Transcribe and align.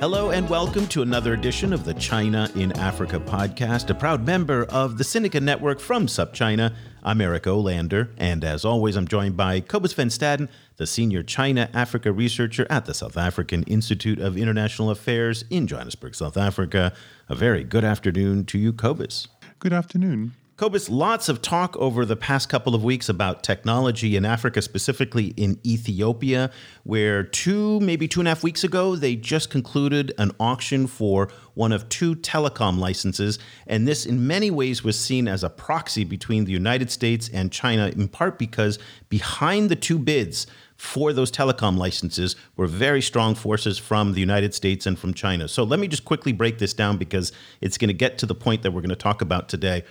Hello 0.00 0.30
and 0.30 0.48
welcome 0.48 0.86
to 0.86 1.02
another 1.02 1.34
edition 1.34 1.72
of 1.72 1.84
the 1.84 1.92
China 1.94 2.48
in 2.54 2.70
Africa 2.78 3.18
podcast, 3.18 3.90
a 3.90 3.94
proud 3.94 4.24
member 4.24 4.62
of 4.66 4.96
the 4.96 5.02
Sinica 5.02 5.42
Network 5.42 5.80
from 5.80 6.06
SupChina. 6.06 6.72
I'm 7.02 7.20
Eric 7.20 7.42
Olander, 7.42 8.10
and 8.16 8.44
as 8.44 8.64
always, 8.64 8.94
I'm 8.94 9.08
joined 9.08 9.36
by 9.36 9.58
Cobus 9.58 9.92
Van 9.94 10.06
Staden, 10.06 10.48
the 10.76 10.86
senior 10.86 11.24
China 11.24 11.68
Africa 11.74 12.12
researcher 12.12 12.64
at 12.70 12.84
the 12.84 12.94
South 12.94 13.16
African 13.16 13.64
Institute 13.64 14.20
of 14.20 14.36
International 14.36 14.90
Affairs 14.90 15.44
in 15.50 15.66
Johannesburg, 15.66 16.14
South 16.14 16.36
Africa. 16.36 16.92
A 17.28 17.34
very 17.34 17.64
good 17.64 17.82
afternoon 17.82 18.44
to 18.44 18.56
you, 18.56 18.72
Cobus. 18.72 19.26
Good 19.58 19.72
afternoon. 19.72 20.36
Cobus, 20.58 20.90
lots 20.90 21.28
of 21.28 21.40
talk 21.40 21.76
over 21.76 22.04
the 22.04 22.16
past 22.16 22.48
couple 22.48 22.74
of 22.74 22.82
weeks 22.82 23.08
about 23.08 23.44
technology 23.44 24.16
in 24.16 24.24
Africa, 24.24 24.60
specifically 24.60 25.26
in 25.36 25.60
Ethiopia, 25.64 26.50
where 26.82 27.22
two, 27.22 27.78
maybe 27.78 28.08
two 28.08 28.18
and 28.20 28.26
a 28.26 28.32
half 28.32 28.42
weeks 28.42 28.64
ago, 28.64 28.96
they 28.96 29.14
just 29.14 29.50
concluded 29.50 30.12
an 30.18 30.32
auction 30.40 30.88
for 30.88 31.28
one 31.54 31.70
of 31.70 31.88
two 31.88 32.16
telecom 32.16 32.76
licenses. 32.76 33.38
And 33.68 33.86
this, 33.86 34.04
in 34.04 34.26
many 34.26 34.50
ways, 34.50 34.82
was 34.82 34.98
seen 34.98 35.28
as 35.28 35.44
a 35.44 35.48
proxy 35.48 36.02
between 36.02 36.44
the 36.44 36.50
United 36.50 36.90
States 36.90 37.30
and 37.32 37.52
China, 37.52 37.92
in 37.94 38.08
part 38.08 38.36
because 38.36 38.80
behind 39.08 39.68
the 39.68 39.76
two 39.76 39.96
bids, 39.96 40.48
for 40.76 41.12
those 41.12 41.30
telecom 41.30 41.76
licenses 41.76 42.34
were 42.56 42.66
very 42.66 43.02
strong 43.02 43.36
forces 43.36 43.78
from 43.78 44.12
the 44.12 44.20
United 44.20 44.54
States 44.54 44.86
and 44.86 44.98
from 44.98 45.14
China. 45.14 45.46
So 45.46 45.62
let 45.62 45.78
me 45.78 45.86
just 45.86 46.04
quickly 46.04 46.32
break 46.32 46.58
this 46.58 46.72
down 46.72 46.98
because 46.98 47.30
it's 47.60 47.78
going 47.78 47.88
to 47.88 47.94
get 47.94 48.18
to 48.18 48.26
the 48.26 48.34
point 48.34 48.62
that 48.62 48.72
we're 48.72 48.80
going 48.80 48.90
to 48.90 48.96
talk 48.96 49.22
about 49.22 49.48
today. 49.48 49.84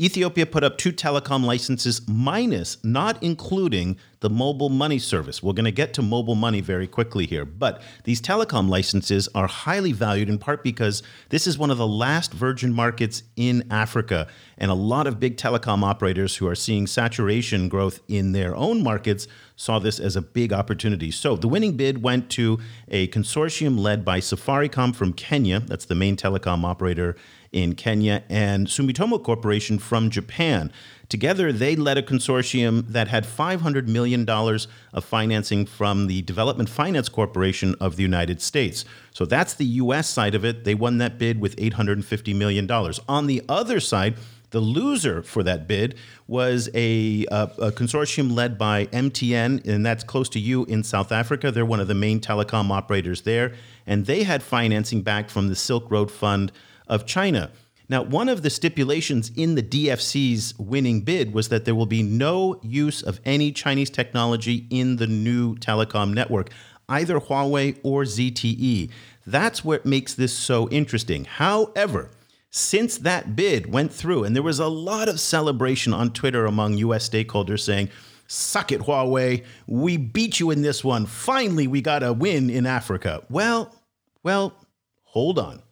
Ethiopia 0.00 0.44
put 0.44 0.64
up 0.64 0.76
two 0.76 0.92
telecom 0.92 1.44
licenses, 1.44 2.00
minus, 2.08 2.82
not 2.82 3.22
including 3.22 3.96
the 4.20 4.30
mobile 4.30 4.70
money 4.70 4.98
service. 4.98 5.42
We're 5.42 5.52
going 5.52 5.66
to 5.66 5.70
get 5.70 5.92
to 5.94 6.02
mobile 6.02 6.34
money 6.34 6.60
very 6.60 6.86
quickly 6.86 7.26
here. 7.26 7.44
But 7.44 7.82
these 8.04 8.20
telecom 8.20 8.68
licenses 8.68 9.28
are 9.34 9.46
highly 9.46 9.92
valued 9.92 10.28
in 10.28 10.38
part 10.38 10.64
because 10.64 11.02
this 11.28 11.46
is 11.46 11.58
one 11.58 11.70
of 11.70 11.78
the 11.78 11.86
last 11.86 12.32
virgin 12.32 12.72
markets 12.72 13.22
in 13.36 13.66
Africa. 13.70 14.26
And 14.56 14.70
a 14.70 14.74
lot 14.74 15.06
of 15.06 15.20
big 15.20 15.36
telecom 15.36 15.82
operators 15.84 16.36
who 16.36 16.48
are 16.48 16.54
seeing 16.54 16.86
saturation 16.86 17.68
growth 17.68 18.00
in 18.08 18.32
their 18.32 18.56
own 18.56 18.82
markets 18.82 19.28
saw 19.56 19.78
this 19.78 20.00
as 20.00 20.16
a 20.16 20.22
big 20.22 20.52
opportunity. 20.52 21.10
So 21.10 21.36
the 21.36 21.46
winning 21.46 21.76
bid 21.76 22.02
went 22.02 22.30
to 22.30 22.58
a 22.88 23.06
consortium 23.08 23.78
led 23.78 24.04
by 24.04 24.20
Safaricom 24.20 24.94
from 24.94 25.12
Kenya, 25.12 25.60
that's 25.60 25.84
the 25.84 25.94
main 25.94 26.16
telecom 26.16 26.64
operator 26.64 27.14
in 27.54 27.74
Kenya, 27.74 28.24
and 28.28 28.66
Sumitomo 28.66 29.22
Corporation 29.22 29.78
from 29.78 30.10
Japan. 30.10 30.72
Together, 31.08 31.52
they 31.52 31.76
led 31.76 31.96
a 31.96 32.02
consortium 32.02 32.88
that 32.88 33.08
had 33.08 33.24
$500 33.24 33.86
million 33.86 34.28
of 34.28 35.04
financing 35.04 35.64
from 35.64 36.08
the 36.08 36.22
Development 36.22 36.68
Finance 36.68 37.08
Corporation 37.08 37.74
of 37.80 37.96
the 37.96 38.02
United 38.02 38.42
States. 38.42 38.84
So 39.12 39.24
that's 39.24 39.54
the 39.54 39.64
U.S. 39.64 40.08
side 40.08 40.34
of 40.34 40.44
it. 40.44 40.64
They 40.64 40.74
won 40.74 40.98
that 40.98 41.18
bid 41.18 41.40
with 41.40 41.56
$850 41.56 42.34
million. 42.34 42.68
On 43.08 43.26
the 43.26 43.42
other 43.48 43.78
side, 43.78 44.16
the 44.50 44.60
loser 44.60 45.22
for 45.22 45.42
that 45.42 45.66
bid 45.66 45.96
was 46.26 46.68
a, 46.74 47.26
a, 47.30 47.50
a, 47.58 47.72
consortium 47.72 48.32
led 48.32 48.56
by 48.56 48.86
MTN, 48.86 49.66
and 49.66 49.84
that's 49.84 50.04
close 50.04 50.28
to 50.30 50.38
you 50.38 50.64
in 50.66 50.84
South 50.84 51.10
Africa. 51.10 51.50
They're 51.50 51.66
one 51.66 51.80
of 51.80 51.88
the 51.88 51.94
main 51.94 52.20
telecom 52.20 52.70
operators 52.70 53.22
there, 53.22 53.54
and 53.84 54.06
they 54.06 54.22
had 54.22 54.44
financing 54.44 55.02
back 55.02 55.28
from 55.28 55.48
the 55.48 55.56
Silk 55.56 55.90
Road 55.90 56.10
Fund 56.10 56.52
of 56.86 57.06
China. 57.06 57.50
Now, 57.88 58.02
one 58.02 58.30
of 58.30 58.42
the 58.42 58.50
stipulations 58.50 59.30
in 59.36 59.56
the 59.56 59.62
DFC's 59.62 60.58
winning 60.58 61.02
bid 61.02 61.34
was 61.34 61.48
that 61.48 61.66
there 61.66 61.74
will 61.74 61.86
be 61.86 62.02
no 62.02 62.58
use 62.62 63.02
of 63.02 63.20
any 63.26 63.52
Chinese 63.52 63.90
technology 63.90 64.66
in 64.70 64.96
the 64.96 65.06
new 65.06 65.54
telecom 65.56 66.14
network, 66.14 66.50
either 66.88 67.20
Huawei 67.20 67.78
or 67.82 68.04
ZTE. 68.04 68.90
That's 69.26 69.64
what 69.64 69.84
makes 69.84 70.14
this 70.14 70.32
so 70.36 70.68
interesting. 70.70 71.26
However, 71.26 72.10
since 72.50 72.98
that 72.98 73.36
bid 73.36 73.70
went 73.70 73.92
through, 73.92 74.24
and 74.24 74.34
there 74.34 74.42
was 74.42 74.60
a 74.60 74.68
lot 74.68 75.08
of 75.08 75.20
celebration 75.20 75.92
on 75.92 76.12
Twitter 76.12 76.46
among 76.46 76.78
US 76.78 77.08
stakeholders 77.08 77.60
saying, 77.60 77.90
Suck 78.26 78.72
it, 78.72 78.80
Huawei. 78.80 79.44
We 79.66 79.98
beat 79.98 80.40
you 80.40 80.50
in 80.50 80.62
this 80.62 80.82
one. 80.82 81.04
Finally, 81.04 81.66
we 81.66 81.82
got 81.82 82.02
a 82.02 82.14
win 82.14 82.48
in 82.48 82.64
Africa. 82.64 83.22
Well, 83.28 83.74
well, 84.22 84.54
hold 85.02 85.38
on 85.38 85.63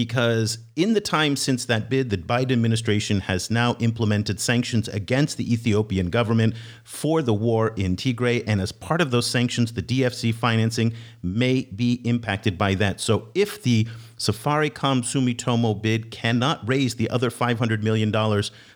because 0.00 0.56
in 0.76 0.94
the 0.94 1.00
time 1.00 1.36
since 1.36 1.66
that 1.66 1.90
bid, 1.90 2.08
the 2.08 2.16
Biden 2.16 2.52
administration 2.52 3.20
has 3.20 3.50
now 3.50 3.76
implemented 3.80 4.40
sanctions 4.40 4.88
against 4.88 5.36
the 5.36 5.52
Ethiopian 5.52 6.08
government 6.08 6.54
for 6.84 7.20
the 7.20 7.34
war 7.34 7.74
in 7.76 7.96
Tigray. 7.96 8.42
And 8.46 8.62
as 8.62 8.72
part 8.72 9.02
of 9.02 9.10
those 9.10 9.26
sanctions, 9.26 9.74
the 9.74 9.82
DFC 9.82 10.34
financing 10.34 10.94
may 11.22 11.68
be 11.76 12.00
impacted 12.06 12.56
by 12.56 12.76
that. 12.76 12.98
So 12.98 13.28
if 13.34 13.62
the 13.62 13.88
Safaricom 14.16 15.02
Sumitomo 15.02 15.82
bid 15.82 16.10
cannot 16.10 16.66
raise 16.66 16.94
the 16.94 17.10
other 17.10 17.28
$500 17.28 17.82
million 17.82 18.10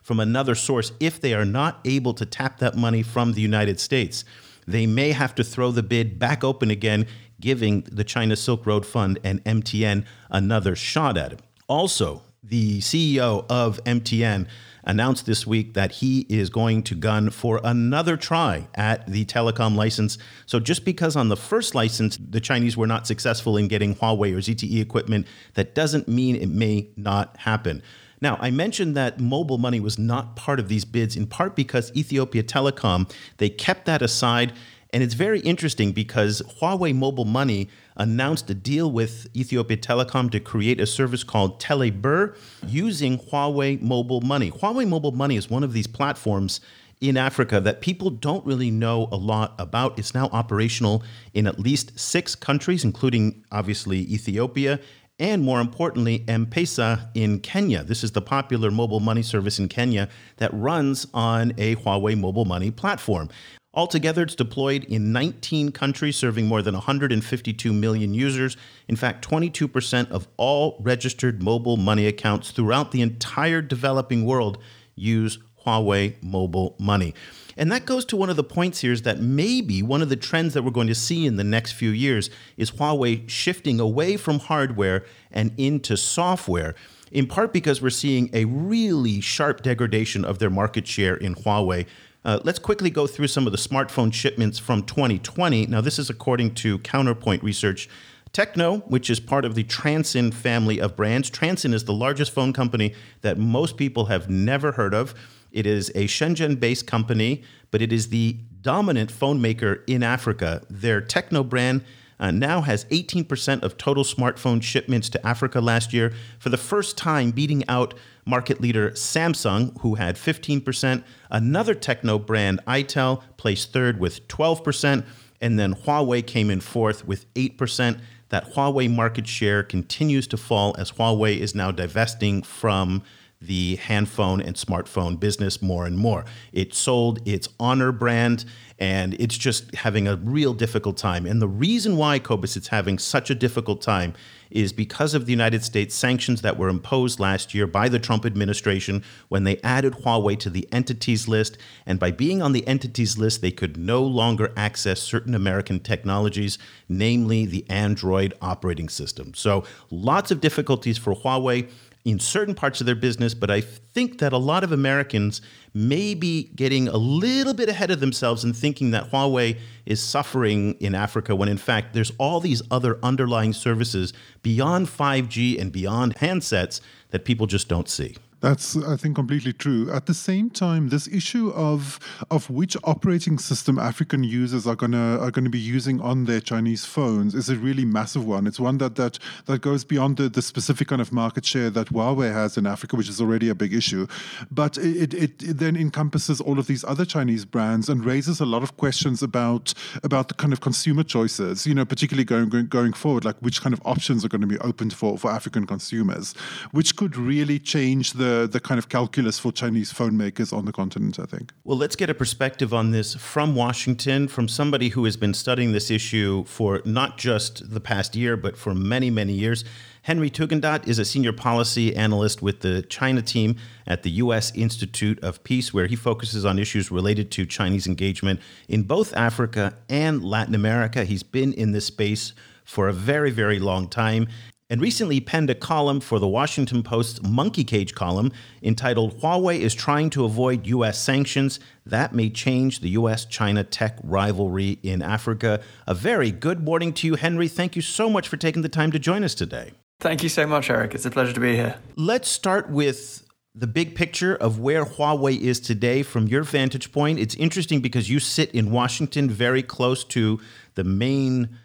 from 0.03 0.21
another 0.21 0.55
source 0.55 0.93
if 1.01 1.23
they 1.23 1.33
are 1.33 1.47
not 1.47 1.81
able 1.87 2.13
to 2.13 2.27
tap 2.27 2.59
that 2.59 2.77
money 2.77 3.03
from 3.03 3.33
the 3.33 3.41
United 3.41 3.81
States. 3.81 4.27
They 4.67 4.87
may 4.87 5.13
have 5.13 5.35
to 5.37 5.45
throw 5.45 5.71
the 5.71 5.83
bid 5.83 6.19
back 6.19 6.45
open 6.45 6.71
again 6.71 7.07
giving 7.45 7.83
the 7.83 8.03
China 8.03 8.35
Silk 8.35 8.65
Road 8.65 8.87
Fund 8.87 9.19
and 9.23 9.45
MTN 9.45 10.07
another 10.31 10.75
shot 10.75 11.19
at 11.19 11.35
it. 11.35 11.41
Also, 11.69 12.23
the 12.43 12.81
CEO 12.81 13.45
of 13.51 13.85
MTN 13.85 14.47
announced 14.83 15.27
this 15.27 15.47
week 15.47 15.75
that 15.75 15.93
he 15.93 16.21
is 16.31 16.49
going 16.49 16.83
to 16.83 16.95
gun 16.95 17.29
for 17.29 17.61
another 17.63 18.17
try 18.17 18.67
at 18.75 19.07
the 19.07 19.27
telecom 19.27 19.77
license. 19.77 20.17
So, 20.47 20.59
just 20.59 20.87
because 20.87 21.17
on 21.17 21.29
the 21.29 21.37
first 21.37 21.75
license 21.75 22.17
the 22.17 22.41
Chinese 22.41 22.79
were 22.79 22.87
not 22.87 23.07
successful 23.07 23.59
in 23.59 23.69
getting 23.69 23.95
Huawei 23.95 24.33
or 24.33 24.39
ZTE 24.39 24.81
equipment, 24.81 25.27
that 25.53 25.75
doesn't 25.75 26.09
mean 26.09 26.37
it 26.37 26.49
may 26.49 26.89
not 26.97 27.37
happen. 27.37 27.83
Now, 28.23 28.39
I 28.41 28.51
mentioned 28.51 28.97
that 28.97 29.21
mobile 29.21 29.59
money 29.59 29.81
was 29.81 29.99
not 29.99 30.35
part 30.35 30.59
of 30.59 30.69
these 30.69 30.87
bids 30.87 31.15
in 31.15 31.27
part 31.27 31.55
because 31.55 31.95
Ethiopia 31.95 32.43
Telecom, 32.43 33.13
they 33.37 33.51
kept 33.51 33.85
that 33.85 34.01
aside 34.01 34.55
and 34.95 35.03
it's 35.03 35.15
very 35.15 35.41
interesting 35.41 35.91
because 35.91 36.41
Huawei 36.61 36.95
Mobile 36.95 37.25
Money 37.25 37.69
announced 37.97 38.49
a 38.49 38.55
deal 38.55 38.93
with 38.93 39.27
Ethiopia 39.35 39.77
Telecom 39.77 40.31
to 40.31 40.39
create 40.39 40.81
a 40.81 40.87
service 40.87 41.25
called 41.25 41.61
Telebirr 41.61 42.37
using 42.69 43.19
Huawei 43.19 43.83
Mobile 43.83 44.21
Money. 44.21 44.53
Huawei 44.53 44.87
Mobile 44.87 45.11
Money 45.11 45.37
is 45.37 45.51
one 45.51 45.65
of 45.65 45.73
these 45.73 45.89
platforms 45.89 46.61
in 47.01 47.17
Africa 47.17 47.61
that 47.61 47.81
people 47.81 48.09
don't 48.09 48.47
really 48.47 48.71
know 48.71 49.09
a 49.11 49.17
lot 49.17 49.57
about. 49.59 49.99
It's 49.99 50.15
now 50.15 50.29
operational 50.29 51.03
in 51.35 51.49
at 51.49 51.59
least 51.59 51.99
six 51.99 52.37
countries, 52.37 52.85
including 52.85 53.45
obviously 53.51 53.99
Ethiopia 53.99 54.79
and 55.19 55.43
more 55.43 55.61
importantly, 55.61 56.25
M 56.27 56.47
Pesa 56.47 57.09
in 57.15 57.41
Kenya. 57.41 57.85
This 57.85 58.03
is 58.03 58.13
the 58.13 58.23
popular 58.23 58.71
mobile 58.71 59.01
money 59.01 59.23
service 59.23 59.59
in 59.59 59.69
Kenya 59.69 60.09
that 60.39 60.53
runs 60.53 61.07
on 61.15 61.53
a 61.59 61.77
Huawei 61.77 62.19
mobile 62.19 62.45
money 62.45 62.71
platform. 62.71 63.29
Altogether, 63.75 64.23
it's 64.23 64.37
deployed 64.37 64.85
in 64.85 65.13
19 65.13 65.73
countries, 65.73 66.17
serving 66.17 66.47
more 66.47 66.63
than 66.63 66.75
152 66.75 67.73
million 67.73 68.15
users. 68.15 68.57
In 68.87 68.95
fact, 68.95 69.29
22% 69.29 70.11
of 70.11 70.29
all 70.37 70.79
registered 70.81 71.43
mobile 71.43 71.77
money 71.77 72.07
accounts 72.07 72.53
throughout 72.53 72.93
the 72.93 73.03
entire 73.03 73.61
developing 73.61 74.25
world 74.25 74.59
use 74.95 75.39
Huawei 75.67 76.23
mobile 76.23 76.77
money. 76.79 77.15
And 77.57 77.71
that 77.73 77.85
goes 77.85 78.05
to 78.07 78.17
one 78.17 78.31
of 78.31 78.37
the 78.37 78.45
points 78.45 78.81
here 78.81 78.93
is 78.93 79.03
that 79.03 79.21
maybe 79.21 79.83
one 79.83 80.03
of 80.03 80.09
the 80.09 80.17
trends 80.17 80.55
that 80.55 80.63
we're 80.63 80.71
going 80.71 80.89
to 80.89 80.95
see 80.95 81.27
in 81.27 81.37
the 81.37 81.45
next 81.45 81.73
few 81.73 81.91
years 81.91 82.31
is 82.57 82.73
Huawei 82.73 83.29
shifting 83.29 83.81
away 83.81 84.17
from 84.17 84.39
hardware 84.41 85.05
and 85.31 85.53
into 85.57 85.97
software 85.97 86.75
in 87.15 87.29
part 87.29 87.53
because 87.53 87.81
we're 87.81 87.91
seeing 87.91 88.29
a 88.33 88.45
really 88.45 89.21
sharp 89.21 89.63
degradation 89.63 90.25
of 90.25 90.41
their 90.41 90.51
market 90.51 90.87
share 90.87 91.17
in 91.17 91.35
Huawei. 91.37 91.87
Uh, 92.25 92.41
let's 92.43 92.59
quickly 92.59 92.89
go 92.89 93.07
through 93.07 93.27
some 93.27 93.47
of 93.47 93.53
the 93.53 93.59
smartphone 93.59 94.13
shipments 94.13 94.59
from 94.59 94.83
2020. 94.83 95.67
Now, 95.67 95.83
this 95.83 95.99
is 95.99 96.09
according 96.09 96.55
to 96.57 96.79
Counterpoint 96.79 97.43
Research. 97.43 97.89
Tecno, 98.33 98.83
which 98.91 99.11
is 99.11 99.21
part 99.21 99.45
of 99.45 99.55
the 99.55 99.63
Transsion 99.63 100.33
family 100.33 100.81
of 100.81 100.97
brands. 100.97 101.31
Transsion 101.31 101.73
is 101.73 101.85
the 101.85 101.93
largest 101.93 102.33
phone 102.33 102.53
company 102.53 102.93
that 103.21 103.39
most 103.39 103.77
people 103.77 104.07
have 104.07 104.29
never 104.29 104.73
heard 104.73 104.93
of. 104.93 105.15
It 105.53 105.67
is 105.67 105.91
a 105.91 106.07
Shenzhen 106.07 106.59
based 106.59 106.87
company, 106.87 107.45
but 107.71 107.81
it 107.81 107.93
is 107.93 108.09
the 108.09 108.39
dominant 108.61 109.13
phone 109.13 109.41
maker 109.41 109.85
in 109.87 110.03
Africa. 110.03 110.63
Their 110.69 111.01
Tecno 111.01 111.49
brand 111.49 111.85
uh, 112.19 112.33
now 112.33 112.63
has 112.63 112.87
18% 112.87 113.63
of 113.63 113.79
total 113.79 114.03
smartphone 114.03 114.63
shipments 114.63 115.09
to 115.11 115.25
Africa 115.27 115.61
last 115.61 115.93
year, 115.93 116.13
for 116.39 116.49
the 116.49 116.57
first 116.57 116.97
time 116.97 117.31
beating 117.31 117.63
out 117.69 117.95
market 118.25 118.61
leader 118.61 118.91
Samsung, 118.91 119.79
who 119.81 119.97
had 119.97 120.17
15%. 120.17 121.05
Another 121.31 121.75
techno 121.75 122.19
brand, 122.19 122.61
ITEL, 122.67 123.23
placed 123.37 123.73
third 123.73 124.01
with 124.01 124.27
12%. 124.29 125.05
And 125.41 125.59
then 125.59 125.75
Huawei 125.75 126.27
came 126.27 126.51
in 126.51 126.61
fourth 126.61 127.07
with 127.07 127.33
8%. 127.35 128.01
That 128.31 128.55
Huawei 128.55 128.91
market 128.91 129.27
share 129.27 129.63
continues 129.63 130.27
to 130.29 130.37
fall 130.37 130.75
as 130.79 130.93
Huawei 130.93 131.39
is 131.39 131.55
now 131.55 131.71
divesting 131.71 132.43
from 132.43 133.03
the 133.47 133.77
handphone 133.77 134.41
and 134.41 134.57
smartphone 134.57 135.19
business 135.19 135.63
more 135.63 135.87
and 135.87 135.97
more. 135.97 136.25
It 136.53 136.75
sold 136.75 137.21
its 137.27 137.49
Honor 137.59 137.93
brand 137.93 138.45
and 138.79 139.15
it's 139.15 139.39
just 139.39 139.75
having 139.77 140.09
a 140.09 140.17
real 140.17 140.53
difficult 140.53 140.97
time. 140.97 141.27
And 141.27 141.41
the 141.41 141.49
reason 141.49 141.97
why 141.97 142.19
Cobus 142.19 142.57
it's 142.57 142.69
having 142.69 142.99
such 142.99 143.31
a 143.31 143.35
difficult 143.35 143.81
time 143.81 144.15
is 144.51 144.73
because 144.73 145.15
of 145.15 145.27
the 145.27 145.33
United 145.33 145.65
States 145.65 145.95
sanctions 145.95 146.43
that 146.43 146.57
were 146.57 146.69
imposed 146.69 147.21
last 147.21 147.55
year 147.55 147.67
by 147.67 147.89
the 147.89 147.99
Trump 147.99 148.27
administration 148.27 149.03
when 149.29 149.45
they 149.45 149.61
added 149.63 149.93
Huawei 149.95 150.39
to 150.41 150.51
the 150.51 150.69
entities 150.73 151.29
list. 151.29 151.57
And 151.87 151.99
by 151.99 152.11
being 152.11 152.43
on 152.43 152.53
the 152.53 152.67
entities 152.67 153.17
list, 153.17 153.43
they 153.43 153.51
could 153.53 153.77
no 153.77 154.03
longer 154.03 154.53
access 154.57 155.01
certain 155.01 155.35
American 155.35 155.81
technologies, 155.81 156.59
namely 156.89 157.47
the 157.47 157.65
Android 157.71 158.35
operating 158.41 158.89
system. 158.89 159.35
So 159.35 159.65
lots 159.91 160.31
of 160.31 160.41
difficulties 160.41 160.99
for 160.99 161.15
Huawei 161.15 161.69
in 162.05 162.21
certain 162.21 162.55
parts 162.55 162.81
of 162.81 162.87
their 162.87 162.95
business, 162.95 163.33
but 163.33 163.51
I 163.51 163.63
think 163.63 164.19
that 164.19 164.33
a 164.33 164.39
lot 164.39 164.63
of 164.63 164.73
Americans 164.73 165.41
may 165.73 166.15
be 166.15 166.51
getting 166.55 166.87
a 166.87 166.97
little 166.99 167.55
bit 167.55 167.69
ahead 167.69 167.91
of 167.91 168.01
themselves 168.01 168.45
and 168.45 168.55
thinking 168.55 168.91
that 168.91 169.11
Huawei 169.11 169.59
is 169.87 170.03
suffering 170.03 170.75
in 170.81 170.95
Africa 170.95 171.35
when 171.35 171.49
in 171.49 171.57
fact 171.57 171.95
there's 171.95 172.13
all 172.19 172.41
these 172.41 172.61
other 172.71 172.99
underlying 173.03 173.55
services 173.55 174.13
beyond 174.43 174.87
5G 174.89 175.59
and 175.59 175.73
beyond 175.73 176.17
handsets 176.17 176.81
that 177.11 177.25
people 177.25 177.47
just 177.47 177.69
don't 177.69 177.89
see. 177.89 178.17
That's, 178.45 178.77
I 178.77 178.97
think, 178.97 179.17
completely 179.17 179.55
true. 179.55 179.91
At 179.91 180.05
the 180.05 180.13
same 180.13 180.51
time, 180.51 180.91
this 180.91 181.09
issue 181.09 181.49
of 181.55 181.99
of 182.31 182.51
which 182.51 182.77
operating 182.85 183.39
system 183.39 183.79
African 183.79 184.23
users 184.23 184.67
are 184.67 184.77
gonna 184.77 185.19
are 185.19 185.31
gonna 185.31 185.49
be 185.49 185.59
using 185.77 185.99
on 186.03 186.27
their 186.27 186.41
Chinese 186.41 186.85
phones 186.85 187.35
is 187.35 187.49
a 187.49 187.57
really 187.57 187.87
massive 187.87 188.27
one. 188.27 188.47
It's 188.47 188.61
one 188.61 188.77
that 188.79 188.97
that 188.97 189.19
that 189.47 189.63
goes 189.63 189.83
beyond 189.83 190.19
the, 190.19 190.29
the 190.29 190.43
specific 190.43 190.89
kind 190.89 191.01
of 191.01 191.11
market 191.11 191.47
share 191.47 191.71
that 191.71 191.87
Huawei 191.89 192.31
has 192.35 192.59
in 192.59 192.67
Africa, 192.67 192.97
which 192.97 193.09
is 193.09 193.19
already 193.19 193.49
a 193.49 193.55
big 193.55 193.73
issue. 193.73 194.07
But 194.51 194.77
it, 194.77 195.15
it, 195.15 195.43
it 195.43 195.57
then 195.59 195.75
encompasses 195.75 196.39
all 196.43 196.59
of 196.59 196.67
these 196.67 196.85
other 196.85 197.07
Chinese 197.07 197.47
brands 197.47 197.89
and 197.89 198.05
raises 198.05 198.41
a 198.41 198.47
lot 198.55 198.63
of 198.63 198.77
questions 198.77 199.23
about 199.23 199.73
about 200.03 200.29
the 200.29 200.35
kind 200.35 200.53
of 200.53 200.61
consumer 200.61 201.03
choices. 201.03 201.67
You 201.67 201.75
know, 201.75 201.87
particularly 201.87 202.25
going 202.25 202.51
going, 202.51 202.67
going 202.67 202.93
forward, 202.93 203.25
like 203.25 203.39
which 203.41 203.63
kind 203.63 203.73
of 203.73 203.81
options 203.87 204.23
are 204.23 204.29
going 204.29 204.43
to 204.43 204.53
be 204.57 204.59
opened 204.59 204.93
for 204.93 205.17
for 205.17 205.31
African 205.31 205.67
consumers, 205.67 206.35
which 206.73 206.95
could 206.95 207.17
really 207.17 207.59
change 207.59 208.13
the 208.13 208.34
the 208.51 208.61
kind 208.61 208.79
of 208.79 208.89
calculus 208.89 209.39
for 209.39 209.53
Chinese 209.53 209.93
phone 209.93 210.17
makers 210.17 210.53
on 210.53 210.65
the 210.65 210.73
continent, 210.73 211.19
I 211.19 211.25
think. 211.25 211.53
Well, 211.65 211.79
let's 211.79 211.97
get 211.97 212.11
a 212.11 212.15
perspective 212.15 212.75
on 212.75 212.91
this 212.91 213.15
from 213.15 213.55
Washington, 213.55 214.29
from 214.29 214.49
somebody 214.49 214.89
who 214.91 215.05
has 215.05 215.17
been 215.17 215.35
studying 215.35 215.73
this 215.73 215.91
issue 215.91 216.45
for 216.45 216.83
not 216.85 217.19
just 217.19 217.71
the 217.73 217.81
past 217.81 218.15
year, 218.15 218.37
but 218.37 218.57
for 218.57 218.75
many, 218.75 219.11
many 219.11 219.33
years. 219.33 219.65
Henry 220.03 220.29
Tugendhat 220.29 220.87
is 220.87 220.99
a 220.99 221.05
senior 221.05 221.33
policy 221.33 221.97
analyst 221.97 222.43
with 222.43 222.61
the 222.61 222.83
China 222.83 223.23
team 223.23 223.57
at 223.87 224.03
the 224.03 224.11
U.S. 224.11 224.53
Institute 224.55 225.19
of 225.23 225.43
Peace, 225.45 225.73
where 225.73 225.87
he 225.87 225.97
focuses 225.97 226.45
on 226.45 226.59
issues 226.59 226.91
related 226.91 227.31
to 227.31 227.47
Chinese 227.47 227.87
engagement 227.87 228.41
in 228.69 228.83
both 228.83 229.17
Africa 229.17 229.79
and 229.89 230.23
Latin 230.23 230.55
America. 230.55 231.05
He's 231.05 231.23
been 231.23 231.55
in 231.55 231.73
this 231.73 231.87
space 231.87 232.35
for 232.65 232.89
a 232.89 232.93
very, 232.93 233.31
very 233.31 233.59
long 233.59 233.89
time 233.89 234.29
and 234.75 234.83
recently 234.83 235.21
penned 235.21 235.49
a 235.51 235.55
column 235.55 236.01
for 236.01 236.19
the 236.19 236.27
Washington 236.27 236.83
Post's 236.83 237.23
Monkey 237.23 237.63
Cage 237.63 237.95
column 237.95 238.33
entitled 238.61 239.21
Huawei 239.21 239.61
is 239.61 239.73
Trying 239.73 240.11
to 240.11 240.25
Avoid 240.25 240.67
U.S. 240.67 241.01
Sanctions. 241.01 241.61
That 241.87 242.13
may 242.13 242.29
change 242.29 242.81
the 242.81 242.89
U.S. 242.89 243.25
China 243.25 243.63
tech 243.63 243.97
rivalry 244.03 244.81
in 244.83 245.01
Africa. 245.01 245.61
A 245.87 245.95
very 245.95 246.33
good 246.33 246.65
morning 246.65 246.93
to 246.95 247.07
you, 247.07 247.15
Henry. 247.15 247.47
Thank 247.47 247.77
you 247.77 247.83
so 247.83 248.11
much 248.11 248.27
for 248.27 248.37
taking 248.37 248.63
the 248.63 248.69
time 248.69 248.91
to 248.91 248.99
join 248.99 249.23
us 249.23 249.37
today. 249.37 249.75
Thank 250.01 250.25
you 250.25 250.29
so 250.29 250.45
much, 250.45 250.69
Eric. 250.69 250.97
It's 250.97 251.07
a 251.07 251.11
pleasure 251.13 251.33
to 251.33 251.39
be 251.39 251.55
here. 251.55 251.77
Let's 251.95 252.29
start 252.29 252.69
with 252.69 253.25
the 253.55 253.69
big 253.69 253.95
picture 253.95 254.35
of 254.35 254.59
where 254.59 254.85
Huawei 254.85 255.39
is 255.39 255.61
today 255.61 256.03
from 256.03 256.27
your 256.27 256.43
vantage 256.43 256.91
point. 256.91 257.21
It's 257.21 257.37
interesting 257.37 257.81
because 257.81 258.11
you 258.11 258.19
sit 258.19 258.51
in 258.51 258.73
Washington, 258.73 259.31
very 259.31 259.63
close 259.63 260.03
to 260.07 260.41
the 260.75 260.83
main 260.83 261.61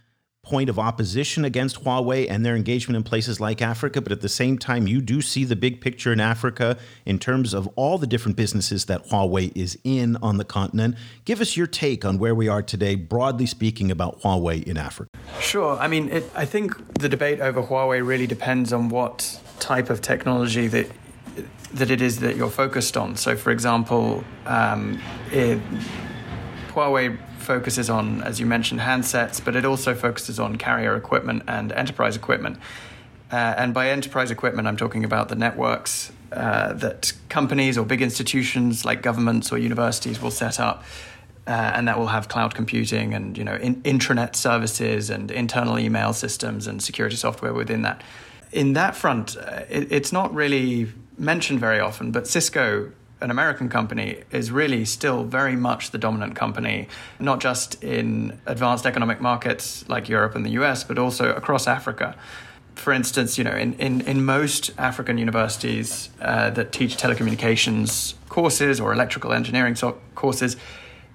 point 0.49 0.67
of 0.67 0.79
opposition 0.79 1.45
against 1.45 1.83
Huawei 1.83 2.25
and 2.27 2.43
their 2.43 2.55
engagement 2.55 2.97
in 2.97 3.03
places 3.03 3.39
like 3.39 3.61
Africa, 3.61 4.01
but 4.01 4.11
at 4.11 4.21
the 4.21 4.29
same 4.29 4.57
time, 4.57 4.87
you 4.87 4.99
do 4.99 5.21
see 5.21 5.43
the 5.43 5.55
big 5.55 5.79
picture 5.79 6.11
in 6.11 6.19
Africa 6.19 6.75
in 7.05 7.19
terms 7.19 7.53
of 7.53 7.69
all 7.75 7.99
the 7.99 8.07
different 8.07 8.35
businesses 8.35 8.85
that 8.85 9.07
Huawei 9.09 9.55
is 9.55 9.77
in 9.83 10.17
on 10.23 10.37
the 10.37 10.43
continent. 10.43 10.95
Give 11.23 11.39
us 11.39 11.55
your 11.55 11.67
take 11.67 12.03
on 12.03 12.17
where 12.17 12.33
we 12.33 12.47
are 12.47 12.63
today, 12.63 12.95
broadly 12.95 13.45
speaking, 13.45 13.91
about 13.91 14.21
Huawei 14.21 14.63
in 14.63 14.75
Africa. 14.75 15.11
Sure. 15.39 15.77
I 15.77 15.87
mean, 15.87 16.09
it, 16.09 16.23
I 16.35 16.45
think 16.45 16.95
the 16.95 17.09
debate 17.09 17.39
over 17.41 17.61
Huawei 17.61 18.05
really 18.05 18.27
depends 18.27 18.73
on 18.73 18.89
what 18.89 19.39
type 19.59 19.91
of 19.91 20.01
technology 20.01 20.67
that 20.67 20.87
that 21.73 21.91
it 21.91 22.01
is 22.01 22.19
that 22.21 22.35
you're 22.35 22.49
focused 22.49 22.97
on. 22.97 23.15
So, 23.15 23.35
for 23.35 23.51
example, 23.51 24.23
um, 24.47 24.99
it, 25.31 25.59
Huawei 26.69 27.15
focuses 27.49 27.89
on, 27.89 28.21
as 28.21 28.39
you 28.39 28.45
mentioned, 28.45 28.79
handsets, 28.79 29.43
but 29.43 29.55
it 29.55 29.65
also 29.65 29.95
focuses 29.95 30.39
on 30.39 30.55
carrier 30.55 30.95
equipment 30.95 31.41
and 31.47 31.71
enterprise 31.71 32.15
equipment. 32.15 32.55
Uh, 33.31 33.55
and 33.57 33.73
by 33.73 33.89
enterprise 33.89 34.29
equipment, 34.29 34.67
I'm 34.67 34.77
talking 34.77 35.03
about 35.03 35.29
the 35.29 35.35
networks 35.35 36.11
uh, 36.31 36.73
that 36.73 37.11
companies 37.27 37.75
or 37.75 37.87
big 37.87 38.03
institutions 38.03 38.85
like 38.85 39.01
governments 39.01 39.51
or 39.51 39.57
universities 39.57 40.21
will 40.21 40.29
set 40.29 40.59
up. 40.59 40.83
Uh, 41.47 41.71
and 41.73 41.87
that 41.87 41.97
will 41.97 42.11
have 42.17 42.27
cloud 42.27 42.53
computing 42.53 43.15
and 43.15 43.35
you 43.35 43.43
know 43.43 43.55
in, 43.55 43.81
intranet 43.81 44.35
services 44.35 45.09
and 45.09 45.31
internal 45.31 45.79
email 45.79 46.13
systems 46.13 46.67
and 46.67 46.83
security 46.83 47.15
software 47.15 47.55
within 47.55 47.81
that. 47.81 48.03
In 48.51 48.73
that 48.73 48.95
front, 48.95 49.35
uh, 49.37 49.61
it, 49.67 49.91
it's 49.91 50.11
not 50.11 50.31
really 50.35 50.87
mentioned 51.17 51.59
very 51.59 51.79
often, 51.79 52.11
but 52.11 52.27
Cisco 52.27 52.91
an 53.21 53.31
American 53.31 53.69
company 53.69 54.23
is 54.31 54.51
really 54.51 54.85
still 54.85 55.23
very 55.23 55.55
much 55.55 55.91
the 55.91 55.97
dominant 55.97 56.35
company, 56.35 56.87
not 57.19 57.39
just 57.39 57.83
in 57.83 58.39
advanced 58.45 58.85
economic 58.85 59.19
markets 59.19 59.87
like 59.89 60.07
Europe 60.07 60.35
and 60.35 60.45
the 60.45 60.51
US, 60.51 60.83
but 60.83 60.97
also 60.97 61.33
across 61.33 61.67
Africa. 61.67 62.15
For 62.75 62.93
instance, 62.93 63.37
you 63.37 63.43
know, 63.43 63.55
in, 63.55 63.73
in, 63.73 64.01
in 64.01 64.23
most 64.23 64.71
African 64.77 65.17
universities 65.17 66.09
uh, 66.21 66.49
that 66.51 66.71
teach 66.71 66.95
telecommunications 66.95 68.13
courses 68.29 68.79
or 68.79 68.93
electrical 68.93 69.33
engineering 69.33 69.75
so- 69.75 69.99
courses, 70.15 70.55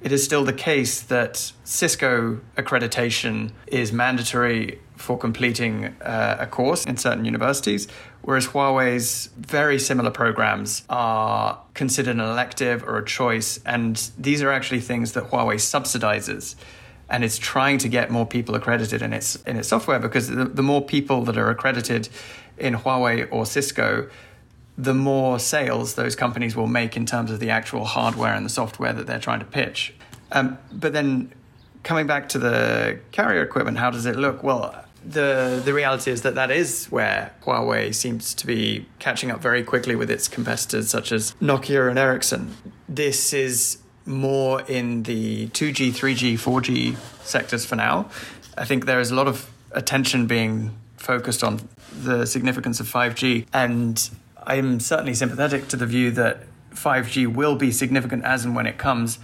it 0.03 0.13
is 0.13 0.23
still 0.23 0.45
the 0.45 0.53
case 0.53 1.01
that 1.01 1.53
Cisco 1.65 2.41
accreditation 2.59 3.53
is 3.67 3.91
mandatory 3.91 4.79
for 4.97 5.17
completing 5.17 5.87
uh, 6.03 6.37
a 6.39 6.47
course 6.47 6.85
in 6.85 6.99
certain 6.99 7.25
universities, 7.25 7.89
whereas 8.25 8.49
Huawei's 8.49 9.29
very 9.37 9.79
similar 9.79 10.11
programs 10.11 10.83
are 10.89 11.61
considered 11.75 12.15
an 12.15 12.21
elective 12.21 12.83
or 12.83 12.97
a 12.97 13.05
choice, 13.05 13.61
and 13.67 14.11
these 14.19 14.43
are 14.43 14.51
actually 14.51 14.81
things 14.81 15.13
that 15.13 15.25
Huawei 15.31 15.57
subsidizes. 15.57 16.57
And 17.11 17.23
it's 17.23 17.37
trying 17.37 17.77
to 17.79 17.89
get 17.89 18.11
more 18.11 18.27
people 18.27 18.55
accredited 18.55 19.03
in 19.03 19.13
its 19.13 19.37
in 19.45 19.57
its 19.59 19.69
software 19.69 19.99
because 19.99 20.29
the, 20.29 20.47
the 20.47 20.63
more 20.63 20.83
people 20.83 21.23
that 21.25 21.37
are 21.37 21.51
accredited 21.51 22.09
in 22.57 22.75
Huawei 22.75 23.29
or 23.31 23.45
Cisco, 23.45 24.09
the 24.79 24.95
more 24.95 25.39
sales 25.39 25.95
those 25.95 26.17
companies 26.17 26.57
will 26.57 26.67
make 26.67 26.97
in 26.97 27.05
terms 27.05 27.31
of 27.31 27.41
the 27.41 27.51
actual 27.51 27.85
hardware 27.85 28.33
and 28.33 28.45
the 28.47 28.51
software 28.51 28.95
that 28.95 29.07
they're 29.07 29.19
trying 29.19 29.41
to 29.41 29.47
pitch. 29.47 29.95
Um, 30.33 30.57
but 30.73 30.95
then 30.95 31.31
coming 31.83 32.07
back 32.07 32.31
to 32.31 32.39
the 32.39 32.99
carrier 33.13 33.43
equipment, 33.43 33.77
how 33.77 33.91
does 33.91 34.07
it 34.07 34.17
look? 34.17 34.43
Well, 34.43 34.84
the 35.07 35.63
the 35.65 35.73
reality 35.73 36.11
is 36.11 36.23
that 36.23 36.35
that 36.35 36.51
is 36.51 36.87
where 36.87 37.33
Huawei 37.45 37.95
seems 37.95 38.35
to 38.35 38.47
be 38.47 38.87
catching 38.99 39.31
up 39.31 39.41
very 39.41 39.63
quickly 39.63 39.95
with 39.95 40.11
its 40.11 40.29
competitors 40.29 40.89
such 40.89 41.13
as 41.13 41.35
Nokia 41.41 41.89
and 41.89 41.99
Ericsson. 41.99 42.57
This 42.89 43.33
is 43.33 43.79
more 44.07 44.63
in 44.63 45.05
the 45.05 45.49
2G, 45.49 45.91
3G, 45.91 46.35
4G 46.35 46.97
sectors 47.23 47.65
for 47.65 47.77
now. 47.77 48.11
I 48.57 48.65
think 48.65 48.87
there 48.87 49.01
is 49.01 49.11
a 49.11 49.15
lot 49.15 49.29
of 49.29 49.51
attention 49.73 50.27
being 50.27 50.77
focused 50.97 51.43
on 51.43 51.69
the 52.03 52.27
significance 52.27 52.81
of 52.81 52.91
5G 52.91 53.47
and 53.53 54.11
I'm 54.47 54.81
certainly 54.81 55.15
sympathetic 55.15 55.69
to 55.69 55.77
the 55.77 55.87
view 55.87 56.11
that 56.13 56.45
5G 56.75 57.33
will 57.35 57.57
be 57.57 57.71
significant 57.71 58.25
as 58.25 58.45
and 58.45 58.55
when 58.55 58.67
it 58.67 58.79
comes. 58.79 59.19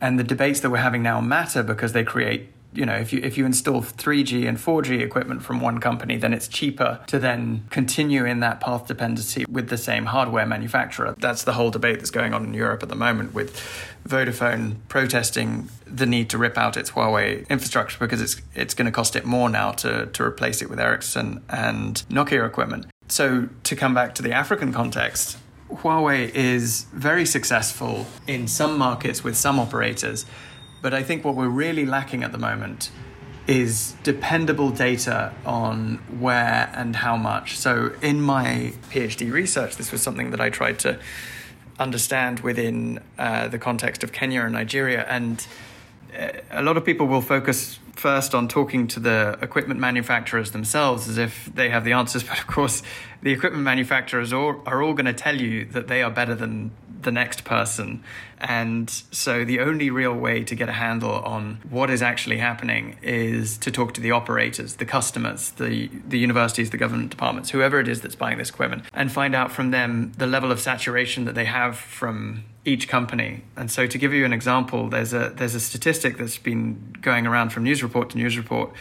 And 0.00 0.18
the 0.18 0.24
debates 0.24 0.60
that 0.60 0.70
we're 0.70 0.78
having 0.78 1.02
now 1.02 1.20
matter 1.20 1.62
because 1.62 1.92
they 1.92 2.04
create 2.04 2.50
you 2.72 2.84
know, 2.84 2.96
if 2.96 3.12
you 3.12 3.20
if 3.22 3.38
you 3.38 3.46
install 3.46 3.82
3G 3.82 4.46
and 4.46 4.58
4G 4.58 5.00
equipment 5.00 5.42
from 5.42 5.60
one 5.60 5.78
company, 5.80 6.16
then 6.16 6.32
it's 6.32 6.48
cheaper 6.48 7.00
to 7.06 7.18
then 7.18 7.64
continue 7.70 8.24
in 8.24 8.40
that 8.40 8.60
path 8.60 8.86
dependency 8.86 9.44
with 9.48 9.68
the 9.68 9.78
same 9.78 10.06
hardware 10.06 10.46
manufacturer. 10.46 11.14
That's 11.18 11.44
the 11.44 11.54
whole 11.54 11.70
debate 11.70 11.98
that's 11.98 12.10
going 12.10 12.34
on 12.34 12.44
in 12.44 12.54
Europe 12.54 12.82
at 12.82 12.88
the 12.88 12.94
moment 12.94 13.32
with 13.32 13.56
Vodafone 14.06 14.76
protesting 14.88 15.68
the 15.86 16.06
need 16.06 16.28
to 16.30 16.38
rip 16.38 16.58
out 16.58 16.76
its 16.76 16.90
Huawei 16.90 17.48
infrastructure 17.48 17.98
because 17.98 18.20
it's 18.20 18.40
it's 18.54 18.74
going 18.74 18.86
to 18.86 18.92
cost 18.92 19.16
it 19.16 19.24
more 19.24 19.48
now 19.48 19.72
to 19.72 20.06
to 20.06 20.22
replace 20.22 20.60
it 20.60 20.68
with 20.68 20.78
Ericsson 20.78 21.42
and 21.48 22.02
Nokia 22.10 22.46
equipment. 22.46 22.86
So 23.08 23.48
to 23.64 23.76
come 23.76 23.94
back 23.94 24.14
to 24.16 24.22
the 24.22 24.32
African 24.32 24.72
context, 24.72 25.38
Huawei 25.70 26.34
is 26.34 26.86
very 26.92 27.24
successful 27.24 28.06
in 28.26 28.46
some 28.46 28.78
markets 28.78 29.24
with 29.24 29.36
some 29.36 29.58
operators 29.58 30.26
but 30.82 30.94
I 30.94 31.02
think 31.02 31.24
what 31.24 31.34
we're 31.34 31.48
really 31.48 31.86
lacking 31.86 32.22
at 32.22 32.32
the 32.32 32.38
moment 32.38 32.90
is 33.46 33.94
dependable 34.02 34.70
data 34.70 35.32
on 35.46 35.96
where 36.20 36.70
and 36.74 36.94
how 36.94 37.16
much. 37.16 37.56
So, 37.56 37.92
in 38.02 38.20
my 38.20 38.74
PhD 38.90 39.32
research, 39.32 39.76
this 39.76 39.90
was 39.90 40.02
something 40.02 40.30
that 40.32 40.40
I 40.40 40.50
tried 40.50 40.78
to 40.80 41.00
understand 41.78 42.40
within 42.40 43.00
uh, 43.18 43.48
the 43.48 43.58
context 43.58 44.04
of 44.04 44.12
Kenya 44.12 44.42
and 44.42 44.52
Nigeria. 44.52 45.06
And 45.08 45.46
uh, 46.16 46.28
a 46.50 46.62
lot 46.62 46.76
of 46.76 46.84
people 46.84 47.06
will 47.06 47.22
focus 47.22 47.78
first 47.94 48.34
on 48.34 48.48
talking 48.48 48.86
to 48.86 49.00
the 49.00 49.38
equipment 49.42 49.80
manufacturers 49.80 50.52
themselves 50.52 51.08
as 51.08 51.18
if 51.18 51.50
they 51.52 51.70
have 51.70 51.84
the 51.84 51.92
answers. 51.92 52.22
But 52.28 52.38
of 52.38 52.46
course, 52.46 52.82
the 53.22 53.32
equipment 53.32 53.64
manufacturers 53.64 54.32
are, 54.32 54.58
are 54.66 54.82
all 54.82 54.94
going 54.94 55.06
to 55.06 55.12
tell 55.12 55.40
you 55.40 55.64
that 55.66 55.88
they 55.88 56.02
are 56.02 56.10
better 56.10 56.34
than 56.34 56.70
the 57.02 57.12
next 57.12 57.44
person. 57.44 58.02
And 58.38 58.90
so 59.10 59.44
the 59.44 59.60
only 59.60 59.90
real 59.90 60.14
way 60.14 60.44
to 60.44 60.54
get 60.54 60.68
a 60.68 60.72
handle 60.72 61.12
on 61.12 61.60
what 61.68 61.90
is 61.90 62.02
actually 62.02 62.38
happening 62.38 62.96
is 63.02 63.56
to 63.58 63.70
talk 63.70 63.94
to 63.94 64.00
the 64.00 64.10
operators, 64.10 64.76
the 64.76 64.84
customers, 64.84 65.50
the, 65.52 65.88
the 66.06 66.18
universities, 66.18 66.70
the 66.70 66.76
government 66.76 67.10
departments, 67.10 67.50
whoever 67.50 67.80
it 67.80 67.88
is 67.88 68.00
that's 68.00 68.14
buying 68.14 68.38
this 68.38 68.50
equipment, 68.50 68.84
and 68.92 69.10
find 69.10 69.34
out 69.34 69.52
from 69.52 69.70
them 69.70 70.12
the 70.18 70.26
level 70.26 70.52
of 70.52 70.60
saturation 70.60 71.24
that 71.24 71.34
they 71.34 71.44
have 71.44 71.76
from 71.76 72.44
each 72.64 72.88
company. 72.88 73.44
And 73.56 73.70
so 73.70 73.86
to 73.86 73.98
give 73.98 74.12
you 74.12 74.24
an 74.24 74.32
example, 74.32 74.88
there's 74.88 75.12
a 75.12 75.32
there's 75.34 75.54
a 75.54 75.60
statistic 75.60 76.18
that's 76.18 76.38
been 76.38 76.94
going 77.00 77.26
around 77.26 77.50
from 77.50 77.64
news 77.64 77.82
report 77.82 78.10
to 78.10 78.18
news 78.18 78.36
report 78.36 78.72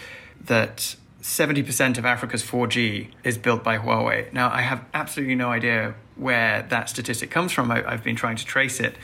that 0.41 0.95
70% 1.21 1.97
of 1.97 2.05
Africa's 2.05 2.43
4G 2.43 3.09
is 3.23 3.37
built 3.37 3.63
by 3.63 3.77
Huawei. 3.77 4.31
Now, 4.31 4.49
I 4.51 4.61
have 4.61 4.85
absolutely 4.93 5.35
no 5.35 5.49
idea 5.49 5.95
where 6.15 6.63
that 6.69 6.89
statistic 6.89 7.31
comes 7.31 7.51
from. 7.51 7.71
I, 7.71 7.81
have 7.89 8.03
been 8.03 8.15
trying 8.15 8.35
to 8.37 8.45
trace 8.45 8.79
it. 8.79 8.95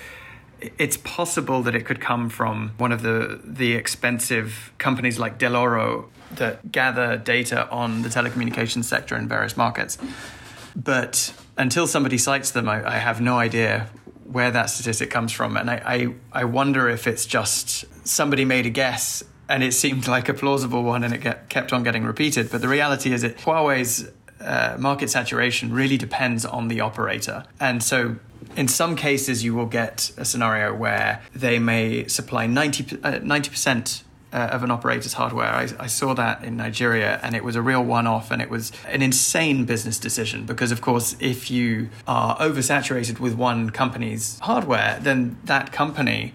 It's 0.77 0.97
possible 0.97 1.61
that 1.63 1.75
it 1.75 1.85
could 1.85 1.99
come 1.99 2.29
from 2.29 2.71
one 2.77 2.91
of 2.91 3.01
the, 3.01 3.41
the 3.43 3.73
expensive 3.73 4.71
companies 4.77 5.19
like 5.19 5.37
Dell'Oro 5.37 6.05
that 6.35 6.71
gather 6.71 7.17
data 7.17 7.69
on 7.69 8.03
the 8.03 8.09
telecommunications 8.09 8.85
sector 8.85 9.15
in 9.15 9.27
various 9.27 9.57
markets. 9.57 9.97
But 10.75 11.33
until 11.57 11.87
somebody 11.87 12.17
cites 12.17 12.51
them, 12.51 12.69
I, 12.69 12.95
I 12.95 12.97
have 12.97 13.21
no 13.21 13.37
idea 13.37 13.89
where 14.25 14.51
that 14.51 14.67
statistic 14.67 15.09
comes 15.09 15.31
from. 15.31 15.57
And 15.57 15.69
I, 15.69 15.81
I, 15.85 16.41
I 16.41 16.43
wonder 16.45 16.89
if 16.89 17.07
it's 17.07 17.25
just 17.25 17.85
somebody 18.07 18.45
made 18.45 18.65
a 18.65 18.69
guess 18.69 19.23
and 19.49 19.63
it 19.63 19.73
seemed 19.73 20.07
like 20.07 20.29
a 20.29 20.33
plausible 20.33 20.83
one 20.83 21.03
and 21.03 21.13
it 21.13 21.21
get, 21.21 21.49
kept 21.49 21.73
on 21.73 21.83
getting 21.83 22.03
repeated. 22.03 22.49
But 22.49 22.61
the 22.61 22.67
reality 22.67 23.11
is 23.13 23.21
that 23.23 23.37
Huawei's 23.37 24.09
uh, 24.39 24.75
market 24.79 25.09
saturation 25.09 25.73
really 25.73 25.97
depends 25.97 26.45
on 26.45 26.67
the 26.67 26.81
operator. 26.81 27.45
And 27.59 27.81
so 27.83 28.17
in 28.55 28.67
some 28.67 28.95
cases, 28.95 29.43
you 29.43 29.55
will 29.55 29.65
get 29.65 30.11
a 30.17 30.25
scenario 30.25 30.73
where 30.73 31.21
they 31.33 31.59
may 31.59 32.07
supply 32.07 32.45
90, 32.47 32.97
uh, 33.03 33.11
90% 33.19 34.03
uh, 34.31 34.49
of 34.51 34.63
an 34.63 34.71
operator's 34.71 35.13
hardware. 35.13 35.47
I, 35.47 35.67
I, 35.79 35.87
saw 35.87 36.15
that 36.15 36.43
in 36.43 36.57
Nigeria, 36.57 37.19
and 37.21 37.35
it 37.35 37.43
was 37.43 37.55
a 37.55 37.61
real 37.61 37.83
one 37.83 38.07
off, 38.07 38.31
and 38.31 38.41
it 38.41 38.49
was 38.49 38.71
an 38.87 39.03
insane 39.03 39.65
business 39.65 39.99
decision 39.99 40.45
because, 40.45 40.71
of 40.71 40.81
course, 40.81 41.15
if 41.19 41.51
you 41.51 41.89
are 42.07 42.35
oversaturated 42.37 43.19
with 43.19 43.35
one 43.35 43.69
company's 43.69 44.39
hardware, 44.39 44.99
then 45.01 45.37
that 45.43 45.71
company 45.71 46.33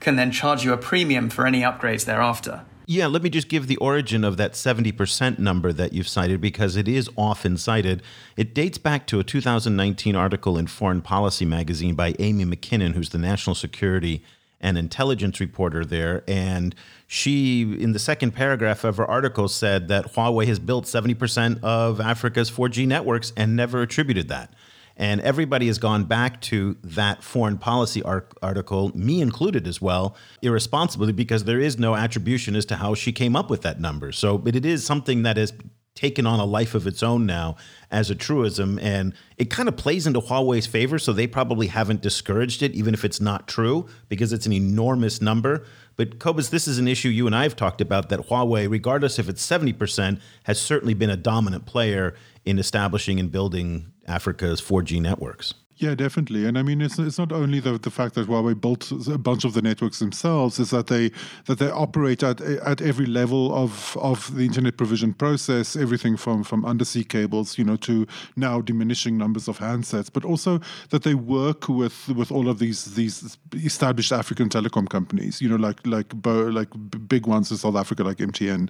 can 0.00 0.16
then 0.16 0.30
charge 0.30 0.64
you 0.64 0.72
a 0.72 0.76
premium 0.76 1.28
for 1.30 1.46
any 1.46 1.62
upgrades 1.62 2.04
thereafter. 2.04 2.64
Yeah, 2.90 3.06
let 3.06 3.22
me 3.22 3.28
just 3.28 3.50
give 3.50 3.66
the 3.66 3.76
origin 3.76 4.24
of 4.24 4.38
that 4.38 4.54
70% 4.54 5.38
number 5.38 5.74
that 5.74 5.92
you've 5.92 6.08
cited 6.08 6.40
because 6.40 6.74
it 6.74 6.88
is 6.88 7.10
often 7.18 7.58
cited. 7.58 8.02
It 8.34 8.54
dates 8.54 8.78
back 8.78 9.06
to 9.08 9.20
a 9.20 9.24
2019 9.24 10.16
article 10.16 10.56
in 10.56 10.68
Foreign 10.68 11.02
Policy 11.02 11.44
magazine 11.44 11.94
by 11.94 12.14
Amy 12.18 12.46
Mackinnon, 12.46 12.94
who's 12.94 13.10
the 13.10 13.18
national 13.18 13.54
security 13.54 14.24
and 14.58 14.78
intelligence 14.78 15.38
reporter 15.38 15.84
there. 15.84 16.24
And 16.26 16.74
she, 17.06 17.62
in 17.62 17.92
the 17.92 17.98
second 17.98 18.32
paragraph 18.32 18.84
of 18.84 18.96
her 18.96 19.06
article, 19.06 19.48
said 19.48 19.88
that 19.88 20.14
Huawei 20.14 20.46
has 20.46 20.58
built 20.58 20.86
70% 20.86 21.62
of 21.62 22.00
Africa's 22.00 22.50
4G 22.50 22.86
networks 22.86 23.34
and 23.36 23.54
never 23.54 23.82
attributed 23.82 24.28
that. 24.28 24.52
And 24.98 25.20
everybody 25.20 25.68
has 25.68 25.78
gone 25.78 26.04
back 26.04 26.40
to 26.42 26.76
that 26.82 27.22
foreign 27.22 27.56
policy 27.56 28.02
article, 28.02 28.90
me 28.96 29.20
included 29.20 29.68
as 29.68 29.80
well, 29.80 30.16
irresponsibly 30.42 31.12
because 31.12 31.44
there 31.44 31.60
is 31.60 31.78
no 31.78 31.94
attribution 31.94 32.56
as 32.56 32.66
to 32.66 32.76
how 32.76 32.94
she 32.94 33.12
came 33.12 33.36
up 33.36 33.48
with 33.48 33.62
that 33.62 33.80
number. 33.80 34.10
So, 34.10 34.36
but 34.36 34.56
it 34.56 34.66
is 34.66 34.84
something 34.84 35.22
that 35.22 35.36
has 35.36 35.52
taken 35.98 36.26
on 36.26 36.38
a 36.38 36.44
life 36.44 36.76
of 36.76 36.86
its 36.86 37.02
own 37.02 37.26
now 37.26 37.56
as 37.90 38.08
a 38.08 38.14
truism. 38.14 38.78
And 38.80 39.12
it 39.36 39.50
kind 39.50 39.68
of 39.68 39.76
plays 39.76 40.06
into 40.06 40.20
Huawei's 40.20 40.66
favor. 40.66 40.96
So 40.96 41.12
they 41.12 41.26
probably 41.26 41.66
haven't 41.66 42.02
discouraged 42.02 42.62
it, 42.62 42.72
even 42.72 42.94
if 42.94 43.04
it's 43.04 43.20
not 43.20 43.48
true, 43.48 43.86
because 44.08 44.32
it's 44.32 44.46
an 44.46 44.52
enormous 44.52 45.20
number. 45.20 45.66
But 45.96 46.20
Cobus, 46.20 46.50
this 46.50 46.68
is 46.68 46.78
an 46.78 46.86
issue 46.86 47.08
you 47.08 47.26
and 47.26 47.34
I 47.34 47.42
have 47.42 47.56
talked 47.56 47.80
about 47.80 48.10
that 48.10 48.28
Huawei, 48.28 48.70
regardless 48.70 49.18
if 49.18 49.28
it's 49.28 49.44
70%, 49.44 50.20
has 50.44 50.60
certainly 50.60 50.94
been 50.94 51.10
a 51.10 51.16
dominant 51.16 51.66
player 51.66 52.14
in 52.44 52.60
establishing 52.60 53.18
and 53.18 53.32
building 53.32 53.92
Africa's 54.08 54.60
4G 54.60 55.00
networks. 55.00 55.54
Yeah, 55.80 55.94
definitely. 55.94 56.44
And 56.44 56.58
I 56.58 56.64
mean, 56.64 56.80
it's 56.80 56.98
it's 56.98 57.18
not 57.18 57.30
only 57.30 57.60
the 57.60 57.78
the 57.78 57.90
fact 57.90 58.16
that 58.16 58.26
Huawei 58.26 58.60
built 58.60 58.90
a 59.06 59.16
bunch 59.16 59.44
of 59.44 59.54
the 59.54 59.62
networks 59.62 60.00
themselves, 60.00 60.58
is 60.58 60.70
that 60.70 60.88
they 60.88 61.12
that 61.44 61.60
they 61.60 61.70
operate 61.70 62.24
at 62.24 62.40
at 62.40 62.82
every 62.82 63.06
level 63.06 63.54
of 63.54 63.96
of 64.00 64.34
the 64.34 64.44
internet 64.44 64.76
provision 64.76 65.14
process, 65.14 65.76
everything 65.76 66.16
from 66.16 66.42
from 66.42 66.64
undersea 66.64 67.04
cables, 67.04 67.58
you 67.58 67.64
know, 67.64 67.76
to 67.76 68.08
now 68.34 68.60
diminishing 68.60 69.16
numbers 69.16 69.46
of 69.46 69.60
handsets, 69.60 70.12
but 70.12 70.24
also 70.24 70.60
that 70.90 71.04
they 71.04 71.14
work 71.14 71.68
with 71.68 72.08
with 72.08 72.32
all 72.32 72.48
of 72.48 72.58
these 72.58 72.96
these 72.96 73.38
established 73.54 74.10
African 74.10 74.48
telecom 74.48 74.88
companies, 74.88 75.40
you 75.40 75.48
know, 75.48 75.54
like 75.54 75.86
like 75.86 76.12
like 76.24 76.70
big 77.06 77.28
ones 77.28 77.52
in 77.52 77.56
South 77.56 77.76
Africa, 77.76 78.02
like 78.02 78.16
MTN. 78.16 78.68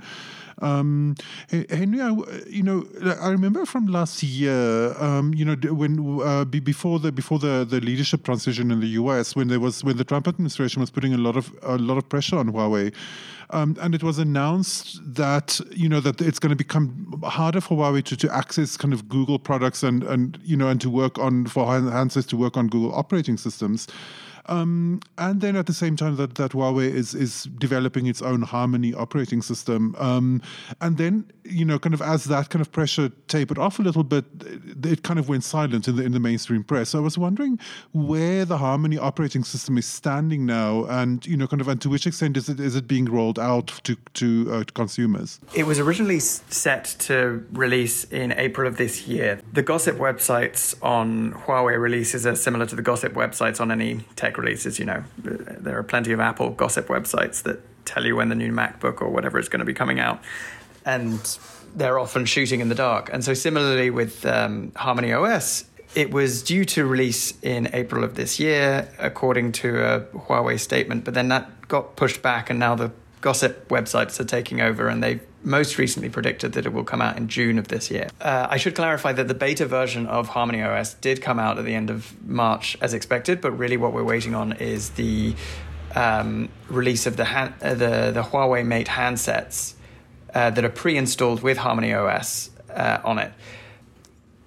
Um, 0.60 1.14
Henry, 1.50 2.00
I, 2.00 2.10
you 2.48 2.62
know, 2.62 2.86
I 3.20 3.28
remember 3.28 3.64
from 3.66 3.86
last 3.86 4.22
year, 4.22 4.94
um, 5.00 5.34
you 5.34 5.44
know, 5.44 5.54
when 5.72 6.20
uh, 6.22 6.44
before 6.44 6.98
the 6.98 7.12
before 7.12 7.38
the, 7.38 7.66
the 7.68 7.80
leadership 7.80 8.24
transition 8.24 8.70
in 8.70 8.80
the 8.80 8.88
U.S., 9.02 9.36
when 9.36 9.48
there 9.48 9.60
was 9.60 9.84
when 9.84 9.96
the 9.96 10.04
Trump 10.04 10.26
administration 10.28 10.80
was 10.80 10.90
putting 10.90 11.14
a 11.14 11.18
lot 11.18 11.36
of 11.36 11.54
a 11.62 11.78
lot 11.78 11.98
of 11.98 12.08
pressure 12.08 12.36
on 12.36 12.52
Huawei. 12.52 12.92
Um, 13.50 13.76
and 13.80 13.94
it 13.94 14.02
was 14.02 14.18
announced 14.18 15.00
that 15.02 15.60
you 15.70 15.88
know 15.88 16.00
that 16.00 16.20
it's 16.20 16.38
going 16.38 16.50
to 16.50 16.56
become 16.56 17.20
harder 17.24 17.60
for 17.60 17.78
Huawei 17.78 18.04
to, 18.04 18.16
to 18.16 18.34
access 18.34 18.76
kind 18.76 18.92
of 18.92 19.08
Google 19.08 19.38
products 19.38 19.82
and 19.82 20.02
and 20.02 20.38
you 20.44 20.56
know 20.56 20.68
and 20.68 20.80
to 20.80 20.90
work 20.90 21.18
on 21.18 21.46
for 21.46 21.64
handsets 21.64 22.26
to 22.28 22.36
work 22.36 22.56
on 22.56 22.68
Google 22.68 22.94
operating 22.94 23.36
systems. 23.36 23.86
Um, 24.48 25.00
and 25.18 25.42
then 25.42 25.56
at 25.56 25.66
the 25.66 25.74
same 25.74 25.94
time 25.94 26.16
that, 26.16 26.36
that 26.36 26.52
Huawei 26.52 26.90
is 26.90 27.14
is 27.14 27.44
developing 27.58 28.06
its 28.06 28.22
own 28.22 28.42
Harmony 28.42 28.94
operating 28.94 29.42
system. 29.42 29.94
Um, 29.98 30.42
and 30.80 30.96
then 30.96 31.30
you 31.44 31.64
know, 31.64 31.78
kind 31.78 31.94
of 31.94 32.02
as 32.02 32.24
that 32.24 32.50
kind 32.50 32.60
of 32.60 32.70
pressure 32.72 33.10
tapered 33.26 33.58
off 33.58 33.78
a 33.78 33.82
little 33.82 34.04
bit, 34.04 34.24
it 34.84 35.02
kind 35.02 35.18
of 35.18 35.28
went 35.28 35.44
silent 35.44 35.88
in 35.88 35.96
the 35.96 36.04
in 36.04 36.12
the 36.12 36.20
mainstream 36.20 36.64
press. 36.64 36.90
So 36.90 36.98
I 36.98 37.02
was 37.02 37.18
wondering 37.18 37.58
where 37.92 38.44
the 38.44 38.58
Harmony 38.58 38.98
operating 38.98 39.44
system 39.44 39.78
is 39.78 39.86
standing 39.86 40.46
now, 40.46 40.84
and 40.86 41.24
you 41.26 41.36
know, 41.36 41.46
kind 41.46 41.60
of, 41.60 41.68
and 41.68 41.80
to 41.82 41.88
which 41.88 42.06
extent 42.06 42.36
is 42.36 42.48
it 42.48 42.60
is 42.60 42.74
it 42.74 42.88
being 42.88 43.06
rolled 43.06 43.37
out 43.38 43.68
to 43.84 43.96
to, 44.14 44.52
uh, 44.52 44.64
to 44.64 44.72
consumers? 44.72 45.40
It 45.54 45.66
was 45.66 45.78
originally 45.78 46.20
set 46.20 46.84
to 47.00 47.46
release 47.52 48.04
in 48.04 48.32
April 48.32 48.66
of 48.66 48.76
this 48.76 49.06
year. 49.06 49.40
The 49.52 49.62
gossip 49.62 49.96
websites 49.96 50.74
on 50.82 51.32
Huawei 51.32 51.80
releases 51.80 52.26
are 52.26 52.36
similar 52.36 52.66
to 52.66 52.76
the 52.76 52.82
gossip 52.82 53.14
websites 53.14 53.60
on 53.60 53.70
any 53.70 54.00
tech 54.16 54.38
releases. 54.38 54.78
You 54.78 54.86
know, 54.86 55.04
there 55.18 55.78
are 55.78 55.82
plenty 55.82 56.12
of 56.12 56.20
Apple 56.20 56.50
gossip 56.50 56.88
websites 56.88 57.42
that 57.42 57.60
tell 57.84 58.04
you 58.04 58.16
when 58.16 58.28
the 58.28 58.34
new 58.34 58.52
MacBook 58.52 59.00
or 59.00 59.08
whatever 59.08 59.38
is 59.38 59.48
going 59.48 59.60
to 59.60 59.66
be 59.66 59.74
coming 59.74 59.98
out, 59.98 60.22
and 60.84 61.38
they're 61.74 61.98
often 61.98 62.24
shooting 62.24 62.60
in 62.60 62.68
the 62.68 62.74
dark. 62.74 63.10
And 63.12 63.24
so, 63.24 63.34
similarly 63.34 63.90
with 63.90 64.24
um, 64.26 64.72
Harmony 64.76 65.12
OS, 65.12 65.64
it 65.94 66.10
was 66.10 66.42
due 66.42 66.64
to 66.66 66.84
release 66.84 67.38
in 67.42 67.70
April 67.72 68.04
of 68.04 68.14
this 68.14 68.38
year, 68.38 68.88
according 68.98 69.52
to 69.52 69.82
a 69.82 70.00
Huawei 70.00 70.60
statement, 70.60 71.04
but 71.04 71.14
then 71.14 71.28
that 71.28 71.66
got 71.68 71.96
pushed 71.96 72.22
back, 72.22 72.50
and 72.50 72.58
now 72.58 72.74
the 72.74 72.90
gossip 73.20 73.68
websites 73.68 74.18
are 74.20 74.24
taking 74.24 74.60
over, 74.60 74.88
and 74.88 75.02
they've 75.02 75.20
most 75.42 75.78
recently 75.78 76.08
predicted 76.08 76.52
that 76.52 76.66
it 76.66 76.72
will 76.72 76.84
come 76.84 77.00
out 77.00 77.16
in 77.16 77.28
June 77.28 77.58
of 77.58 77.68
this 77.68 77.90
year. 77.90 78.08
Uh, 78.20 78.46
I 78.50 78.56
should 78.56 78.74
clarify 78.74 79.12
that 79.12 79.28
the 79.28 79.34
beta 79.34 79.66
version 79.66 80.06
of 80.06 80.28
Harmony 80.28 80.62
OS 80.62 80.94
did 80.94 81.22
come 81.22 81.38
out 81.38 81.58
at 81.58 81.64
the 81.64 81.74
end 81.74 81.90
of 81.90 82.14
March 82.28 82.76
as 82.80 82.94
expected, 82.94 83.40
but 83.40 83.52
really 83.52 83.76
what 83.76 83.92
we're 83.92 84.04
waiting 84.04 84.34
on 84.34 84.52
is 84.54 84.90
the 84.90 85.34
um, 85.94 86.48
release 86.68 87.06
of 87.06 87.16
the, 87.16 87.24
uh, 87.26 87.74
the 87.74 88.10
the 88.12 88.22
Huawei 88.22 88.64
Mate 88.64 88.88
handsets 88.88 89.74
uh, 90.34 90.50
that 90.50 90.64
are 90.64 90.70
pre-installed 90.70 91.42
with 91.42 91.58
Harmony 91.58 91.94
OS 91.94 92.50
uh, 92.70 92.98
on 93.04 93.18
it. 93.18 93.32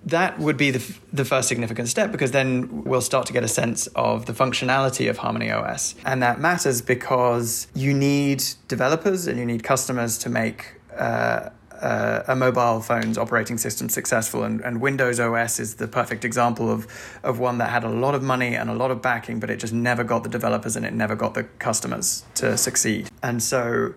That 0.06 0.40
would 0.40 0.58
be 0.58 0.72
the, 0.72 0.98
the 1.14 1.26
first 1.26 1.48
significant 1.48 1.88
step 1.88 2.12
because 2.12 2.32
then 2.32 2.84
we'll 2.84 3.02
start 3.02 3.28
to 3.28 3.34
get 3.34 3.44
a 3.44 3.48
sense 3.48 3.88
of 3.88 4.26
the 4.26 4.34
functionality 4.34 5.10
of 5.10 5.18
Harmony 5.18 5.52
OS. 5.52 5.96
And 6.06 6.24
that 6.24 6.40
matters 6.40 6.82
because 6.82 7.68
you 7.76 7.94
need 7.94 8.44
developers 8.68 9.28
and 9.28 9.38
you 9.38 9.46
need 9.46 9.64
customers 9.64 10.18
to 10.20 10.30
make 10.30 10.76
uh, 10.98 11.50
uh, 11.82 12.24
a 12.28 12.36
mobile 12.36 12.80
phone's 12.80 13.18
operating 13.18 13.58
system 13.58 13.90
successful. 13.90 14.44
And, 14.44 14.62
and 14.62 14.82
Windows 14.82 15.20
OS 15.20 15.60
is 15.60 15.76
the 15.76 15.88
perfect 15.88 16.24
example 16.24 16.72
of, 16.72 16.88
of 17.24 17.40
one 17.40 17.58
that 17.58 17.70
had 17.70 17.84
a 17.84 17.90
lot 17.90 18.16
of 18.16 18.22
money 18.24 18.56
and 18.56 18.70
a 18.70 18.74
lot 18.74 18.92
of 18.92 19.02
backing, 19.02 19.40
but 19.40 19.50
it 19.50 19.58
just 19.58 19.74
never 19.74 20.04
got 20.04 20.24
the 20.24 20.30
developers 20.30 20.76
and 20.76 20.86
it 20.86 20.94
never 20.94 21.16
got 21.16 21.34
the 21.34 21.44
customers 21.44 22.24
to 22.36 22.58
succeed. 22.58 23.10
And 23.24 23.42
so 23.42 23.94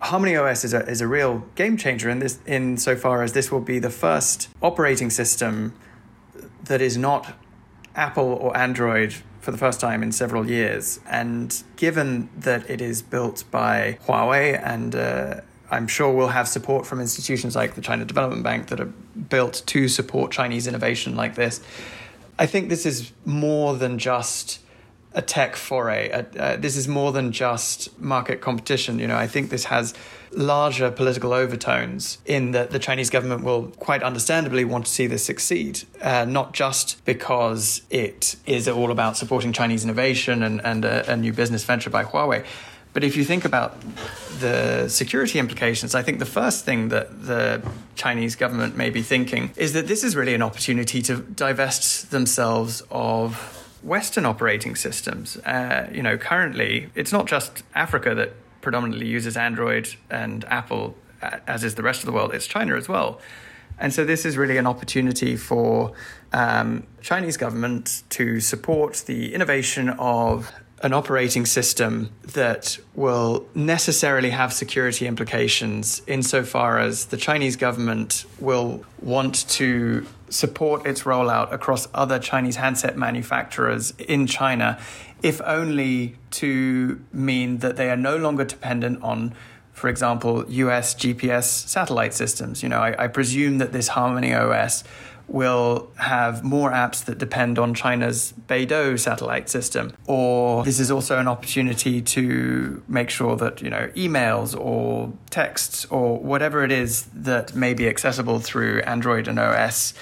Harmony 0.00 0.34
OS 0.34 0.64
is 0.64 0.72
a, 0.72 0.88
is 0.88 1.00
a 1.00 1.06
real 1.06 1.44
game 1.54 1.76
changer 1.76 2.08
in 2.08 2.20
this 2.20 2.38
in 2.46 2.76
so 2.76 2.96
far 2.96 3.22
as 3.22 3.32
this 3.32 3.52
will 3.52 3.60
be 3.60 3.78
the 3.78 3.90
first 3.90 4.48
operating 4.62 5.10
system 5.10 5.74
that 6.64 6.80
is 6.80 6.96
not 6.96 7.34
Apple 7.94 8.24
or 8.24 8.56
Android 8.56 9.14
for 9.40 9.50
the 9.50 9.58
first 9.58 9.80
time 9.80 10.02
in 10.02 10.12
several 10.12 10.48
years. 10.48 11.00
And 11.08 11.62
given 11.76 12.28
that 12.36 12.68
it 12.68 12.80
is 12.80 13.02
built 13.02 13.44
by 13.50 13.98
Huawei 14.06 14.60
and 14.64 14.94
uh, 14.94 15.40
I'm 15.70 15.86
sure 15.86 16.12
we'll 16.12 16.28
have 16.28 16.48
support 16.48 16.86
from 16.86 17.00
institutions 17.00 17.54
like 17.54 17.74
the 17.74 17.80
China 17.80 18.04
Development 18.04 18.42
Bank 18.42 18.68
that 18.68 18.80
are 18.80 18.92
built 19.28 19.62
to 19.66 19.88
support 19.88 20.32
Chinese 20.32 20.66
innovation 20.66 21.14
like 21.14 21.36
this. 21.36 21.60
I 22.38 22.46
think 22.46 22.68
this 22.68 22.86
is 22.86 23.12
more 23.24 23.76
than 23.76 23.98
just 23.98 24.60
a 25.12 25.22
tech 25.22 25.56
foray. 25.56 26.10
Uh, 26.10 26.22
uh, 26.38 26.56
this 26.56 26.76
is 26.76 26.86
more 26.86 27.12
than 27.12 27.32
just 27.32 27.98
market 28.00 28.40
competition. 28.40 28.98
You 28.98 29.08
know, 29.08 29.16
I 29.16 29.26
think 29.26 29.50
this 29.50 29.64
has 29.64 29.94
larger 30.32 30.90
political 30.90 31.32
overtones 31.32 32.18
in 32.24 32.52
that 32.52 32.70
the 32.70 32.78
Chinese 32.78 33.10
government 33.10 33.42
will 33.42 33.68
quite 33.78 34.02
understandably 34.02 34.64
want 34.64 34.86
to 34.86 34.92
see 34.92 35.08
this 35.08 35.24
succeed, 35.24 35.82
uh, 36.00 36.24
not 36.24 36.52
just 36.52 37.04
because 37.04 37.82
it 37.90 38.36
is 38.46 38.68
all 38.68 38.92
about 38.92 39.16
supporting 39.16 39.52
Chinese 39.52 39.82
innovation 39.82 40.42
and, 40.44 40.60
and 40.64 40.84
a, 40.84 41.12
a 41.12 41.16
new 41.16 41.32
business 41.32 41.64
venture 41.64 41.90
by 41.90 42.04
Huawei, 42.04 42.44
but 42.92 43.04
if 43.04 43.16
you 43.16 43.24
think 43.24 43.44
about 43.44 43.76
the 44.40 44.88
security 44.88 45.38
implications, 45.38 45.94
I 45.94 46.02
think 46.02 46.18
the 46.18 46.24
first 46.24 46.64
thing 46.64 46.88
that 46.88 47.24
the 47.24 47.62
Chinese 47.94 48.34
government 48.34 48.76
may 48.76 48.90
be 48.90 49.02
thinking 49.02 49.52
is 49.56 49.74
that 49.74 49.86
this 49.86 50.02
is 50.02 50.16
really 50.16 50.34
an 50.34 50.42
opportunity 50.42 51.00
to 51.02 51.18
divest 51.18 52.10
themselves 52.10 52.82
of 52.90 53.56
Western 53.82 54.26
operating 54.26 54.76
systems. 54.76 55.36
Uh, 55.38 55.88
you 55.92 56.02
know, 56.02 56.18
currently, 56.18 56.90
it's 56.94 57.12
not 57.12 57.26
just 57.26 57.62
Africa 57.74 58.14
that 58.14 58.34
predominantly 58.60 59.06
uses 59.06 59.36
Android 59.36 59.94
and 60.10 60.44
Apple, 60.44 60.96
uh, 61.22 61.38
as 61.46 61.64
is 61.64 61.74
the 61.76 61.82
rest 61.82 62.00
of 62.00 62.06
the 62.06 62.12
world, 62.12 62.34
it's 62.34 62.46
China 62.46 62.76
as 62.76 62.88
well. 62.88 63.20
And 63.78 63.94
so 63.94 64.04
this 64.04 64.26
is 64.26 64.36
really 64.36 64.58
an 64.58 64.66
opportunity 64.66 65.36
for 65.36 65.94
um, 66.34 66.86
Chinese 67.00 67.38
government 67.38 68.02
to 68.10 68.38
support 68.38 69.04
the 69.06 69.34
innovation 69.34 69.88
of 69.88 70.52
an 70.82 70.94
operating 70.94 71.44
system 71.44 72.10
that 72.22 72.78
will 72.94 73.46
necessarily 73.54 74.30
have 74.30 74.52
security 74.52 75.06
implications 75.06 76.00
insofar 76.06 76.78
as 76.78 77.06
the 77.06 77.16
Chinese 77.16 77.56
government 77.56 78.24
will 78.38 78.82
want 79.02 79.46
to 79.48 80.06
support 80.30 80.86
its 80.86 81.02
rollout 81.02 81.52
across 81.52 81.86
other 81.92 82.18
Chinese 82.18 82.56
handset 82.56 82.96
manufacturers 82.96 83.92
in 83.98 84.26
China, 84.26 84.80
if 85.22 85.40
only 85.42 86.16
to 86.30 87.00
mean 87.12 87.58
that 87.58 87.76
they 87.76 87.90
are 87.90 87.96
no 87.96 88.16
longer 88.16 88.44
dependent 88.44 89.02
on 89.02 89.34
for 89.72 89.88
example, 89.88 90.44
US 90.46 90.94
GPS 90.94 91.44
satellite 91.44 92.12
systems. 92.12 92.62
You 92.62 92.68
know, 92.68 92.80
I, 92.80 93.04
I 93.04 93.06
presume 93.06 93.56
that 93.58 93.72
this 93.72 93.88
Harmony 93.88 94.34
OS 94.34 94.84
will 95.30 95.90
have 95.96 96.42
more 96.42 96.72
apps 96.72 97.04
that 97.04 97.18
depend 97.18 97.58
on 97.58 97.72
China's 97.72 98.34
Beidou 98.48 98.98
satellite 98.98 99.48
system. 99.48 99.92
Or 100.06 100.64
this 100.64 100.80
is 100.80 100.90
also 100.90 101.18
an 101.18 101.28
opportunity 101.28 102.02
to 102.02 102.82
make 102.88 103.10
sure 103.10 103.36
that, 103.36 103.62
you 103.62 103.70
know, 103.70 103.88
emails 103.94 104.58
or 104.58 105.12
texts 105.30 105.84
or 105.86 106.18
whatever 106.18 106.64
it 106.64 106.72
is 106.72 107.04
that 107.14 107.54
may 107.54 107.74
be 107.74 107.88
accessible 107.88 108.40
through 108.40 108.80
Android 108.82 109.28
and 109.28 109.38
OS 109.38 109.94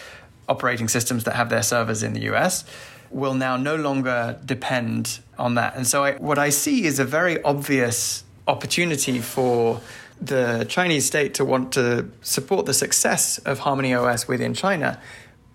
operating 0.49 0.88
systems 0.88 1.25
that 1.25 1.34
have 1.34 1.50
their 1.50 1.62
servers 1.62 2.02
in 2.02 2.14
the 2.14 2.23
US 2.32 2.64
will 3.10 3.34
now 3.34 3.56
no 3.56 3.76
longer 3.76 4.38
depend 4.45 5.21
on 5.38 5.54
that. 5.54 5.76
And 5.76 5.86
so 5.86 6.04
I, 6.04 6.14
what 6.14 6.38
I 6.38 6.50
see 6.50 6.84
is 6.84 6.99
a 6.99 7.04
very 7.04 7.43
obvious 7.43 8.25
opportunity 8.47 9.19
for 9.21 9.80
the 10.21 10.67
Chinese 10.69 11.07
state 11.07 11.35
to 11.35 11.45
want 11.45 11.73
to 11.73 12.11
support 12.23 12.67
the 12.67 12.75
success 12.75 13.39
of 13.39 13.61
Harmony 13.61 13.95
OS 13.95 14.26
within 14.26 14.54
China. 14.54 15.00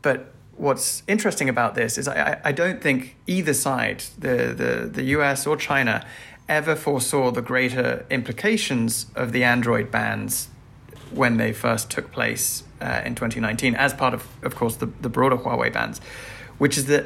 But 0.02 0.34
what's 0.56 1.04
interesting 1.08 1.50
about 1.50 1.76
this 1.76 1.98
is 1.98 2.08
I, 2.08 2.40
I 2.44 2.52
don't 2.52 2.82
think 2.82 3.16
either 3.28 3.54
side, 3.54 4.04
the, 4.18 4.54
the, 4.56 4.90
the 4.92 5.04
US 5.18 5.46
or 5.46 5.58
China, 5.58 6.06
ever 6.48 6.76
foresaw 6.76 7.32
the 7.32 7.42
greater 7.42 8.06
implications 8.10 9.08
of 9.16 9.32
the 9.32 9.44
Android 9.44 9.92
bans 9.92 10.50
when 11.12 11.38
they 11.38 11.54
first 11.54 11.90
took 11.90 12.12
place 12.12 12.64
uh, 12.82 13.02
in 13.06 13.16
2019, 13.16 13.76
as 13.76 13.94
part 13.94 14.14
of, 14.14 14.28
of 14.42 14.56
course, 14.56 14.76
the, 14.78 14.88
the 15.02 15.10
broader 15.10 15.38
Huawei 15.38 15.72
bans, 15.72 16.00
which 16.58 16.78
is 16.78 16.88
that 16.88 17.06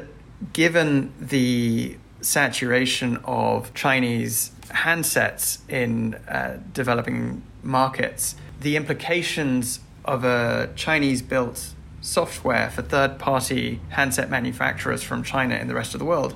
given 0.52 1.12
the 1.20 1.96
saturation 2.20 3.18
of 3.24 3.72
Chinese 3.74 4.52
handsets 4.68 5.58
in 5.68 6.14
uh, 6.28 6.58
developing 6.72 7.42
markets, 7.62 8.34
the 8.60 8.76
implications 8.76 9.80
of 10.04 10.24
a 10.24 10.70
Chinese 10.74 11.22
built 11.22 11.74
software 12.00 12.70
for 12.70 12.82
third 12.82 13.18
party 13.18 13.80
handset 13.90 14.30
manufacturers 14.30 15.02
from 15.02 15.22
China 15.22 15.56
in 15.56 15.68
the 15.68 15.74
rest 15.74 15.94
of 15.94 15.98
the 15.98 16.04
world 16.04 16.34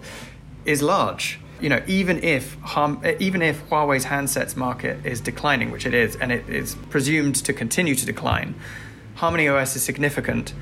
is 0.65 0.83
large. 0.83 1.39
You 1.61 1.69
know, 1.69 1.83
even 1.87 2.23
if 2.23 2.57
even 3.21 3.41
if 3.41 3.69
Huawei's 3.69 4.07
handsets 4.07 4.57
market 4.57 5.07
is 5.07 5.21
declining, 5.21 5.71
which 5.71 5.87
it 5.87 5.95
is, 5.95 6.17
and 6.17 6.33
it 6.33 6.49
is 6.49 6.75
presumed 6.91 7.37
to 7.37 7.53
continue 7.53 7.95
to 7.95 8.05
decline, 8.05 8.57
Harmony 9.15 9.47
OS 9.47 9.77
is 9.77 9.83
significant 9.83 10.55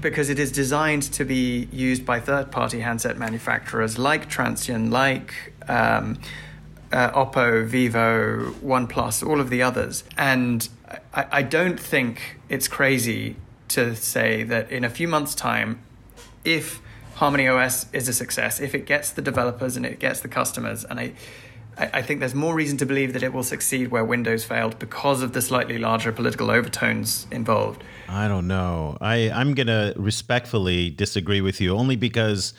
because 0.00 0.28
it 0.28 0.38
is 0.38 0.52
designed 0.52 1.02
to 1.02 1.24
be 1.24 1.68
used 1.72 2.04
by 2.04 2.20
third 2.20 2.50
party 2.50 2.80
handset 2.80 3.18
manufacturers 3.18 3.98
like 3.98 4.28
Transsion, 4.28 4.90
like 4.90 5.52
um, 5.68 6.18
uh, 6.92 7.10
Oppo, 7.10 7.66
Vivo, 7.66 8.52
OnePlus, 8.62 9.26
all 9.26 9.40
of 9.40 9.50
the 9.50 9.62
others. 9.62 10.04
And 10.16 10.68
I, 11.14 11.26
I 11.32 11.42
don't 11.42 11.78
think 11.78 12.38
it's 12.48 12.68
crazy 12.68 13.36
to 13.68 13.94
say 13.94 14.42
that 14.44 14.70
in 14.70 14.84
a 14.84 14.90
few 14.90 15.08
months' 15.08 15.34
time, 15.34 15.80
if 16.44 16.80
Harmony 17.16 17.48
OS 17.48 17.92
is 17.92 18.08
a 18.08 18.12
success, 18.12 18.60
if 18.60 18.74
it 18.74 18.86
gets 18.86 19.10
the 19.10 19.22
developers 19.22 19.76
and 19.76 19.84
it 19.84 19.98
gets 19.98 20.20
the 20.20 20.28
customers, 20.28 20.84
and 20.84 21.00
I, 21.00 21.12
I 21.78 22.02
think 22.02 22.18
there's 22.18 22.34
more 22.34 22.54
reason 22.54 22.76
to 22.78 22.86
believe 22.86 23.12
that 23.12 23.22
it 23.22 23.32
will 23.32 23.44
succeed 23.44 23.88
where 23.88 24.04
Windows 24.04 24.44
failed 24.44 24.78
because 24.80 25.22
of 25.22 25.32
the 25.32 25.40
slightly 25.40 25.78
larger 25.78 26.10
political 26.10 26.50
overtones 26.50 27.28
involved. 27.30 27.84
I 28.08 28.26
don't 28.26 28.48
know. 28.48 28.98
I, 29.00 29.30
I'm 29.30 29.54
going 29.54 29.68
to 29.68 29.94
respectfully 29.96 30.90
disagree 30.90 31.40
with 31.40 31.60
you 31.60 31.76
only 31.76 31.94
because 31.94 32.52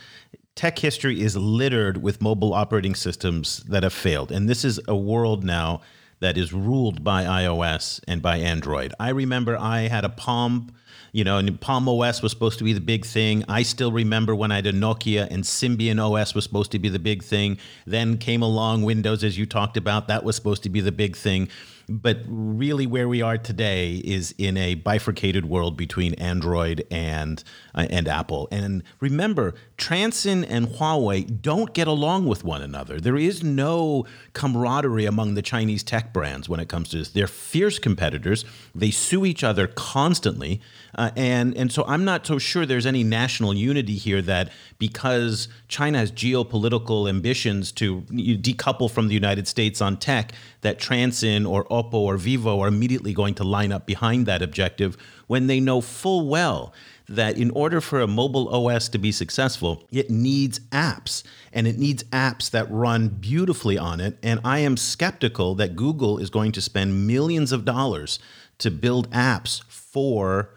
tech 0.56 0.80
history 0.80 1.22
is 1.22 1.36
littered 1.36 2.02
with 2.02 2.22
mobile 2.22 2.54
operating 2.54 2.96
systems 2.96 3.58
that 3.64 3.84
have 3.84 3.94
failed. 3.94 4.32
And 4.32 4.48
this 4.48 4.64
is 4.64 4.80
a 4.88 4.96
world 4.96 5.44
now 5.44 5.82
that 6.22 6.38
is 6.38 6.54
ruled 6.54 7.04
by 7.04 7.24
iOS 7.24 8.02
and 8.08 8.22
by 8.22 8.38
Android. 8.38 8.94
I 9.00 9.10
remember 9.10 9.58
I 9.58 9.82
had 9.82 10.06
a 10.06 10.10
Palm, 10.10 10.72
you 11.12 11.24
know, 11.24 11.38
and 11.38 11.60
Palm 11.60 11.88
OS 11.88 12.22
was 12.22 12.32
supposed 12.32 12.58
to 12.60 12.64
be 12.64 12.74
the 12.74 12.82
big 12.82 13.06
thing. 13.06 13.44
I 13.48 13.64
still 13.64 13.92
remember 13.92 14.36
when 14.36 14.52
I 14.52 14.56
had 14.56 14.68
a 14.68 14.74
Nokia 14.74 15.28
and 15.30 15.44
Symbian 15.44 16.00
OS 16.00 16.36
was 16.36 16.44
supposed 16.44 16.72
to 16.72 16.80
be 16.80 16.90
the 16.90 17.00
big 17.00 17.24
thing. 17.24 17.58
Then 17.86 18.18
came 18.18 18.42
along 18.42 18.84
Windows, 18.84 19.24
as 19.24 19.38
you 19.38 19.46
talked 19.46 19.78
about, 19.78 20.08
that 20.08 20.24
was 20.24 20.36
supposed 20.36 20.64
to 20.64 20.70
be 20.70 20.82
the 20.82 20.92
big 20.92 21.16
thing. 21.16 21.50
But 21.90 22.20
really, 22.28 22.86
where 22.86 23.10
we 23.10 23.24
are 23.24 23.38
today 23.38 23.96
is 24.06 24.36
in 24.38 24.58
a 24.58 24.76
bifurcated 24.76 25.46
world 25.46 25.76
between 25.76 26.14
Android 26.16 26.86
and 26.92 27.44
uh, 27.74 27.88
and 27.90 28.08
Apple. 28.08 28.48
And 28.52 28.84
remember, 29.00 29.56
Transsion 29.76 30.46
and 30.46 30.68
Huawei 30.68 31.42
don't 31.42 31.74
get 31.74 31.88
along 31.88 32.28
with 32.28 32.44
one 32.44 32.62
another. 32.62 33.00
There 33.00 33.18
is 33.18 33.44
no 33.44 34.06
camaraderie 34.34 35.06
among 35.06 35.34
the 35.34 35.42
Chinese 35.42 35.82
tech 35.82 36.14
brands 36.14 36.48
when 36.48 36.60
it 36.60 36.70
comes 36.70 36.90
to 36.90 36.98
this. 36.98 37.10
They're 37.10 37.28
fierce 37.28 37.80
competitors. 37.80 38.46
They 38.76 38.92
sue 38.92 39.26
each 39.26 39.44
other 39.44 39.66
constantly, 39.66 40.62
uh, 40.94 41.10
and 41.16 41.58
and 41.58 41.72
so 41.72 41.84
I'm 41.88 42.06
not 42.06 42.28
so 42.28 42.38
sure 42.38 42.68
there's 42.68 42.86
any 42.86 43.04
national 43.04 43.56
unity 43.56 43.96
here 43.96 44.22
that 44.22 44.52
because 44.80 45.50
China 45.68 45.98
has 46.00 46.12
geopolitical 46.12 47.08
ambitions 47.08 47.72
to 47.74 48.02
decouple 48.02 48.90
from 48.90 49.10
the 49.10 49.14
United 49.14 49.48
States 49.48 49.82
on 49.82 49.98
tech, 49.98 50.32
that 50.62 50.80
Transsion 50.80 51.46
or 51.46 51.66
Oppo 51.66 51.96
or 51.96 52.18
Vivo 52.18 52.62
are 52.62 52.70
immediately 52.70 53.14
going 53.14 53.36
to 53.36 53.44
line 53.44 53.74
up 53.74 53.86
behind 53.86 54.26
that 54.26 54.42
objective 54.42 54.98
when 55.28 55.48
they 55.48 55.60
know 55.60 55.82
full 55.82 56.28
well 56.28 56.74
that 57.10 57.38
in 57.38 57.52
order 57.52 57.82
for 57.82 58.00
a 58.00 58.08
mobile 58.08 58.48
OS 58.50 58.88
to 58.88 58.98
be 58.98 59.12
successful, 59.12 59.84
it 59.92 60.10
needs 60.10 60.60
apps 60.70 61.24
and 61.52 61.68
it 61.68 61.78
needs 61.78 62.04
apps 62.06 62.50
that 62.52 62.72
run 62.72 63.10
beautifully 63.10 63.78
on 63.78 64.00
it. 64.00 64.18
And 64.24 64.40
I 64.46 64.60
am 64.60 64.78
skeptical 64.78 65.56
that 65.56 65.76
Google 65.76 66.20
is 66.20 66.30
going 66.30 66.52
to 66.54 66.62
spend 66.62 67.08
millions 67.08 67.52
of 67.52 67.66
dollars 67.66 68.20
to 68.60 68.72
build 68.72 69.10
apps 69.10 69.64
for 69.64 70.52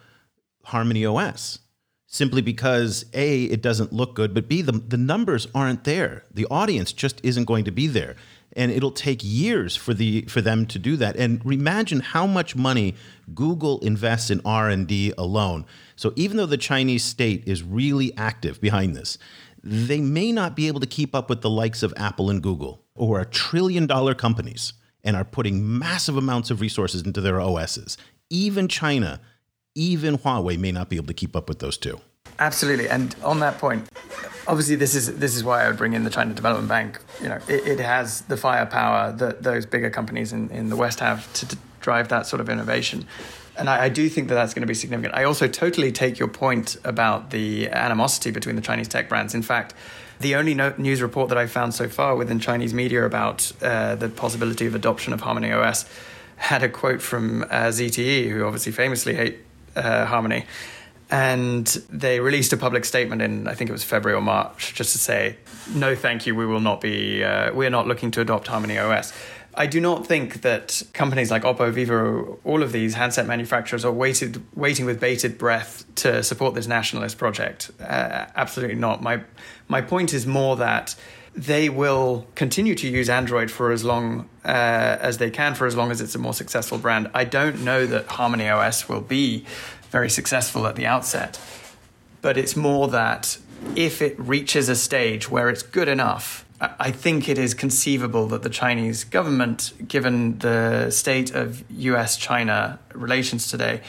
Harmony 0.64 1.04
OS 1.04 1.58
simply 2.12 2.42
because 2.42 3.06
A, 3.14 3.44
it 3.44 3.62
doesn't 3.62 3.92
look 3.92 4.14
good, 4.14 4.34
but 4.34 4.46
B, 4.46 4.60
the, 4.60 4.72
the 4.72 4.98
numbers 4.98 5.48
aren't 5.54 5.84
there. 5.84 6.24
The 6.30 6.46
audience 6.50 6.92
just 6.92 7.18
isn't 7.24 7.46
going 7.46 7.64
to 7.64 7.72
be 7.72 7.86
there. 7.86 8.16
And 8.54 8.70
it'll 8.70 8.92
take 8.92 9.20
years 9.22 9.76
for 9.76 9.94
the 9.94 10.22
for 10.28 10.42
them 10.42 10.66
to 10.66 10.78
do 10.78 10.96
that. 10.96 11.16
And 11.16 11.42
imagine 11.46 12.00
how 12.00 12.26
much 12.26 12.54
money 12.54 12.94
Google 13.34 13.80
invests 13.80 14.30
in 14.30 14.42
R&D 14.44 15.14
alone. 15.16 15.64
So 15.96 16.12
even 16.16 16.36
though 16.36 16.44
the 16.44 16.58
Chinese 16.58 17.02
state 17.02 17.44
is 17.46 17.62
really 17.62 18.14
active 18.18 18.60
behind 18.60 18.94
this, 18.94 19.16
they 19.64 20.02
may 20.02 20.32
not 20.32 20.54
be 20.54 20.68
able 20.68 20.80
to 20.80 20.86
keep 20.86 21.14
up 21.14 21.30
with 21.30 21.40
the 21.40 21.48
likes 21.48 21.82
of 21.82 21.94
Apple 21.96 22.28
and 22.28 22.42
Google, 22.42 22.82
who 22.94 23.14
are 23.14 23.24
trillion 23.24 23.86
dollar 23.86 24.14
companies 24.14 24.74
and 25.02 25.16
are 25.16 25.24
putting 25.24 25.78
massive 25.78 26.18
amounts 26.18 26.50
of 26.50 26.60
resources 26.60 27.02
into 27.02 27.22
their 27.22 27.40
OSs. 27.40 27.96
Even 28.28 28.68
China 28.68 29.18
even 29.74 30.18
Huawei 30.18 30.58
may 30.58 30.72
not 30.72 30.88
be 30.88 30.96
able 30.96 31.06
to 31.06 31.14
keep 31.14 31.34
up 31.34 31.48
with 31.48 31.58
those 31.58 31.76
two. 31.76 32.00
Absolutely, 32.38 32.88
and 32.88 33.14
on 33.22 33.40
that 33.40 33.58
point, 33.58 33.88
obviously 34.46 34.76
this 34.76 34.94
is 34.94 35.18
this 35.18 35.36
is 35.36 35.44
why 35.44 35.64
I 35.64 35.68
would 35.68 35.76
bring 35.76 35.92
in 35.92 36.04
the 36.04 36.10
China 36.10 36.34
Development 36.34 36.68
Bank. 36.68 37.00
You 37.20 37.28
know, 37.28 37.38
it, 37.48 37.66
it 37.66 37.80
has 37.80 38.22
the 38.22 38.36
firepower 38.36 39.12
that 39.12 39.42
those 39.42 39.66
bigger 39.66 39.90
companies 39.90 40.32
in, 40.32 40.50
in 40.50 40.68
the 40.68 40.76
West 40.76 41.00
have 41.00 41.32
to, 41.34 41.56
drive 41.80 42.08
that 42.08 42.24
sort 42.26 42.40
of 42.40 42.48
innovation. 42.48 43.04
And 43.58 43.68
I, 43.68 43.86
I, 43.86 43.88
do 43.88 44.08
think 44.08 44.28
that 44.28 44.36
that's 44.36 44.54
going 44.54 44.62
to 44.62 44.68
be 44.68 44.74
significant. 44.74 45.16
I 45.16 45.24
also 45.24 45.48
totally 45.48 45.90
take 45.90 46.16
your 46.16 46.28
point 46.28 46.76
about 46.84 47.30
the 47.30 47.68
animosity 47.70 48.30
between 48.30 48.54
the 48.54 48.62
Chinese 48.62 48.86
tech 48.86 49.08
brands. 49.08 49.34
In 49.34 49.42
fact, 49.42 49.74
the 50.20 50.36
only 50.36 50.54
no- 50.54 50.74
news 50.78 51.02
report 51.02 51.28
that 51.30 51.38
I've 51.38 51.50
found 51.50 51.74
so 51.74 51.88
far 51.88 52.14
within 52.14 52.38
Chinese 52.38 52.72
media 52.72 53.04
about 53.04 53.50
uh, 53.60 53.96
the 53.96 54.08
possibility 54.08 54.64
of 54.64 54.76
adoption 54.76 55.12
of 55.12 55.22
Harmony 55.22 55.50
OS 55.50 55.84
had 56.36 56.62
a 56.62 56.68
quote 56.68 57.02
from 57.02 57.42
uh, 57.42 57.68
ZTE, 57.68 58.30
who 58.30 58.44
obviously 58.44 58.70
famously 58.70 59.14
hate 59.14 59.38
uh, 59.76 60.06
Harmony. 60.06 60.44
And 61.10 61.66
they 61.90 62.20
released 62.20 62.54
a 62.54 62.56
public 62.56 62.86
statement 62.86 63.20
in, 63.20 63.46
I 63.46 63.54
think 63.54 63.68
it 63.68 63.72
was 63.72 63.84
February 63.84 64.16
or 64.16 64.22
March, 64.22 64.72
just 64.74 64.92
to 64.92 64.98
say, 64.98 65.36
no, 65.74 65.94
thank 65.94 66.26
you, 66.26 66.34
we 66.34 66.46
will 66.46 66.60
not 66.60 66.80
be, 66.80 67.22
uh, 67.22 67.52
we're 67.52 67.68
not 67.68 67.86
looking 67.86 68.10
to 68.12 68.22
adopt 68.22 68.46
Harmony 68.46 68.78
OS. 68.78 69.12
I 69.54 69.66
do 69.66 69.80
not 69.80 70.06
think 70.06 70.40
that 70.40 70.82
companies 70.94 71.30
like 71.30 71.42
Oppo, 71.42 71.70
Vivo, 71.70 72.38
all 72.44 72.62
of 72.62 72.72
these 72.72 72.94
handset 72.94 73.26
manufacturers 73.26 73.84
are 73.84 73.92
waited, 73.92 74.42
waiting 74.56 74.86
with 74.86 74.98
bated 74.98 75.36
breath 75.36 75.84
to 75.96 76.22
support 76.22 76.54
this 76.54 76.66
nationalist 76.66 77.18
project. 77.18 77.70
Uh, 77.78 78.26
absolutely 78.34 78.76
not. 78.76 79.02
My, 79.02 79.22
my 79.68 79.82
point 79.82 80.14
is 80.14 80.26
more 80.26 80.56
that 80.56 80.94
they 81.34 81.68
will 81.68 82.26
continue 82.34 82.74
to 82.74 82.88
use 82.88 83.08
Android 83.08 83.50
for 83.50 83.72
as 83.72 83.84
long 83.84 84.28
uh, 84.44 84.48
as 84.48 85.18
they 85.18 85.30
can, 85.30 85.54
for 85.54 85.66
as 85.66 85.74
long 85.74 85.90
as 85.90 86.00
it's 86.00 86.14
a 86.14 86.18
more 86.18 86.34
successful 86.34 86.78
brand. 86.78 87.10
I 87.14 87.24
don't 87.24 87.64
know 87.64 87.86
that 87.86 88.06
Harmony 88.06 88.48
OS 88.48 88.88
will 88.88 89.00
be 89.00 89.44
very 89.90 90.10
successful 90.10 90.66
at 90.66 90.76
the 90.76 90.86
outset, 90.86 91.40
but 92.20 92.36
it's 92.36 92.54
more 92.54 92.88
that 92.88 93.38
if 93.76 94.02
it 94.02 94.18
reaches 94.18 94.68
a 94.68 94.76
stage 94.76 95.30
where 95.30 95.48
it's 95.48 95.62
good 95.62 95.88
enough, 95.88 96.44
I 96.60 96.92
think 96.92 97.28
it 97.28 97.38
is 97.38 97.54
conceivable 97.54 98.28
that 98.28 98.42
the 98.42 98.50
Chinese 98.50 99.02
government, 99.02 99.72
given 99.88 100.38
the 100.38 100.90
state 100.90 101.34
of 101.34 101.64
US 101.70 102.16
China 102.16 102.78
relations 102.94 103.48
today, 103.48 103.80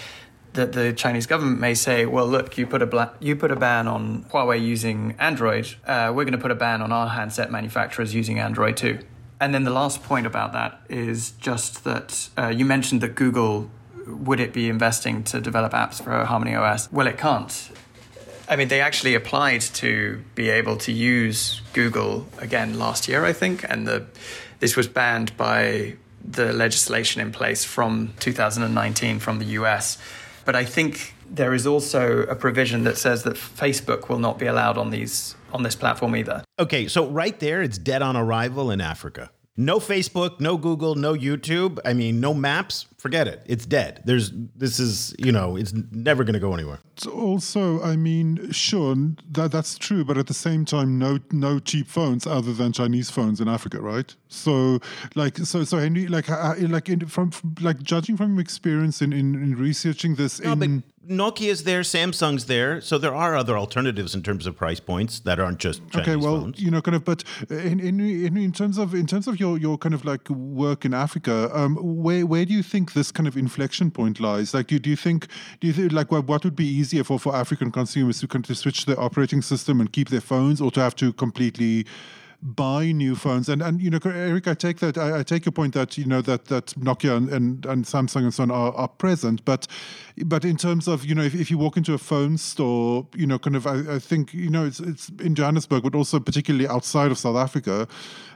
that 0.53 0.73
the 0.73 0.93
Chinese 0.93 1.25
government 1.25 1.59
may 1.59 1.73
say, 1.73 2.05
well, 2.05 2.27
look, 2.27 2.57
you 2.57 2.65
put 2.67 2.81
a 2.81 2.85
bla- 2.85 3.13
you 3.19 3.35
put 3.35 3.51
a 3.51 3.55
ban 3.55 3.87
on 3.87 4.23
Huawei 4.31 4.63
using 4.63 5.15
Android. 5.19 5.75
Uh, 5.85 6.11
we're 6.15 6.25
going 6.25 6.33
to 6.33 6.37
put 6.37 6.51
a 6.51 6.55
ban 6.55 6.81
on 6.81 6.91
our 6.91 7.09
handset 7.09 7.51
manufacturers 7.51 8.13
using 8.13 8.39
Android 8.39 8.77
too. 8.77 8.99
And 9.39 9.53
then 9.53 9.63
the 9.63 9.71
last 9.71 10.03
point 10.03 10.25
about 10.25 10.53
that 10.53 10.79
is 10.89 11.31
just 11.31 11.83
that 11.83 12.29
uh, 12.37 12.47
you 12.47 12.65
mentioned 12.65 13.01
that 13.01 13.15
Google 13.15 13.69
would 14.07 14.39
it 14.39 14.53
be 14.53 14.69
investing 14.69 15.23
to 15.23 15.41
develop 15.41 15.73
apps 15.73 16.01
for 16.03 16.25
Harmony 16.25 16.55
OS? 16.55 16.91
Well, 16.91 17.07
it 17.07 17.17
can't. 17.17 17.71
I 18.47 18.55
mean, 18.55 18.67
they 18.67 18.81
actually 18.81 19.15
applied 19.15 19.61
to 19.61 20.23
be 20.35 20.49
able 20.49 20.77
to 20.77 20.91
use 20.91 21.61
Google 21.73 22.27
again 22.37 22.77
last 22.77 23.07
year, 23.07 23.25
I 23.25 23.33
think, 23.33 23.65
and 23.69 23.87
the 23.87 24.05
this 24.59 24.75
was 24.77 24.87
banned 24.87 25.35
by 25.35 25.95
the 26.23 26.53
legislation 26.53 27.19
in 27.21 27.31
place 27.31 27.65
from 27.65 28.13
2019 28.19 29.19
from 29.19 29.39
the 29.39 29.45
US. 29.59 29.97
But 30.45 30.55
I 30.55 30.65
think 30.65 31.13
there 31.29 31.53
is 31.53 31.65
also 31.65 32.23
a 32.23 32.35
provision 32.35 32.83
that 32.83 32.97
says 32.97 33.23
that 33.23 33.35
Facebook 33.35 34.09
will 34.09 34.19
not 34.19 34.37
be 34.39 34.45
allowed 34.45 34.77
on 34.77 34.89
these 34.89 35.35
on 35.53 35.63
this 35.63 35.75
platform 35.75 36.15
either. 36.15 36.43
Okay, 36.59 36.87
so 36.87 37.07
right 37.07 37.39
there, 37.39 37.61
it's 37.61 37.77
dead 37.77 38.01
on 38.01 38.17
arrival 38.17 38.71
in 38.71 38.81
Africa. 38.81 39.29
No 39.55 39.79
Facebook, 39.79 40.39
no 40.39 40.57
Google, 40.57 40.95
no 40.95 41.13
YouTube. 41.13 41.77
I 41.85 41.93
mean, 41.93 42.19
no 42.19 42.33
maps. 42.33 42.87
Forget 42.97 43.27
it. 43.27 43.43
It's 43.45 43.67
dead. 43.67 44.01
There's 44.03 44.31
this 44.55 44.79
is 44.79 45.13
you 45.19 45.31
know 45.31 45.55
it's 45.55 45.73
never 45.91 46.23
going 46.23 46.33
to 46.33 46.39
go 46.39 46.53
anywhere. 46.53 46.79
Also, 47.11 47.81
I 47.83 47.95
mean, 47.95 48.51
sure 48.51 48.95
that 49.31 49.51
that's 49.51 49.77
true, 49.77 50.03
but 50.05 50.17
at 50.17 50.25
the 50.25 50.33
same 50.33 50.65
time, 50.65 50.97
no 50.97 51.19
no 51.31 51.59
cheap 51.59 51.87
phones 51.87 52.25
other 52.25 52.53
than 52.53 52.71
Chinese 52.71 53.11
phones 53.11 53.39
in 53.39 53.47
Africa, 53.47 53.79
right? 53.79 54.15
So 54.27 54.79
like 55.13 55.37
so 55.37 55.63
so 55.63 55.77
Henry, 55.77 56.07
like 56.07 56.31
uh, 56.31 56.55
uh, 56.59 56.67
like 56.67 56.89
in, 56.89 57.05
from 57.05 57.31
like 57.61 57.83
judging 57.83 58.17
from 58.17 58.39
experience 58.39 59.01
in 59.01 59.13
in, 59.13 59.35
in 59.35 59.55
researching 59.55 60.15
this 60.15 60.39
no, 60.41 60.53
in. 60.53 60.79
But- 60.79 60.92
Nokia's 61.07 61.65
there, 61.65 61.81
Samsung's 61.81 62.45
there, 62.45 62.79
so 62.79 62.97
there 62.97 63.13
are 63.13 63.35
other 63.35 63.57
alternatives 63.57 64.15
in 64.15 64.23
terms 64.23 64.47
of 64.47 64.55
price 64.55 64.79
points 64.79 65.19
that 65.21 65.37
aren't 65.37 65.59
just 65.59 65.81
Chinese 65.89 66.07
okay. 66.07 66.15
Well, 66.15 66.41
phones. 66.41 66.61
you 66.61 66.71
know, 66.71 66.81
kind 66.81 66.95
of, 66.95 67.03
but 67.03 67.23
in, 67.49 67.79
in 67.81 67.99
in 67.99 68.37
in 68.37 68.51
terms 68.53 68.77
of 68.77 68.93
in 68.95 69.05
terms 69.05 69.27
of 69.27 69.39
your 69.39 69.57
your 69.57 69.77
kind 69.77 69.93
of 69.93 70.05
like 70.05 70.29
work 70.29 70.85
in 70.85 70.93
Africa, 70.93 71.49
um, 71.53 71.75
where 71.75 72.25
where 72.25 72.45
do 72.45 72.53
you 72.53 72.63
think 72.63 72.93
this 72.93 73.11
kind 73.11 73.27
of 73.27 73.35
inflection 73.35 73.91
point 73.91 74.21
lies? 74.21 74.53
Like, 74.53 74.67
do, 74.67 74.79
do 74.79 74.89
you 74.89 74.95
think 74.95 75.27
do 75.59 75.67
you 75.67 75.73
think 75.73 75.91
like 75.91 76.09
what, 76.09 76.25
what 76.25 76.45
would 76.45 76.55
be 76.55 76.67
easier 76.67 77.03
for 77.03 77.19
for 77.19 77.35
African 77.35 77.69
consumers 77.69 78.21
to 78.21 78.27
kind 78.27 78.49
of 78.49 78.57
switch 78.57 78.85
their 78.85 78.99
operating 78.99 79.41
system 79.41 79.81
and 79.81 79.91
keep 79.91 80.07
their 80.09 80.21
phones, 80.21 80.61
or 80.61 80.71
to 80.71 80.79
have 80.79 80.95
to 80.95 81.11
completely 81.13 81.85
buy 82.43 82.91
new 82.91 83.15
phones. 83.15 83.47
And 83.47 83.61
and 83.61 83.81
you 83.81 83.89
know, 83.89 83.99
Eric, 84.03 84.47
I 84.47 84.53
take 84.53 84.79
that 84.79 84.97
I, 84.97 85.19
I 85.19 85.23
take 85.23 85.45
your 85.45 85.53
point 85.53 85.73
that 85.73 85.97
you 85.97 86.05
know 86.05 86.21
that 86.21 86.45
that 86.45 86.67
Nokia 86.77 87.15
and, 87.15 87.29
and, 87.29 87.65
and 87.65 87.85
Samsung 87.85 88.23
and 88.23 88.33
so 88.33 88.43
on 88.43 88.51
are, 88.51 88.73
are 88.73 88.87
present, 88.87 89.43
but 89.45 89.65
but 90.25 90.43
in 90.43 90.57
terms 90.57 90.87
of 90.87 91.05
you 91.05 91.15
know 91.15 91.23
if, 91.23 91.33
if 91.33 91.49
you 91.49 91.57
walk 91.57 91.77
into 91.77 91.93
a 91.93 91.97
phone 91.97 92.37
store, 92.37 93.07
you 93.15 93.25
know, 93.25 93.39
kind 93.39 93.55
of 93.55 93.65
I, 93.65 93.95
I 93.95 93.99
think 93.99 94.33
you 94.33 94.49
know 94.49 94.65
it's 94.65 94.79
it's 94.81 95.09
in 95.21 95.35
Johannesburg, 95.35 95.83
but 95.83 95.95
also 95.95 96.19
particularly 96.19 96.67
outside 96.67 97.11
of 97.11 97.17
South 97.17 97.37
Africa, 97.37 97.87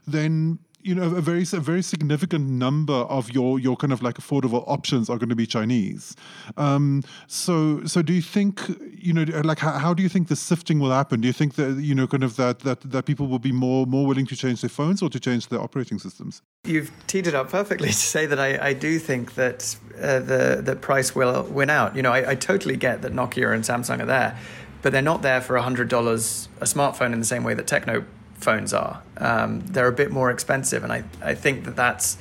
then 0.08 0.60
you 0.88 0.95
know 0.95 1.04
a 1.04 1.21
very 1.21 1.41
a 1.41 1.60
very 1.60 1.82
significant 1.82 2.50
number 2.50 2.93
of 2.93 3.30
your 3.32 3.60
your 3.60 3.76
kind 3.76 3.91
of 3.91 4.02
like 4.02 4.15
affordable 4.15 4.63
options 4.67 5.10
are 5.10 5.17
going 5.17 5.30
to 5.30 5.36
be 5.36 5.45
Chinese. 5.45 6.15
Um, 6.56 7.04
so 7.28 7.84
so 7.86 8.02
do 8.02 8.13
you 8.13 8.21
think 8.21 8.62
you 8.93 9.13
know 9.13 9.23
like 9.43 9.60
how, 9.60 9.73
how 9.73 9.93
do 9.93 10.02
you 10.02 10.10
think 10.10 10.30
the 10.30 10.36
sifting 10.36 10.80
will 10.80 10.91
happen? 10.91 11.19
Do 11.21 11.28
you 11.28 11.34
think 11.34 11.56
that 11.56 11.82
you 11.82 11.93
know 11.93 12.08
kind 12.08 12.23
of 12.23 12.38
that 12.38 12.60
that 12.60 12.82
that 12.82 13.06
people 13.06 13.28
will 13.28 13.39
be 13.39 13.52
more 13.52 13.86
more 13.86 14.08
willing 14.08 14.26
to 14.28 14.36
change 14.36 14.62
their 14.62 14.69
phones 14.69 15.02
or 15.02 15.10
to 15.10 15.19
change 15.19 15.47
their 15.50 15.60
operating 15.60 16.00
systems? 16.00 16.41
You've 16.63 16.91
teed 17.08 17.28
it 17.28 17.36
up 17.36 17.50
perfectly 17.50 17.89
to 17.89 17.93
say 17.93 18.26
that 18.26 18.39
I, 18.39 18.69
I 18.69 18.73
do 18.73 18.97
think 18.97 19.36
that 19.36 19.76
uh, 20.02 20.19
the 20.19 20.78
price 20.80 21.13
will 21.13 21.43
win 21.43 21.69
out. 21.69 21.95
You 21.97 22.02
know, 22.02 22.13
I, 22.13 22.32
I 22.32 22.36
totally 22.36 22.78
get 22.78 23.02
that 23.02 23.12
Nokia 23.12 23.54
and 23.54 23.63
Samsung 23.63 24.00
are 24.02 24.06
there, 24.06 24.39
but 24.82 24.93
they're 24.93 25.02
not 25.02 25.21
there 25.21 25.41
for 25.41 25.58
hundred 25.58 25.89
dollars 25.89 26.47
a 26.62 26.65
smartphone 26.65 27.12
in 27.12 27.19
the 27.19 27.26
same 27.26 27.43
way 27.43 27.54
that 27.54 27.67
Tecno 27.67 28.06
phones 28.38 28.73
are. 28.73 29.02
Um, 29.17 29.62
they're 29.65 29.88
a 29.88 29.93
bit 29.93 30.12
more 30.12 30.32
expensive, 30.32 30.84
and 30.84 30.91
I, 30.91 31.04
I 31.21 31.36
think 31.36 31.65
that 31.65 31.76
that's 31.76 32.17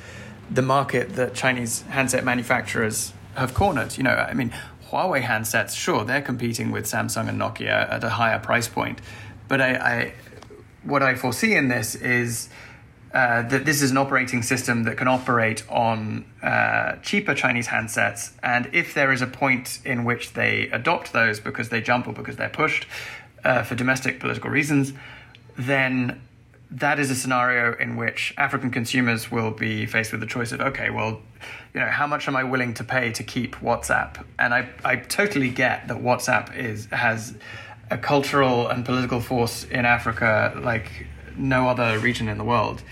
the 0.51 0.63
market 0.63 1.15
that 1.17 1.35
Chinese 1.35 1.83
handset 1.83 2.25
manufacturers 2.25 3.13
have 3.35 3.55
cornered. 3.55 3.97
You 3.97 4.05
know, 4.05 4.15
I 4.15 4.35
mean, 4.35 4.53
Huawei 4.91 5.23
handsets, 5.23 5.77
sure, 5.77 6.05
they're 6.05 6.23
competing 6.23 6.71
with 6.71 6.85
Samsung 6.85 7.29
and 7.29 7.41
Nokia 7.41 7.91
at 7.91 8.05
a 8.05 8.11
higher 8.11 8.39
price 8.39 8.69
point, 8.69 9.01
but 9.49 9.61
I, 9.61 9.75
I 9.75 10.15
what 10.83 11.03
I 11.03 11.15
foresee 11.15 11.55
in 11.55 11.69
this 11.69 11.95
is. 11.95 12.49
Uh, 13.15 13.41
that 13.49 13.65
this 13.65 13.81
is 13.81 13.93
an 13.93 13.97
operating 13.97 14.43
system 14.43 14.83
that 14.83 14.99
can 14.99 15.09
operate 15.09 15.65
on 15.71 16.23
uh, 16.43 16.97
cheaper 16.97 17.35
Chinese 17.35 17.69
handsets. 17.69 18.33
And 18.43 18.69
if 18.75 18.93
there 18.93 19.11
is 19.11 19.23
a 19.23 19.27
point 19.27 19.79
in 19.87 20.05
which 20.05 20.35
they 20.35 20.69
adopt 20.69 21.15
those 21.15 21.41
because 21.41 21.71
they 21.71 21.81
jump 21.81 22.07
or 22.07 22.13
because 22.13 22.37
they're 22.37 22.51
pushed 22.51 22.85
uh, 23.43 23.63
for 23.63 23.75
domestic 23.75 24.21
political 24.21 24.51
reasons, 24.51 24.93
then 25.57 26.21
that 26.71 26.99
is 26.99 27.11
a 27.11 27.15
scenario 27.15 27.77
in 27.79 27.97
which 27.97 28.35
African 28.37 28.71
consumers 28.71 29.31
will 29.31 29.51
be 29.51 29.87
faced 29.87 30.13
with 30.13 30.21
the 30.21 30.27
choice 30.27 30.53
of, 30.53 30.61
okay, 30.61 30.91
well, 30.91 31.21
you 31.73 31.81
know, 31.81 31.87
how 31.87 32.07
much 32.07 32.27
am 32.29 32.37
I 32.37 32.45
willing 32.45 32.75
to 32.75 32.85
pay 32.85 33.13
to 33.13 33.23
keep 33.23 33.57
WhatsApp? 33.57 34.25
And 34.39 34.53
I, 34.53 34.69
I 34.85 34.97
totally 34.97 35.51
get 35.51 35.89
that 35.89 35.99
WhatsApp 35.99 36.57
is 36.57 36.87
has 36.87 37.35
a 37.91 37.99
cultural 37.99 38.69
and 38.69 38.85
political 38.85 39.21
force 39.21 39.65
in 39.65 39.85
Africa 39.85 40.59
like 40.61 41.07
no 41.37 41.69
other 41.69 41.99
region 41.99 42.29
in 42.29 42.39
the 42.39 42.45
world. 42.45 42.83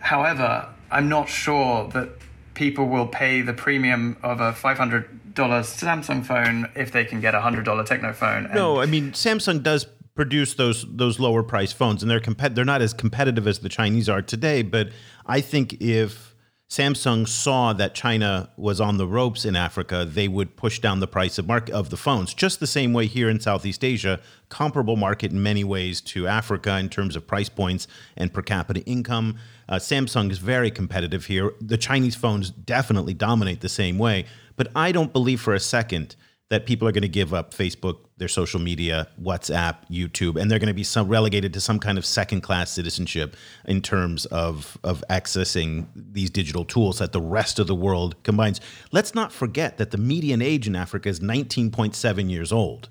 However, 0.00 0.68
I'm 0.90 1.08
not 1.08 1.28
sure 1.28 1.88
that 1.88 2.10
people 2.54 2.86
will 2.86 3.06
pay 3.06 3.42
the 3.42 3.52
premium 3.52 4.16
of 4.22 4.40
a 4.40 4.52
$500 4.52 5.04
Samsung 5.34 6.24
phone 6.24 6.70
if 6.74 6.92
they 6.92 7.04
can 7.04 7.20
get 7.20 7.34
a 7.34 7.40
hundred 7.40 7.64
dollar 7.64 7.84
Tecno 7.84 8.14
phone. 8.14 8.46
And 8.46 8.54
No, 8.54 8.80
I 8.80 8.86
mean 8.86 9.12
Samsung 9.12 9.62
does 9.62 9.86
produce 10.14 10.54
those 10.54 10.84
those 10.88 11.18
lower 11.18 11.42
price 11.42 11.72
phones, 11.72 12.02
and 12.02 12.10
they're 12.10 12.20
compet- 12.20 12.54
they're 12.54 12.64
not 12.64 12.82
as 12.82 12.92
competitive 12.92 13.46
as 13.46 13.60
the 13.60 13.68
Chinese 13.68 14.08
are 14.08 14.22
today. 14.22 14.62
But 14.62 14.90
I 15.26 15.40
think 15.40 15.74
if 15.80 16.32
Samsung 16.72 17.28
saw 17.28 17.74
that 17.74 17.94
China 17.94 18.48
was 18.56 18.80
on 18.80 18.96
the 18.96 19.06
ropes 19.06 19.44
in 19.44 19.54
Africa, 19.56 20.06
they 20.08 20.26
would 20.26 20.56
push 20.56 20.78
down 20.78 21.00
the 21.00 21.06
price 21.06 21.38
of 21.38 21.46
mark 21.46 21.68
of 21.68 21.90
the 21.90 21.98
phones. 21.98 22.32
Just 22.32 22.60
the 22.60 22.66
same 22.66 22.94
way 22.94 23.04
here 23.04 23.28
in 23.28 23.40
Southeast 23.40 23.84
Asia, 23.84 24.20
comparable 24.48 24.96
market 24.96 25.32
in 25.32 25.42
many 25.42 25.64
ways 25.64 26.00
to 26.00 26.26
Africa 26.26 26.78
in 26.78 26.88
terms 26.88 27.14
of 27.14 27.26
price 27.26 27.50
points 27.50 27.86
and 28.16 28.32
per 28.32 28.40
capita 28.40 28.80
income. 28.84 29.36
Uh, 29.68 29.74
Samsung 29.74 30.30
is 30.30 30.38
very 30.38 30.70
competitive 30.70 31.26
here. 31.26 31.52
The 31.60 31.76
Chinese 31.76 32.16
phones 32.16 32.48
definitely 32.48 33.12
dominate 33.12 33.60
the 33.60 33.68
same 33.68 33.98
way. 33.98 34.24
But 34.56 34.68
I 34.74 34.92
don't 34.92 35.12
believe 35.12 35.42
for 35.42 35.52
a 35.52 35.60
second 35.60 36.16
that 36.52 36.66
people 36.66 36.86
are 36.86 36.92
going 36.92 37.00
to 37.00 37.08
give 37.08 37.32
up 37.32 37.54
Facebook, 37.54 38.00
their 38.18 38.28
social 38.28 38.60
media, 38.60 39.08
WhatsApp, 39.18 39.76
YouTube, 39.90 40.38
and 40.38 40.50
they're 40.50 40.58
going 40.58 40.66
to 40.66 40.74
be 40.74 40.84
some 40.84 41.08
relegated 41.08 41.54
to 41.54 41.62
some 41.62 41.78
kind 41.78 41.96
of 41.96 42.04
second 42.04 42.42
class 42.42 42.70
citizenship 42.70 43.36
in 43.64 43.80
terms 43.80 44.26
of 44.26 44.76
of 44.84 45.02
accessing 45.08 45.86
these 45.96 46.28
digital 46.28 46.66
tools 46.66 46.98
that 46.98 47.12
the 47.12 47.22
rest 47.22 47.58
of 47.58 47.68
the 47.68 47.74
world 47.74 48.22
combines. 48.22 48.60
Let's 48.90 49.14
not 49.14 49.32
forget 49.32 49.78
that 49.78 49.92
the 49.92 49.96
median 49.96 50.42
age 50.42 50.66
in 50.66 50.76
Africa 50.76 51.08
is 51.08 51.20
19.7 51.20 52.30
years 52.30 52.52
old. 52.52 52.90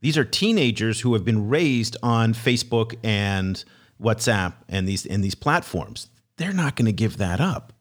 These 0.00 0.16
are 0.16 0.24
teenagers 0.24 1.00
who 1.00 1.12
have 1.12 1.26
been 1.26 1.46
raised 1.46 1.94
on 2.02 2.32
Facebook 2.32 2.96
and 3.04 3.62
WhatsApp 4.02 4.54
and 4.66 4.88
these 4.88 5.04
and 5.04 5.22
these 5.22 5.34
platforms. 5.34 6.08
They're 6.38 6.54
not 6.54 6.74
going 6.74 6.86
to 6.86 6.92
give 6.92 7.18
that 7.18 7.38
up 7.38 7.74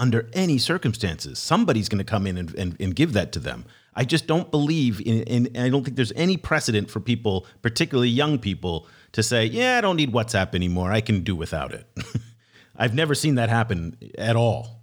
under 0.00 0.28
any 0.32 0.58
circumstances. 0.58 1.38
Somebody's 1.38 1.88
going 1.88 1.98
to 1.98 2.04
come 2.04 2.26
in 2.26 2.36
and, 2.36 2.54
and, 2.56 2.76
and 2.80 2.96
give 2.96 3.12
that 3.12 3.30
to 3.32 3.38
them. 3.38 3.64
I 3.98 4.04
just 4.04 4.28
don't 4.28 4.48
believe 4.52 5.00
in, 5.00 5.24
in, 5.24 5.56
I 5.56 5.68
don't 5.68 5.82
think 5.82 5.96
there's 5.96 6.12
any 6.14 6.36
precedent 6.36 6.88
for 6.88 7.00
people, 7.00 7.46
particularly 7.62 8.08
young 8.08 8.38
people, 8.38 8.86
to 9.10 9.24
say, 9.24 9.44
yeah, 9.46 9.76
I 9.76 9.80
don't 9.80 9.96
need 9.96 10.12
WhatsApp 10.12 10.54
anymore. 10.54 10.92
I 10.92 11.00
can 11.00 11.24
do 11.24 11.34
without 11.34 11.74
it. 11.74 11.84
I've 12.76 12.94
never 12.94 13.16
seen 13.16 13.34
that 13.34 13.48
happen 13.48 13.96
at 14.16 14.36
all. 14.36 14.77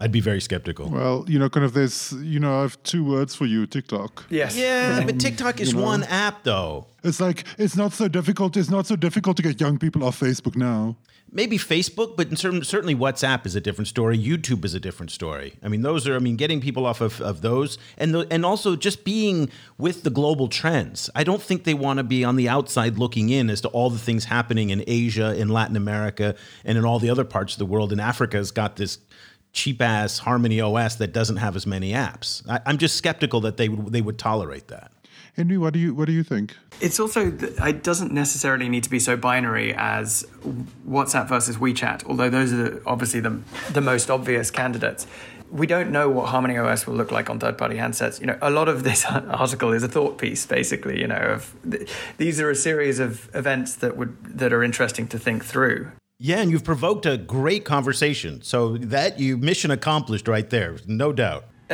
I'd 0.00 0.12
be 0.12 0.20
very 0.20 0.40
skeptical. 0.40 0.88
Well, 0.88 1.24
you 1.26 1.38
know, 1.38 1.48
kind 1.48 1.64
of 1.64 1.72
there's, 1.72 2.12
you 2.12 2.38
know, 2.38 2.58
I 2.58 2.62
have 2.62 2.80
two 2.84 3.04
words 3.04 3.34
for 3.34 3.46
you 3.46 3.66
TikTok. 3.66 4.26
yes, 4.30 4.56
yeah, 4.56 5.04
but 5.04 5.18
TikTok 5.18 5.60
is 5.60 5.72
you 5.72 5.78
know. 5.78 5.84
one 5.84 6.04
app, 6.04 6.44
though. 6.44 6.86
It's 7.02 7.20
like, 7.20 7.44
it's 7.58 7.76
not 7.76 7.92
so 7.92 8.06
difficult. 8.06 8.56
It's 8.56 8.70
not 8.70 8.86
so 8.86 8.94
difficult 8.94 9.36
to 9.38 9.42
get 9.42 9.60
young 9.60 9.78
people 9.78 10.04
off 10.04 10.18
Facebook 10.20 10.54
now. 10.56 10.96
Maybe 11.30 11.58
Facebook, 11.58 12.16
but 12.16 12.28
in 12.28 12.36
certain, 12.36 12.64
certainly 12.64 12.94
WhatsApp 12.94 13.44
is 13.44 13.54
a 13.54 13.60
different 13.60 13.88
story. 13.88 14.18
YouTube 14.18 14.64
is 14.64 14.72
a 14.72 14.80
different 14.80 15.10
story. 15.10 15.56
I 15.62 15.68
mean, 15.68 15.82
those 15.82 16.08
are. 16.08 16.16
I 16.16 16.20
mean, 16.20 16.36
getting 16.36 16.60
people 16.60 16.86
off 16.86 17.02
of, 17.02 17.20
of 17.20 17.42
those, 17.42 17.76
and 17.98 18.14
the, 18.14 18.26
and 18.30 18.46
also 18.46 18.76
just 18.76 19.04
being 19.04 19.50
with 19.76 20.04
the 20.04 20.10
global 20.10 20.48
trends. 20.48 21.10
I 21.14 21.24
don't 21.24 21.42
think 21.42 21.64
they 21.64 21.74
want 21.74 21.98
to 21.98 22.02
be 22.02 22.24
on 22.24 22.36
the 22.36 22.48
outside 22.48 22.96
looking 22.96 23.28
in 23.28 23.50
as 23.50 23.60
to 23.60 23.68
all 23.68 23.90
the 23.90 23.98
things 23.98 24.24
happening 24.24 24.70
in 24.70 24.82
Asia, 24.86 25.36
in 25.36 25.50
Latin 25.50 25.76
America, 25.76 26.34
and 26.64 26.78
in 26.78 26.86
all 26.86 26.98
the 26.98 27.10
other 27.10 27.24
parts 27.24 27.52
of 27.52 27.58
the 27.58 27.66
world. 27.66 27.92
And 27.92 28.00
Africa's 28.00 28.50
got 28.50 28.76
this 28.76 28.98
cheap 29.58 29.82
ass 29.82 30.18
Harmony 30.18 30.60
OS 30.60 30.94
that 30.96 31.12
doesn't 31.12 31.38
have 31.38 31.56
as 31.56 31.66
many 31.66 31.90
apps. 31.90 32.48
I, 32.48 32.60
I'm 32.64 32.78
just 32.78 32.94
skeptical 32.96 33.40
that 33.40 33.56
they 33.56 33.68
would 33.68 33.92
they 33.92 34.00
would 34.00 34.18
tolerate 34.18 34.68
that. 34.68 34.92
Henry, 35.34 35.58
what 35.58 35.72
do 35.72 35.80
you 35.80 35.94
what 35.94 36.06
do 36.06 36.12
you 36.12 36.22
think? 36.22 36.56
It's 36.80 37.00
also 37.00 37.32
it 37.32 37.82
doesn't 37.82 38.12
necessarily 38.12 38.68
need 38.68 38.84
to 38.84 38.90
be 38.90 39.00
so 39.00 39.16
binary 39.16 39.74
as 39.76 40.24
WhatsApp 40.88 41.28
versus 41.28 41.56
WeChat, 41.56 42.06
although 42.06 42.30
those 42.30 42.52
are 42.52 42.80
obviously 42.86 43.20
the 43.20 43.40
the 43.72 43.80
most 43.80 44.10
obvious 44.10 44.50
candidates. 44.50 45.06
We 45.50 45.66
don't 45.66 45.90
know 45.90 46.10
what 46.10 46.28
Harmony 46.28 46.58
OS 46.58 46.86
will 46.86 46.94
look 46.94 47.10
like 47.10 47.30
on 47.30 47.40
third-party 47.40 47.76
handsets. 47.76 48.20
You 48.20 48.26
know, 48.26 48.38
a 48.42 48.50
lot 48.50 48.68
of 48.68 48.84
this 48.84 49.04
article 49.44 49.72
is 49.72 49.82
a 49.82 49.88
thought 49.88 50.18
piece, 50.18 50.44
basically. 50.44 51.00
You 51.00 51.08
know, 51.08 51.16
of 51.36 51.56
these 52.18 52.40
are 52.40 52.50
a 52.50 52.54
series 52.54 52.98
of 53.00 53.34
events 53.34 53.74
that 53.76 53.96
would 53.96 54.16
that 54.38 54.52
are 54.52 54.62
interesting 54.62 55.08
to 55.08 55.18
think 55.18 55.44
through. 55.44 55.90
Yeah, 56.20 56.38
and 56.40 56.50
you've 56.50 56.64
provoked 56.64 57.06
a 57.06 57.16
great 57.16 57.64
conversation. 57.64 58.42
So 58.42 58.76
that 58.78 59.20
you 59.20 59.36
mission 59.36 59.70
accomplished 59.70 60.26
right 60.26 60.50
there, 60.50 60.76
no 60.84 61.12
doubt. 61.12 61.44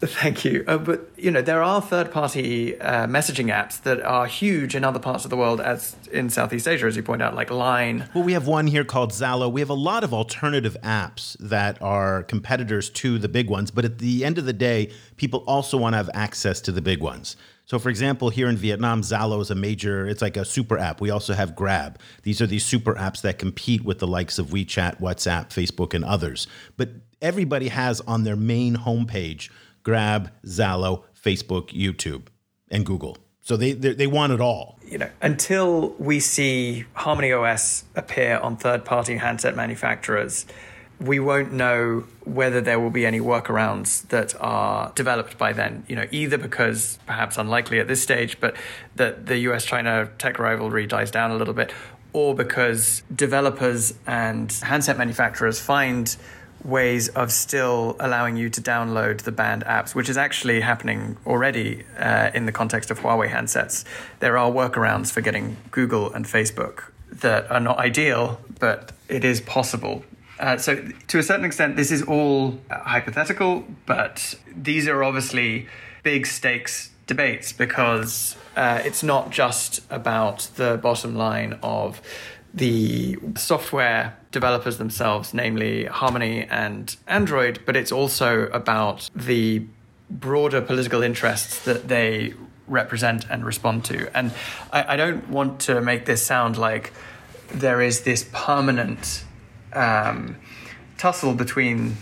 Thank 0.00 0.44
you. 0.44 0.64
Uh, 0.66 0.78
but 0.78 1.10
you 1.16 1.30
know, 1.30 1.42
there 1.42 1.62
are 1.62 1.82
third-party 1.82 2.80
uh, 2.80 3.06
messaging 3.06 3.46
apps 3.46 3.82
that 3.82 4.02
are 4.02 4.26
huge 4.26 4.74
in 4.74 4.82
other 4.84 4.98
parts 4.98 5.24
of 5.24 5.30
the 5.30 5.36
world, 5.36 5.60
as 5.60 5.96
in 6.10 6.30
Southeast 6.30 6.66
Asia, 6.66 6.86
as 6.86 6.96
you 6.96 7.02
point 7.02 7.20
out, 7.20 7.34
like 7.34 7.50
Line. 7.50 8.08
Well, 8.14 8.24
we 8.24 8.32
have 8.32 8.46
one 8.46 8.66
here 8.66 8.84
called 8.84 9.12
Zalo. 9.12 9.50
We 9.50 9.60
have 9.60 9.70
a 9.70 9.74
lot 9.74 10.02
of 10.02 10.14
alternative 10.14 10.76
apps 10.82 11.36
that 11.38 11.80
are 11.82 12.22
competitors 12.22 12.88
to 12.90 13.18
the 13.18 13.28
big 13.28 13.50
ones, 13.50 13.70
but 13.70 13.84
at 13.84 13.98
the 13.98 14.24
end 14.24 14.38
of 14.38 14.46
the 14.46 14.52
day, 14.52 14.90
people 15.16 15.44
also 15.46 15.76
want 15.76 15.94
to 15.94 15.98
have 15.98 16.10
access 16.14 16.62
to 16.62 16.72
the 16.72 16.82
big 16.82 17.00
ones. 17.02 17.36
So, 17.66 17.80
for 17.80 17.88
example, 17.90 18.30
here 18.30 18.48
in 18.48 18.56
Vietnam, 18.56 19.02
Zalo 19.02 19.40
is 19.40 19.50
a 19.50 19.56
major, 19.56 20.06
it's 20.06 20.22
like 20.22 20.36
a 20.36 20.44
super 20.44 20.78
app. 20.78 21.00
We 21.00 21.10
also 21.10 21.34
have 21.34 21.56
Grab. 21.56 21.98
These 22.22 22.40
are 22.40 22.46
these 22.46 22.64
super 22.64 22.94
apps 22.94 23.22
that 23.22 23.38
compete 23.40 23.84
with 23.84 23.98
the 23.98 24.06
likes 24.06 24.38
of 24.38 24.48
WeChat, 24.48 25.00
WhatsApp, 25.00 25.48
Facebook, 25.48 25.92
and 25.92 26.04
others. 26.04 26.46
But 26.76 26.90
everybody 27.20 27.66
has 27.68 28.00
on 28.02 28.22
their 28.22 28.36
main 28.36 28.76
homepage 28.76 29.50
Grab, 29.82 30.30
Zalo, 30.44 31.02
Facebook, 31.20 31.68
YouTube, 31.68 32.26
and 32.70 32.86
Google. 32.86 33.18
So 33.40 33.56
they, 33.56 33.72
they, 33.72 33.94
they 33.94 34.06
want 34.06 34.32
it 34.32 34.40
all. 34.40 34.78
You 34.84 34.98
know, 34.98 35.10
until 35.20 35.90
we 35.98 36.20
see 36.20 36.84
Harmony 36.94 37.32
OS 37.32 37.84
appear 37.96 38.38
on 38.38 38.56
third-party 38.56 39.16
handset 39.16 39.56
manufacturers, 39.56 40.46
we 41.00 41.20
won't 41.20 41.52
know 41.52 42.04
whether 42.24 42.60
there 42.60 42.80
will 42.80 42.90
be 42.90 43.04
any 43.04 43.20
workarounds 43.20 44.06
that 44.08 44.34
are 44.40 44.92
developed 44.94 45.36
by 45.36 45.52
then. 45.52 45.84
You 45.88 45.96
know, 45.96 46.06
either 46.10 46.38
because 46.38 46.98
perhaps 47.06 47.36
unlikely 47.36 47.78
at 47.80 47.88
this 47.88 48.02
stage, 48.02 48.40
but 48.40 48.56
that 48.96 49.26
the 49.26 49.38
US-China 49.38 50.10
tech 50.18 50.38
rivalry 50.38 50.86
dies 50.86 51.10
down 51.10 51.30
a 51.30 51.36
little 51.36 51.54
bit, 51.54 51.72
or 52.12 52.34
because 52.34 53.02
developers 53.14 53.94
and 54.06 54.50
handset 54.52 54.96
manufacturers 54.96 55.60
find 55.60 56.16
ways 56.64 57.08
of 57.10 57.30
still 57.30 57.96
allowing 58.00 58.36
you 58.36 58.48
to 58.50 58.60
download 58.60 59.22
the 59.22 59.32
banned 59.32 59.64
apps, 59.64 59.94
which 59.94 60.08
is 60.08 60.16
actually 60.16 60.60
happening 60.60 61.16
already 61.26 61.84
uh, 61.98 62.30
in 62.34 62.46
the 62.46 62.52
context 62.52 62.90
of 62.90 63.00
Huawei 63.00 63.30
handsets. 63.30 63.84
There 64.20 64.36
are 64.38 64.50
workarounds 64.50 65.12
for 65.12 65.20
getting 65.20 65.56
Google 65.70 66.12
and 66.12 66.24
Facebook 66.24 66.84
that 67.12 67.50
are 67.50 67.60
not 67.60 67.78
ideal, 67.78 68.40
but 68.58 68.92
it 69.08 69.24
is 69.24 69.40
possible. 69.40 70.04
Uh, 70.38 70.56
so, 70.58 70.86
to 71.08 71.18
a 71.18 71.22
certain 71.22 71.44
extent, 71.44 71.76
this 71.76 71.90
is 71.90 72.02
all 72.02 72.58
uh, 72.70 72.78
hypothetical, 72.80 73.64
but 73.86 74.34
these 74.54 74.86
are 74.86 75.02
obviously 75.02 75.66
big 76.02 76.26
stakes 76.26 76.90
debates 77.06 77.52
because 77.52 78.36
uh, 78.56 78.80
it's 78.84 79.02
not 79.02 79.30
just 79.30 79.80
about 79.90 80.50
the 80.56 80.78
bottom 80.82 81.14
line 81.14 81.58
of 81.62 82.02
the 82.52 83.16
software 83.36 84.16
developers 84.32 84.78
themselves, 84.78 85.32
namely 85.34 85.84
Harmony 85.84 86.44
and 86.44 86.96
Android, 87.06 87.60
but 87.66 87.76
it's 87.76 87.92
also 87.92 88.46
about 88.46 89.10
the 89.14 89.64
broader 90.08 90.60
political 90.60 91.02
interests 91.02 91.64
that 91.64 91.88
they 91.88 92.34
represent 92.66 93.26
and 93.30 93.44
respond 93.44 93.84
to. 93.84 94.16
And 94.16 94.32
I, 94.72 94.94
I 94.94 94.96
don't 94.96 95.28
want 95.28 95.60
to 95.62 95.80
make 95.80 96.06
this 96.06 96.22
sound 96.22 96.56
like 96.56 96.92
there 97.52 97.80
is 97.80 98.02
this 98.02 98.28
permanent 98.32 99.24
um, 99.76 100.36
tussle 100.98 101.34
between 101.34 101.96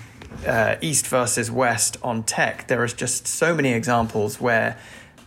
uh, 0.46 0.76
East 0.80 1.06
versus 1.06 1.50
West 1.50 1.96
on 2.02 2.22
tech. 2.22 2.68
There 2.68 2.82
are 2.82 2.88
just 2.88 3.26
so 3.26 3.54
many 3.54 3.72
examples 3.72 4.40
where 4.40 4.78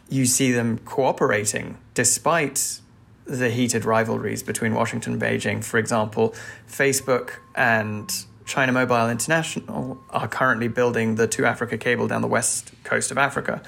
you 0.09 0.25
see 0.25 0.51
them 0.51 0.79
cooperating 0.79 1.77
despite 1.93 2.79
the 3.25 3.49
heated 3.49 3.83
rivalries 3.83 4.41
between 4.41 4.73
Washington 4.73 5.13
and 5.13 5.21
Beijing. 5.21 5.63
For 5.63 5.77
example, 5.77 6.33
Facebook 6.69 7.31
and 7.55 8.09
China 8.45 8.71
Mobile 8.71 9.09
International 9.09 9.99
are 10.09 10.27
currently 10.27 10.69
building 10.69 11.15
the 11.15 11.27
2Africa 11.27 11.77
cable 11.79 12.07
down 12.07 12.21
the 12.21 12.27
west 12.27 12.71
coast 12.85 13.11
of 13.11 13.17
Africa. 13.17 13.61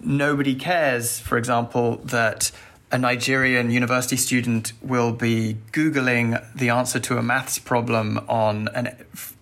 Nobody 0.00 0.54
cares, 0.54 1.18
for 1.18 1.36
example, 1.36 1.96
that 2.04 2.50
a 2.94 2.98
Nigerian 2.98 3.72
university 3.72 4.16
student 4.16 4.72
will 4.80 5.10
be 5.10 5.56
Googling 5.72 6.40
the 6.54 6.68
answer 6.68 7.00
to 7.00 7.18
a 7.18 7.22
maths 7.24 7.58
problem 7.58 8.24
on 8.28 8.68
an 8.68 8.94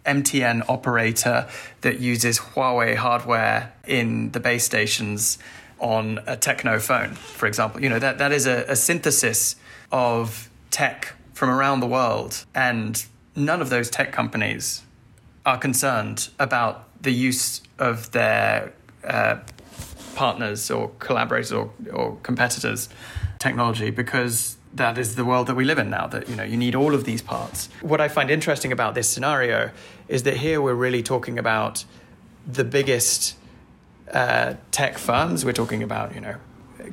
MTN 0.06 0.64
operator 0.70 1.46
that 1.82 2.00
uses 2.00 2.38
Huawei 2.38 2.96
hardware 2.96 3.74
in 3.86 4.30
the 4.30 4.40
base 4.40 4.64
stations 4.64 5.36
on 5.78 6.16
a 6.26 6.34
Tecno 6.34 6.80
phone, 6.80 7.10
for 7.10 7.46
example. 7.46 7.82
You 7.82 7.90
know, 7.90 7.98
that, 7.98 8.16
that 8.16 8.32
is 8.32 8.46
a, 8.46 8.64
a 8.68 8.74
synthesis 8.74 9.56
of 9.90 10.48
tech 10.70 11.12
from 11.34 11.50
around 11.50 11.80
the 11.80 11.86
world, 11.86 12.46
and 12.54 13.04
none 13.36 13.60
of 13.60 13.68
those 13.68 13.90
tech 13.90 14.12
companies 14.12 14.80
are 15.44 15.58
concerned 15.58 16.30
about 16.38 16.88
the 17.02 17.12
use 17.12 17.60
of 17.78 18.12
their 18.12 18.72
uh, 19.04 19.40
partners 20.14 20.70
or 20.70 20.90
collaborators 21.00 21.52
or, 21.52 21.70
or 21.92 22.16
competitors' 22.22 22.88
technology 23.46 23.90
because 23.90 24.56
that 24.82 24.96
is 24.96 25.08
the 25.16 25.26
world 25.30 25.46
that 25.48 25.56
we 25.60 25.64
live 25.64 25.80
in 25.84 25.88
now 25.90 26.06
that 26.06 26.28
you 26.30 26.36
know 26.38 26.46
you 26.52 26.56
need 26.56 26.74
all 26.74 26.94
of 26.98 27.02
these 27.04 27.22
parts 27.34 27.68
what 27.92 28.00
i 28.00 28.08
find 28.16 28.30
interesting 28.30 28.72
about 28.72 28.94
this 28.94 29.08
scenario 29.14 29.70
is 30.08 30.20
that 30.22 30.36
here 30.38 30.58
we're 30.64 30.80
really 30.86 31.02
talking 31.02 31.36
about 31.38 31.84
the 32.46 32.64
biggest 32.64 33.36
uh, 34.12 34.54
tech 34.70 34.98
firms. 34.98 35.44
We're 35.44 35.52
talking 35.52 35.82
about, 35.82 36.14
you 36.14 36.20
know, 36.20 36.36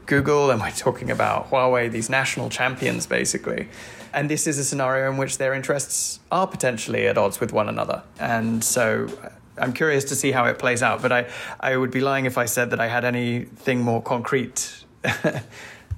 Google 0.06 0.52
and 0.52 0.62
we're 0.62 0.72
talking 0.72 1.12
about 1.12 1.50
Huawei, 1.50 1.92
these 1.92 2.10
national 2.10 2.50
champions, 2.50 3.06
basically. 3.08 3.68
And 4.14 4.30
this 4.30 4.48
is 4.48 4.58
a 4.58 4.64
scenario 4.64 5.12
in 5.12 5.18
which 5.18 5.38
their 5.38 5.54
interests 5.54 6.20
are 6.32 6.48
potentially 6.48 7.08
at 7.08 7.18
odds 7.18 7.40
with 7.40 7.52
one 7.52 7.70
another. 7.70 8.04
And 8.20 8.64
so 8.64 9.08
uh, 9.24 9.30
I'm 9.58 9.74
curious 9.74 10.04
to 10.06 10.16
see 10.16 10.32
how 10.32 10.46
it 10.46 10.58
plays 10.58 10.82
out. 10.82 11.02
But 11.02 11.12
I, 11.12 11.30
I 11.60 11.78
would 11.78 11.92
be 11.92 12.02
lying 12.02 12.26
if 12.26 12.38
I 12.38 12.46
said 12.46 12.70
that 12.72 12.80
I 12.80 12.88
had 12.88 13.06
anything 13.06 13.82
more 13.82 14.02
concrete 14.02 14.86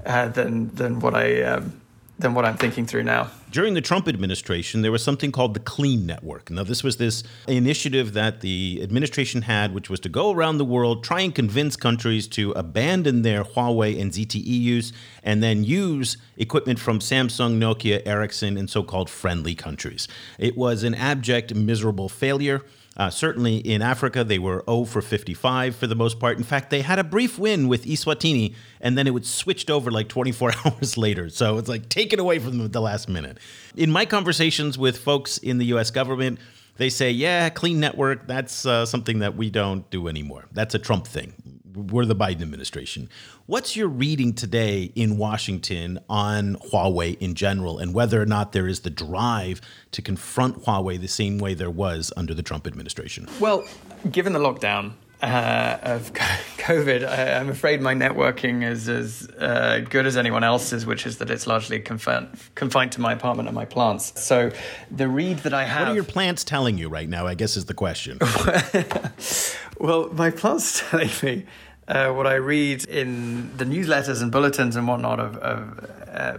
uh, 0.05 0.27
than, 0.29 0.73
than 0.75 0.99
what 0.99 1.15
I. 1.15 1.41
Um, 1.43 1.81
than 2.21 2.33
what 2.33 2.45
I'm 2.45 2.57
thinking 2.57 2.85
through 2.85 3.03
now. 3.03 3.29
During 3.51 3.73
the 3.73 3.81
Trump 3.81 4.07
administration, 4.07 4.81
there 4.81 4.91
was 4.91 5.03
something 5.03 5.31
called 5.31 5.53
the 5.53 5.59
Clean 5.59 6.05
Network. 6.05 6.49
Now, 6.49 6.63
this 6.63 6.83
was 6.83 6.97
this 6.97 7.23
initiative 7.47 8.13
that 8.13 8.39
the 8.39 8.79
administration 8.81 9.41
had, 9.41 9.73
which 9.73 9.89
was 9.89 9.99
to 10.01 10.09
go 10.09 10.31
around 10.31 10.57
the 10.57 10.65
world, 10.65 11.03
try 11.03 11.21
and 11.21 11.35
convince 11.35 11.75
countries 11.75 12.27
to 12.29 12.51
abandon 12.51 13.23
their 13.23 13.43
Huawei 13.43 13.99
and 13.99 14.11
ZTE 14.11 14.45
use, 14.45 14.93
and 15.23 15.43
then 15.43 15.63
use 15.63 16.17
equipment 16.37 16.79
from 16.79 16.99
Samsung, 16.99 17.57
Nokia, 17.57 18.01
Ericsson, 18.05 18.57
and 18.57 18.69
so 18.69 18.83
called 18.83 19.09
friendly 19.09 19.55
countries. 19.55 20.07
It 20.39 20.55
was 20.55 20.83
an 20.83 20.95
abject, 20.95 21.53
miserable 21.53 22.07
failure. 22.07 22.61
Uh, 22.97 23.09
certainly 23.09 23.57
in 23.57 23.81
Africa, 23.81 24.23
they 24.23 24.37
were 24.37 24.63
0 24.67 24.85
for 24.85 25.01
55 25.01 25.75
for 25.75 25.87
the 25.87 25.95
most 25.95 26.19
part. 26.19 26.37
In 26.37 26.43
fact, 26.43 26.69
they 26.69 26.81
had 26.81 26.99
a 26.99 27.03
brief 27.03 27.39
win 27.39 27.67
with 27.67 27.85
Eswatini, 27.85 28.53
and 28.81 28.97
then 28.97 29.07
it 29.07 29.11
was 29.11 29.27
switched 29.27 29.69
over 29.69 29.89
like 29.89 30.09
24 30.09 30.51
hours 30.65 30.97
later. 30.97 31.29
So 31.29 31.57
it's 31.57 31.69
like 31.69 31.87
taken 31.87 32.19
away 32.19 32.39
from 32.39 32.57
them 32.57 32.65
at 32.65 32.73
the 32.73 32.81
last 32.81 33.07
minute. 33.07 33.37
In 33.75 33.91
my 33.91 34.05
conversations 34.05 34.77
with 34.77 34.97
folks 34.97 35.37
in 35.37 35.57
the 35.57 35.65
US 35.67 35.89
government, 35.89 36.39
they 36.77 36.89
say, 36.89 37.11
yeah, 37.11 37.49
clean 37.49 37.79
network, 37.79 38.27
that's 38.27 38.65
uh, 38.65 38.85
something 38.85 39.19
that 39.19 39.35
we 39.35 39.49
don't 39.49 39.89
do 39.89 40.07
anymore. 40.07 40.45
That's 40.51 40.75
a 40.75 40.79
Trump 40.79 41.07
thing 41.07 41.60
we're 41.73 42.05
the 42.05 42.15
Biden 42.15 42.41
administration. 42.41 43.09
What's 43.45 43.75
your 43.75 43.87
reading 43.87 44.33
today 44.33 44.91
in 44.95 45.17
Washington 45.17 45.99
on 46.09 46.55
Huawei 46.71 47.17
in 47.19 47.35
general 47.35 47.79
and 47.79 47.93
whether 47.93 48.21
or 48.21 48.25
not 48.25 48.51
there 48.51 48.67
is 48.67 48.81
the 48.81 48.89
drive 48.89 49.61
to 49.91 50.01
confront 50.01 50.63
Huawei 50.65 50.99
the 50.99 51.07
same 51.07 51.37
way 51.37 51.53
there 51.53 51.69
was 51.69 52.11
under 52.17 52.33
the 52.33 52.43
Trump 52.43 52.67
administration? 52.67 53.27
Well, 53.39 53.63
given 54.11 54.33
the 54.33 54.39
lockdown, 54.39 54.93
uh, 55.21 55.77
of 55.83 56.13
COVID, 56.57 57.07
I, 57.07 57.15
am 57.39 57.49
afraid 57.49 57.81
my 57.81 57.93
networking 57.93 58.63
is 58.63 58.89
as 58.89 59.27
uh, 59.39 59.81
good 59.89 60.05
as 60.05 60.17
anyone 60.17 60.43
else's, 60.43 60.85
which 60.85 61.05
is 61.05 61.17
that 61.19 61.29
it's 61.29 61.47
largely 61.47 61.79
confined, 61.79 62.29
confined 62.55 62.91
to 62.93 63.01
my 63.01 63.13
apartment 63.13 63.47
and 63.47 63.55
my 63.55 63.65
plants. 63.65 64.19
So 64.21 64.51
the 64.89 65.07
read 65.07 65.39
that 65.39 65.53
I 65.53 65.65
have. 65.65 65.87
What 65.87 65.91
are 65.91 65.95
your 65.95 66.03
plants 66.03 66.43
telling 66.43 66.77
you 66.77 66.89
right 66.89 67.07
now? 67.07 67.27
I 67.27 67.35
guess 67.35 67.55
is 67.55 67.65
the 67.65 67.73
question. 67.73 68.19
well, 69.79 70.09
my 70.13 70.31
plants 70.31 70.83
telling 70.89 71.11
me. 71.23 71.45
Uh, 71.87 72.13
what 72.13 72.25
I 72.25 72.35
read 72.35 72.85
in 72.85 73.57
the 73.57 73.65
newsletters 73.65 74.21
and 74.21 74.31
bulletins 74.31 74.77
and 74.77 74.87
whatnot 74.87 75.19
of, 75.19 75.35
of 75.37 75.89
uh, 76.13 76.37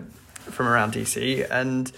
from 0.51 0.67
around 0.67 0.95
DC, 0.95 1.47
and 1.51 1.93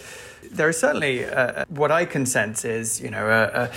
there 0.51 0.69
is 0.69 0.79
certainly 0.79 1.25
uh, 1.25 1.65
what 1.69 1.93
I 1.93 2.05
can 2.05 2.27
sense 2.27 2.65
is 2.65 3.01
you 3.01 3.11
know 3.11 3.29
a, 3.29 3.71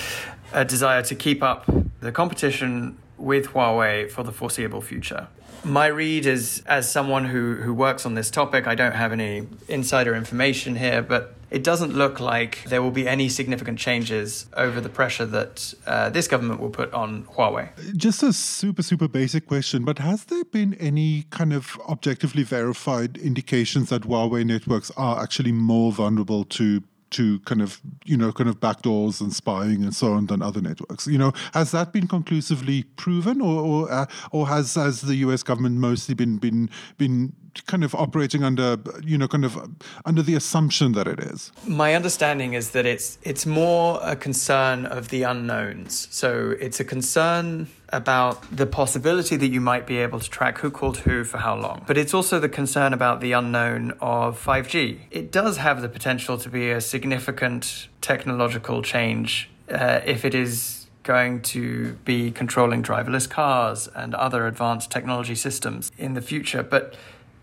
a, 0.53 0.65
desire 0.65 1.01
to 1.03 1.15
keep 1.15 1.41
up 1.43 1.65
the 1.99 2.11
competition 2.11 2.97
with 3.17 3.47
Huawei 3.47 4.09
for 4.09 4.23
the 4.23 4.31
foreseeable 4.31 4.81
future. 4.81 5.27
My 5.63 5.87
read 5.87 6.25
is, 6.25 6.63
as 6.67 6.89
someone 6.89 7.25
who, 7.25 7.55
who 7.55 7.73
works 7.73 8.05
on 8.05 8.13
this 8.13 8.29
topic, 8.29 8.67
I 8.67 8.75
don't 8.75 8.93
have 8.93 9.11
any 9.11 9.47
insider 9.67 10.15
information 10.15 10.75
here, 10.75 11.01
but 11.01 11.35
it 11.49 11.63
doesn't 11.63 11.93
look 11.93 12.19
like 12.19 12.63
there 12.67 12.81
will 12.81 12.91
be 12.91 13.07
any 13.07 13.29
significant 13.29 13.79
changes 13.79 14.47
over 14.53 14.81
the 14.81 14.89
pressure 14.89 15.25
that 15.25 15.73
uh, 15.85 16.09
this 16.09 16.27
government 16.27 16.59
will 16.59 16.69
put 16.69 16.93
on 16.93 17.23
Huawei. 17.23 17.69
Just 17.95 18.21
a 18.21 18.33
super, 18.33 18.83
super 18.83 19.07
basic 19.07 19.47
question, 19.47 19.85
but 19.85 19.99
has 19.99 20.25
there 20.25 20.43
been 20.45 20.73
any 20.75 21.25
kind 21.29 21.53
of 21.53 21.79
objectively 21.87 22.43
verified 22.43 23.17
indications 23.17 23.89
that 23.89 24.03
Huawei 24.03 24.45
networks 24.45 24.91
are 24.97 25.21
actually 25.21 25.53
more 25.53 25.91
vulnerable 25.91 26.43
to 26.45 26.83
to 27.11 27.39
kind 27.41 27.61
of 27.61 27.81
you 28.05 28.17
know 28.17 28.31
kind 28.31 28.49
of 28.49 28.59
backdoors 28.59 29.21
and 29.21 29.33
spying 29.33 29.83
and 29.83 29.95
so 29.95 30.13
on 30.13 30.27
than 30.27 30.41
other 30.41 30.61
networks. 30.61 31.07
You 31.07 31.17
know, 31.17 31.33
has 31.53 31.71
that 31.71 31.93
been 31.93 32.07
conclusively 32.07 32.83
proven, 32.95 33.41
or 33.41 33.61
or, 33.61 33.91
uh, 33.91 34.05
or 34.31 34.47
has 34.47 34.75
has 34.75 35.01
the 35.01 35.15
U.S. 35.15 35.43
government 35.43 35.77
mostly 35.77 36.15
been 36.15 36.37
been 36.37 36.69
been 36.97 37.33
kind 37.65 37.83
of 37.83 37.95
operating 37.95 38.43
under 38.43 38.77
you 39.03 39.17
know 39.17 39.27
kind 39.27 39.43
of 39.43 39.57
under 40.05 40.21
the 40.21 40.35
assumption 40.35 40.91
that 40.91 41.07
it 41.07 41.19
is 41.19 41.51
my 41.65 41.95
understanding 41.95 42.53
is 42.53 42.71
that 42.71 42.85
it's 42.85 43.17
it's 43.23 43.47
more 43.47 43.99
a 44.03 44.15
concern 44.15 44.85
of 44.85 45.09
the 45.09 45.23
unknowns 45.23 46.07
so 46.11 46.55
it's 46.59 46.79
a 46.79 46.83
concern 46.83 47.67
about 47.89 48.55
the 48.55 48.65
possibility 48.65 49.35
that 49.37 49.47
you 49.47 49.61
might 49.61 49.87
be 49.87 49.97
able 49.97 50.19
to 50.19 50.29
track 50.29 50.57
who 50.59 50.69
called 50.69 50.97
who 50.97 51.23
for 51.23 51.37
how 51.37 51.55
long. 51.55 51.83
But 51.87 51.97
it's 51.97 52.13
also 52.13 52.39
the 52.39 52.49
concern 52.49 52.93
about 52.93 53.21
the 53.21 53.31
unknown 53.31 53.91
of 54.01 54.43
5G 54.43 54.99
it 55.11 55.31
does 55.31 55.57
have 55.57 55.81
the 55.81 55.89
potential 55.89 56.37
to 56.37 56.49
be 56.49 56.69
a 56.69 56.81
significant 56.81 57.87
technological 58.01 58.81
change 58.81 59.49
uh, 59.69 60.01
if 60.05 60.25
it 60.25 60.35
is 60.35 60.87
going 61.03 61.41
to 61.41 61.93
be 62.03 62.31
controlling 62.31 62.83
driverless 62.83 63.29
cars 63.29 63.87
and 63.95 64.13
other 64.13 64.45
advanced 64.45 64.91
technology 64.91 65.35
systems 65.35 65.91
in 65.97 66.13
the 66.13 66.21
future. 66.21 66.63
But 66.63 66.95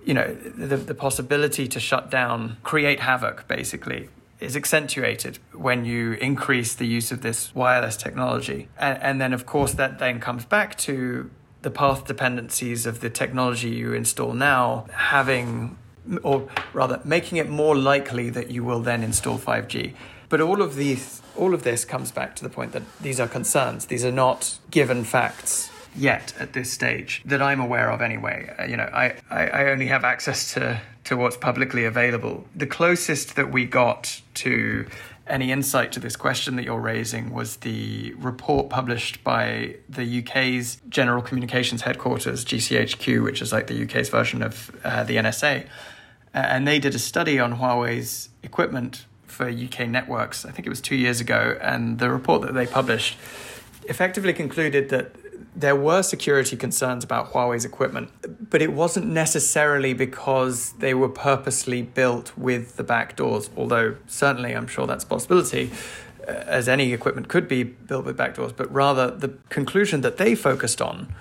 you 0.04 0.12
know, 0.12 0.34
the, 0.34 0.76
the 0.76 0.94
possibility 0.94 1.66
to 1.68 1.80
shut 1.80 2.10
down, 2.10 2.58
create 2.62 3.00
havoc, 3.00 3.48
basically, 3.48 4.10
is 4.44 4.56
accentuated 4.56 5.38
when 5.52 5.84
you 5.84 6.12
increase 6.12 6.74
the 6.74 6.86
use 6.86 7.10
of 7.10 7.22
this 7.22 7.54
wireless 7.54 7.96
technology. 7.96 8.68
And, 8.78 9.02
and, 9.02 9.20
then, 9.20 9.32
of 9.32 9.46
course, 9.46 9.72
that 9.74 9.98
then 9.98 10.20
comes 10.20 10.44
back 10.44 10.76
to 10.78 11.30
the 11.62 11.70
path 11.70 12.06
dependencies 12.06 12.86
of 12.86 13.00
the 13.00 13.10
technology 13.10 13.70
you 13.70 13.94
install 13.94 14.34
now 14.34 14.86
having, 14.92 15.78
or 16.22 16.48
rather, 16.72 17.00
making 17.04 17.38
it 17.38 17.48
more 17.48 17.74
likely 17.74 18.30
that 18.30 18.50
you 18.50 18.62
will 18.62 18.80
then 18.80 19.02
install 19.02 19.38
5G. 19.38 19.94
But 20.28 20.40
all 20.40 20.62
of 20.62 20.76
these, 20.76 21.22
all 21.36 21.54
of 21.54 21.62
this 21.62 21.84
comes 21.84 22.10
back 22.10 22.36
to 22.36 22.44
the 22.44 22.50
point 22.50 22.72
that 22.72 22.82
these 23.00 23.18
are 23.18 23.28
concerns. 23.28 23.86
These 23.86 24.04
are 24.04 24.12
not 24.12 24.58
given 24.70 25.04
facts 25.04 25.70
yet 25.96 26.32
at 26.38 26.52
this 26.52 26.72
stage 26.72 27.22
that 27.24 27.40
I'm 27.40 27.60
aware 27.60 27.90
of 27.90 28.00
anyway. 28.00 28.52
Uh, 28.58 28.64
you 28.64 28.76
know, 28.76 28.90
I, 28.92 29.14
I, 29.30 29.66
only 29.66 29.86
have 29.86 30.04
access 30.04 30.52
to, 30.54 30.80
to 31.04 31.16
what's 31.16 31.36
publicly 31.36 31.84
available. 31.84 32.46
The 32.54 32.66
closest 32.66 33.36
that 33.36 33.52
we 33.52 33.64
got 33.64 34.20
to 34.34 34.86
any 35.26 35.50
insight 35.50 35.92
to 35.92 36.00
this 36.00 36.16
question 36.16 36.56
that 36.56 36.64
you're 36.64 36.80
raising 36.80 37.32
was 37.32 37.56
the 37.56 38.12
report 38.14 38.68
published 38.68 39.24
by 39.24 39.76
the 39.88 40.22
UK's 40.22 40.78
General 40.88 41.22
Communications 41.22 41.82
Headquarters, 41.82 42.44
GCHQ, 42.44 43.22
which 43.22 43.40
is 43.40 43.52
like 43.52 43.66
the 43.66 43.84
UK's 43.84 44.08
version 44.08 44.42
of 44.42 44.70
uh, 44.84 45.04
the 45.04 45.16
NSA. 45.16 45.64
Uh, 46.34 46.38
and 46.38 46.68
they 46.68 46.78
did 46.78 46.94
a 46.94 46.98
study 46.98 47.38
on 47.38 47.58
Huawei's 47.58 48.28
equipment 48.42 49.06
for 49.26 49.48
UK 49.48 49.88
networks, 49.88 50.44
I 50.44 50.50
think 50.50 50.66
it 50.66 50.70
was 50.70 50.80
two 50.80 50.96
years 50.96 51.20
ago. 51.20 51.58
And 51.60 51.98
the 51.98 52.10
report 52.10 52.42
that 52.42 52.54
they 52.54 52.66
published 52.66 53.18
effectively 53.88 54.32
concluded 54.32 54.90
that 54.90 55.14
there 55.56 55.76
were 55.76 56.02
security 56.02 56.56
concerns 56.56 57.04
about 57.04 57.32
Huawei's 57.32 57.64
equipment, 57.64 58.10
but 58.50 58.60
it 58.60 58.72
wasn't 58.72 59.06
necessarily 59.06 59.94
because 59.94 60.72
they 60.72 60.94
were 60.94 61.08
purposely 61.08 61.82
built 61.82 62.36
with 62.36 62.76
the 62.76 62.84
back 62.84 63.16
doors, 63.16 63.50
although 63.56 63.96
certainly 64.06 64.52
I'm 64.52 64.66
sure 64.66 64.86
that's 64.86 65.04
a 65.04 65.06
possibility, 65.06 65.70
uh, 66.26 66.32
as 66.32 66.68
any 66.68 66.92
equipment 66.92 67.28
could 67.28 67.48
be 67.48 67.62
built 67.62 68.04
with 68.04 68.16
back 68.16 68.34
doors, 68.34 68.52
but 68.52 68.72
rather 68.72 69.10
the 69.10 69.28
conclusion 69.48 70.00
that 70.00 70.16
they 70.16 70.34
focused 70.34 70.82
on 70.82 71.14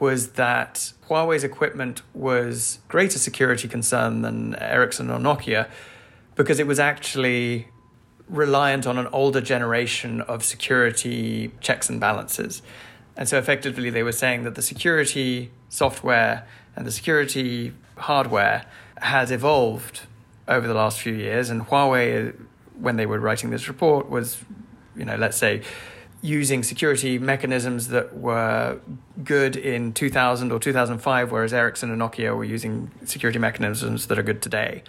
was 0.00 0.32
that 0.32 0.92
Huawei's 1.08 1.44
equipment 1.44 2.02
was 2.14 2.78
greater 2.88 3.18
security 3.18 3.68
concern 3.68 4.22
than 4.22 4.54
Ericsson 4.56 5.10
or 5.10 5.18
Nokia 5.18 5.68
because 6.34 6.58
it 6.58 6.66
was 6.66 6.80
actually 6.80 7.68
reliant 8.28 8.86
on 8.86 8.98
an 8.98 9.06
older 9.08 9.40
generation 9.40 10.20
of 10.22 10.42
security 10.42 11.52
checks 11.60 11.88
and 11.88 12.00
balances. 12.00 12.62
And 13.16 13.28
so 13.28 13.38
effectively, 13.38 13.90
they 13.90 14.02
were 14.02 14.12
saying 14.12 14.44
that 14.44 14.54
the 14.54 14.62
security 14.62 15.50
software 15.68 16.46
and 16.76 16.86
the 16.86 16.90
security 16.90 17.72
hardware 17.96 18.64
has 18.98 19.30
evolved 19.30 20.02
over 20.48 20.66
the 20.66 20.74
last 20.74 21.00
few 21.00 21.14
years. 21.14 21.50
And 21.50 21.66
Huawei, 21.66 22.34
when 22.78 22.96
they 22.96 23.06
were 23.06 23.20
writing 23.20 23.50
this 23.50 23.68
report, 23.68 24.10
was, 24.10 24.38
you 24.96 25.04
know, 25.04 25.16
let's 25.16 25.36
say, 25.36 25.62
using 26.22 26.62
security 26.62 27.18
mechanisms 27.18 27.88
that 27.88 28.16
were 28.16 28.80
good 29.22 29.56
in 29.56 29.92
2000 29.92 30.50
or 30.50 30.58
2005, 30.58 31.30
whereas 31.30 31.52
Ericsson 31.52 31.90
and 31.90 32.00
Nokia 32.00 32.34
were 32.34 32.44
using 32.44 32.90
security 33.04 33.38
mechanisms 33.38 34.06
that 34.06 34.18
are 34.18 34.22
good 34.22 34.40
today. 34.40 34.82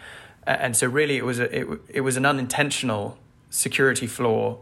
And 0.47 0.75
so, 0.77 0.87
really, 0.87 1.17
it 1.17 1.25
was 1.25 1.39
a, 1.39 1.59
it, 1.59 1.67
it 1.89 2.01
was 2.01 2.17
an 2.17 2.25
unintentional 2.25 3.17
security 3.49 4.07
flaw 4.07 4.59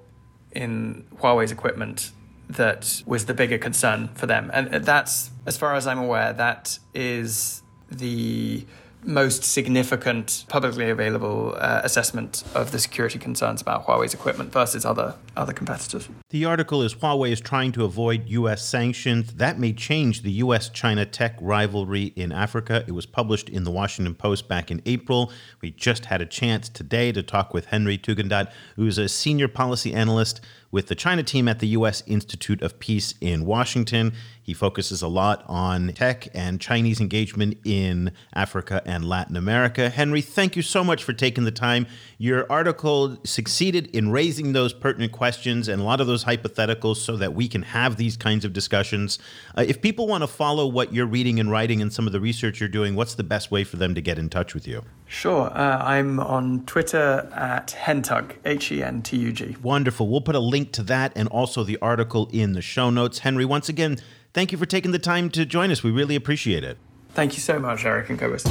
in 0.52 1.06
Huawei's 1.18 1.52
equipment 1.52 2.12
that 2.50 3.04
was 3.06 3.26
the 3.26 3.34
bigger 3.34 3.58
concern 3.58 4.10
for 4.16 4.26
them. 4.26 4.52
And 4.54 4.86
that's, 4.86 5.32
as 5.46 5.58
far 5.58 5.76
as 5.76 5.88
I'm 5.88 6.00
aware, 6.00 6.34
that 6.34 6.80
is 6.94 7.64
the 7.90 8.66
most 9.06 9.44
significant 9.44 10.46
publicly 10.48 10.90
available 10.90 11.56
uh, 11.58 11.82
assessment 11.84 12.44
of 12.56 12.72
the 12.72 12.80
security 12.80 13.20
concerns 13.20 13.62
about 13.62 13.86
Huawei's 13.86 14.14
equipment 14.14 14.52
versus 14.52 14.86
other 14.86 15.16
other 15.36 15.54
competitors. 15.54 16.08
The 16.30 16.46
article 16.46 16.82
is 16.82 16.96
Huawei 16.96 17.32
is 17.32 17.42
trying 17.42 17.72
to 17.74 17.86
avoid 17.86 18.30
U.S. 18.30 18.66
sanctions. 18.66 19.34
That 19.34 19.60
may 19.60 19.74
change 19.74 20.22
the 20.22 20.32
U.S. 20.32 20.70
China 20.70 21.06
tech 21.06 21.36
rivalry 21.42 22.14
in 22.16 22.32
Africa. 22.32 22.84
It 22.88 22.92
was 22.92 23.06
published 23.06 23.50
in 23.50 23.64
the 23.64 23.72
Washington 23.72 24.16
Post 24.16 24.48
back 24.48 24.72
in 24.72 24.82
April. 24.86 25.32
We 25.62 25.72
just 25.72 26.06
had 26.06 26.22
a 26.22 26.26
chance 26.26 26.70
today 26.70 27.12
to 27.12 27.24
talk 27.24 27.54
with 27.54 27.66
Henry 27.66 27.98
Tugendhat, 27.98 28.52
who's 28.76 28.98
a 28.98 29.10
senior 29.10 29.48
policy 29.48 29.94
analyst 29.94 30.42
with 30.74 30.88
the 30.88 30.96
China 30.96 31.22
team 31.22 31.48
at 31.48 31.60
the 31.60 31.68
U.S. 31.68 32.02
Institute 32.08 32.64
of 32.64 32.80
Peace 32.80 33.14
in 33.22 33.46
Washington. 33.46 34.12
He 34.42 34.56
focuses 34.56 35.04
a 35.04 35.08
lot 35.08 35.46
on 35.48 35.90
tech 35.90 36.28
and 36.34 36.60
Chinese 36.60 37.00
engagement 37.00 37.60
in 37.64 38.12
Africa 38.34 38.82
and 38.84 39.08
Latin 39.08 39.38
America. 39.38 39.92
Henry, 39.92 40.20
thank 40.20 40.56
you 40.56 40.64
so 40.64 40.84
much 40.84 41.04
for 41.04 41.14
taking 41.14 41.44
the 41.44 41.52
time. 41.52 41.86
Your 42.18 42.52
article 42.52 43.20
succeeded 43.24 43.96
in 43.96 44.10
raising 44.10 44.54
those 44.54 44.74
pertinent 44.74 45.12
questions 45.12 45.68
and 45.68 45.80
a 45.80 45.86
lot 45.86 46.02
of 46.02 46.08
those 46.08 46.26
hypotheticals 46.26 46.98
so 46.98 47.18
that 47.18 47.36
we 47.36 47.48
can 47.48 47.62
have 47.62 47.98
these 47.98 48.18
kinds 48.18 48.44
of 48.44 48.52
discussions. 48.52 49.20
Uh, 49.56 49.64
if 49.66 49.80
people 49.80 50.08
want 50.08 50.24
to 50.24 50.28
follow 50.28 50.66
what 50.66 50.92
you're 50.92 51.06
reading 51.06 51.40
and 51.40 51.52
writing 51.52 51.84
and 51.84 51.94
some 51.94 52.08
of 52.08 52.14
the 52.14 52.20
research 52.20 52.60
you're 52.60 52.68
doing, 52.68 52.96
what's 52.96 53.14
the 53.14 53.24
best 53.24 53.52
way 53.52 53.64
for 53.64 53.78
them 53.78 53.94
to 53.94 54.02
get 54.02 54.18
in 54.18 54.28
touch 54.28 54.56
with 54.56 54.68
you? 54.68 54.82
Sure. 55.14 55.56
Uh, 55.56 55.78
I'm 55.78 56.20
on 56.20 56.66
Twitter 56.66 57.30
at 57.36 57.68
Hentug, 57.68 58.34
H 58.46 58.72
E 58.72 58.82
N 58.82 59.04
T 59.04 59.16
U 59.18 59.32
G. 59.32 59.56
Wonderful. 59.62 60.10
We'll 60.10 60.22
put 60.22 60.34
a 60.34 60.40
link 60.40 60.72
to 60.72 60.84
that 60.84 61.14
and 61.16 61.28
also 61.28 61.64
the 61.64 61.78
article 61.84 62.32
in 62.34 62.54
the 62.54 62.64
show 62.64 62.90
notes. 62.90 63.20
Henry, 63.20 63.46
once 63.46 63.70
again, 63.70 64.00
thank 64.34 64.52
you 64.52 64.58
for 64.58 64.66
taking 64.66 64.92
the 64.92 64.98
time 64.98 65.30
to 65.30 65.46
join 65.46 65.70
us. 65.70 65.84
We 65.84 65.92
really 65.92 66.16
appreciate 66.16 66.64
it. 66.64 66.80
Thank 67.12 67.36
you 67.36 67.42
so 67.42 67.60
much, 67.60 67.86
Eric 67.86 68.10
and 68.10 68.18
Cobus. 68.18 68.44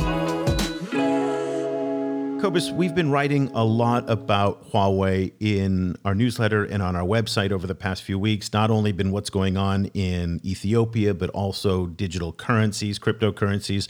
Cobus, 2.41 2.71
we've 2.71 2.95
been 2.95 3.11
writing 3.11 3.51
a 3.55 3.65
lot 3.65 4.09
about 4.09 4.71
Huawei 4.71 5.33
in 5.41 5.97
our 6.05 6.15
newsletter 6.15 6.63
and 6.65 6.81
on 6.81 6.95
our 6.95 7.03
website 7.03 7.51
over 7.51 7.67
the 7.67 7.75
past 7.75 8.05
few 8.05 8.21
weeks. 8.21 8.53
Not 8.53 8.71
only 8.71 8.93
been 8.93 9.11
what's 9.11 9.31
going 9.31 9.57
on 9.57 9.87
in 9.87 10.41
Ethiopia, 10.45 11.13
but 11.13 11.29
also 11.31 11.89
digital 11.89 12.33
currencies, 12.33 13.01
cryptocurrencies 13.01 13.89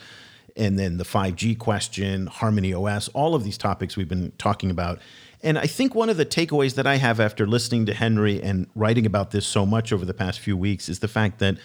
and 0.57 0.78
then 0.78 0.98
the 0.98 1.05
5G 1.05 1.59
question, 1.59 2.26
Harmony 2.26 2.74
OS, 2.74 3.09
all 3.09 3.34
of 3.34 3.44
these 3.44 3.59
topics 3.59 3.96
we've 3.96 4.09
been 4.09 4.32
talking 4.38 4.70
about. 4.70 4.98
And 5.42 5.59
I 5.59 5.66
think 5.66 5.94
one 5.94 6.09
of 6.09 6.16
the 6.16 6.26
takeaways 6.26 6.74
that 6.76 6.86
I 6.86 6.96
have 6.96 7.18
after 7.18 7.46
listening 7.46 7.86
to 7.86 7.94
Henry 7.94 8.40
and 8.42 8.68
writing 8.74 9.07
about 9.07 9.32
this 9.32 9.46
so 9.46 9.66
much 9.66 9.92
over 9.92 10.05
the 10.05 10.14
past 10.14 10.40
few 10.40 10.57
weeks 10.57 10.88
is 10.88 11.00
the 11.00 11.09
fact 11.09 11.38
that 11.40 11.59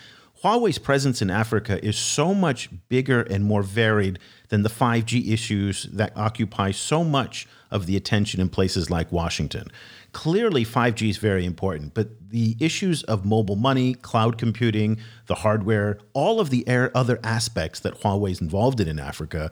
Huawei's 0.43 0.77
presence 0.77 1.21
in 1.21 1.29
Africa 1.29 1.83
is 1.83 1.97
so 1.97 2.33
much 2.33 2.69
bigger 2.89 3.21
and 3.21 3.43
more 3.43 3.63
varied 3.63 4.19
than 4.49 4.63
the 4.63 4.69
5G 4.69 5.31
issues 5.31 5.83
that 5.91 6.15
occupy 6.15 6.71
so 6.71 7.03
much 7.03 7.47
of 7.71 7.85
the 7.85 7.97
attention 7.97 8.39
in 8.39 8.49
places 8.49 8.89
like 8.89 9.11
Washington. 9.11 9.67
Clearly, 10.13 10.65
5G 10.65 11.09
is 11.09 11.17
very 11.17 11.45
important, 11.45 11.93
but 11.93 12.29
the 12.29 12.55
issues 12.59 13.03
of 13.03 13.25
mobile 13.25 13.55
money, 13.55 13.93
cloud 13.93 14.37
computing, 14.37 14.97
the 15.27 15.35
hardware, 15.35 15.99
all 16.13 16.39
of 16.39 16.49
the 16.49 16.65
other 16.95 17.19
aspects 17.23 17.79
that 17.81 18.01
Huawei 18.01 18.31
is 18.31 18.41
involved 18.41 18.79
in 18.79 18.87
in 18.87 18.99
Africa 18.99 19.51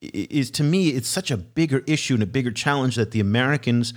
is 0.00 0.50
to 0.52 0.62
me, 0.62 0.88
it's 0.88 1.08
such 1.08 1.30
a 1.30 1.36
bigger 1.36 1.82
issue 1.86 2.14
and 2.14 2.22
a 2.22 2.26
bigger 2.26 2.50
challenge 2.50 2.96
that 2.96 3.10
the 3.10 3.20
Americans 3.20 3.92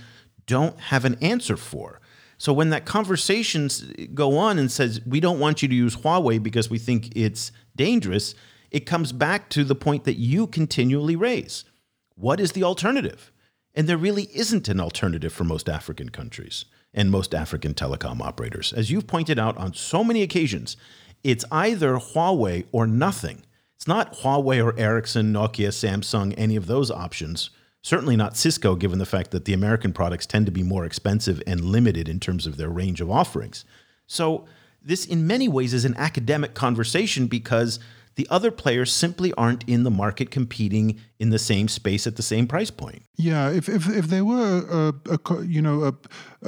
don't 0.46 0.78
have 0.78 1.04
an 1.04 1.16
answer 1.22 1.56
for. 1.56 2.00
So 2.36 2.52
when 2.52 2.70
that 2.70 2.84
conversations 2.84 3.82
go 4.12 4.36
on 4.36 4.58
and 4.58 4.70
says 4.70 5.00
we 5.06 5.20
don't 5.20 5.38
want 5.38 5.62
you 5.62 5.68
to 5.68 5.74
use 5.74 5.96
Huawei 5.96 6.42
because 6.42 6.68
we 6.68 6.78
think 6.78 7.16
it's 7.16 7.52
dangerous, 7.74 8.34
it 8.70 8.86
comes 8.86 9.12
back 9.12 9.48
to 9.50 9.64
the 9.64 9.74
point 9.74 10.04
that 10.04 10.18
you 10.18 10.46
continually 10.46 11.16
raise. 11.16 11.64
What 12.16 12.40
is 12.40 12.52
the 12.52 12.64
alternative? 12.64 13.32
And 13.74 13.88
there 13.88 13.96
really 13.96 14.28
isn't 14.32 14.68
an 14.68 14.80
alternative 14.80 15.32
for 15.32 15.44
most 15.44 15.68
African 15.68 16.10
countries 16.10 16.64
and 16.92 17.10
most 17.10 17.34
African 17.34 17.74
telecom 17.74 18.20
operators. 18.20 18.72
As 18.72 18.90
you've 18.90 19.06
pointed 19.06 19.38
out 19.38 19.56
on 19.56 19.74
so 19.74 20.04
many 20.04 20.22
occasions, 20.22 20.76
it's 21.24 21.44
either 21.50 21.94
Huawei 21.94 22.66
or 22.70 22.86
nothing. 22.86 23.42
It's 23.74 23.88
not 23.88 24.14
Huawei 24.18 24.64
or 24.64 24.78
Ericsson, 24.78 25.32
Nokia, 25.32 25.68
Samsung, 25.68 26.34
any 26.36 26.54
of 26.54 26.66
those 26.66 26.90
options. 26.90 27.50
Certainly 27.82 28.16
not 28.16 28.36
Cisco, 28.36 28.76
given 28.76 28.98
the 28.98 29.06
fact 29.06 29.30
that 29.32 29.44
the 29.44 29.52
American 29.52 29.92
products 29.92 30.24
tend 30.24 30.46
to 30.46 30.52
be 30.52 30.62
more 30.62 30.84
expensive 30.84 31.42
and 31.46 31.64
limited 31.64 32.08
in 32.08 32.20
terms 32.20 32.46
of 32.46 32.56
their 32.56 32.70
range 32.70 33.00
of 33.00 33.10
offerings. 33.10 33.64
So, 34.06 34.46
this 34.80 35.06
in 35.06 35.26
many 35.26 35.48
ways 35.48 35.72
is 35.72 35.86
an 35.86 35.96
academic 35.96 36.52
conversation 36.54 37.26
because 37.26 37.80
the 38.16 38.26
other 38.30 38.50
players 38.50 38.92
simply 38.92 39.32
aren't 39.34 39.66
in 39.68 39.82
the 39.82 39.90
market 39.90 40.30
competing 40.30 41.00
in 41.20 41.30
the 41.30 41.38
same 41.38 41.68
space 41.68 42.06
at 42.06 42.16
the 42.16 42.22
same 42.22 42.46
price 42.46 42.70
point. 42.70 43.02
Yeah, 43.16 43.50
if 43.50 43.68
if, 43.68 43.88
if 43.88 44.06
there 44.08 44.24
were 44.24 44.92
a, 45.06 45.14
a 45.14 45.44
you 45.44 45.62
know 45.62 45.84
a, 45.84 45.94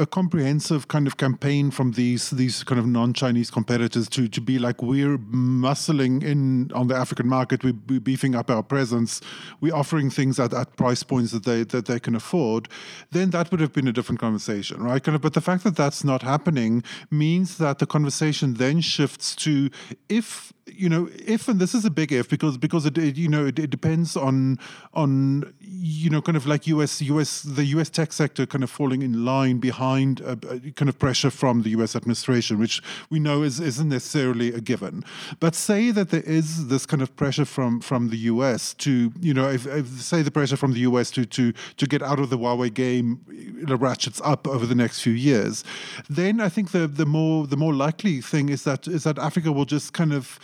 a 0.03 0.07
comprehensive 0.07 0.89
kind 0.89 1.07
of 1.07 1.17
campaign 1.17 1.71
from 1.71 1.93
these 1.93 2.31
these 2.31 2.65
kind 2.65 2.81
of 2.81 2.87
non-Chinese 2.87 3.51
competitors 3.51 4.09
to 4.09 4.27
to 4.27 4.41
be 4.41 4.59
like 4.59 4.83
we're 4.83 5.19
muscling 5.19 6.25
in 6.25 6.73
on 6.73 6.89
the 6.89 6.97
African 6.97 7.29
market, 7.29 7.63
we're, 7.63 8.01
beefing 8.01 8.35
up 8.35 8.51
our 8.51 8.63
presence, 8.63 9.21
we're 9.61 9.75
offering 9.75 10.11
things 10.11 10.41
at, 10.41 10.53
at 10.53 10.77
price 10.77 11.05
points 11.05 11.31
that 11.31 11.45
they 11.45 11.63
that 11.63 11.87
they 11.87 12.01
can 12.01 12.17
afford, 12.17 12.69
then 13.13 13.31
that 13.31 13.51
would 13.53 13.61
have 13.61 13.73
been 13.73 13.87
a 13.87 13.93
different 13.93 14.21
conversation, 14.21 14.83
right? 14.83 15.03
Kind 15.03 15.15
of, 15.15 15.23
but 15.23 15.35
the 15.35 15.41
fact 15.41 15.63
that 15.63 15.77
that's 15.77 16.03
not 16.03 16.23
happening 16.23 16.83
means 17.09 17.59
that 17.59 17.79
the 17.79 17.87
conversation 17.87 18.55
then 18.55 18.81
shifts 18.81 19.37
to 19.37 19.71
if 20.09 20.53
you 20.67 20.89
know 20.89 21.09
if 21.25 21.49
and 21.49 21.61
this 21.61 21.75
is 21.75 21.85
a 21.85 21.91
big 21.91 22.13
if 22.13 22.29
because 22.29 22.59
because 22.59 22.87
it, 22.87 22.99
it 22.99 23.17
you 23.17 23.29
know 23.29 23.47
it, 23.47 23.59
it, 23.59 23.71
depends 23.71 24.17
on 24.17 24.59
on 24.95 25.53
you 25.61 26.09
know 26.09 26.23
kind 26.23 26.37
of 26.37 26.47
like 26.47 26.67
US 26.67 27.03
US 27.03 27.43
the 27.43 27.65
US 27.77 27.91
tech 27.91 28.13
sector 28.13 28.47
kind 28.47 28.65
of 28.65 28.71
falling 28.71 29.03
in 29.03 29.25
line 29.25 29.59
behind 29.59 30.21
a, 30.21 30.33
a 30.33 30.73
kind 30.73 30.89
of 30.89 30.99
pressure 30.99 31.31
from 31.31 31.63
the 31.63 31.71
US 31.71 31.95
administration 31.95 32.59
which 32.59 32.83
we 33.11 33.19
know 33.19 33.43
is 33.43 33.61
isn't 33.61 33.89
necessarily 33.89 34.53
a 34.53 34.61
given. 34.61 35.05
But 35.39 35.55
say 35.55 35.91
that 35.91 36.11
there 36.11 36.23
is 36.23 36.69
this 36.69 36.87
kind 36.87 37.03
of 37.03 37.15
pressure 37.17 37.45
from 37.45 37.81
from 37.81 38.09
the 38.09 38.19
US 38.33 38.75
to 38.75 39.13
you 39.21 39.35
know 39.35 39.49
if, 39.49 39.67
if 39.67 39.87
say 40.01 40.23
the 40.23 40.31
pressure 40.31 40.57
from 40.57 40.73
the 40.73 40.81
US 40.81 41.11
to 41.13 41.25
to 41.27 41.53
to 41.53 41.87
get 41.87 42.03
out 42.03 42.19
of 42.19 42.31
the 42.31 42.39
Huawei 42.39 42.73
game 42.73 43.21
ratchets 43.67 44.21
up 44.25 44.49
over 44.49 44.65
the 44.67 44.75
next 44.75 45.01
few 45.01 45.13
years 45.13 45.65
then 46.09 46.41
I 46.41 46.49
think 46.49 46.71
the 46.71 46.87
the 46.87 47.07
more 47.07 47.47
the 47.47 47.57
more 47.57 47.75
likely 47.75 48.21
thing 48.21 48.49
is 48.49 48.65
that 48.65 48.89
is 48.89 49.05
that 49.05 49.19
Africa 49.19 49.53
will 49.53 49.65
just 49.65 49.93
kind 49.93 50.13
of 50.13 50.39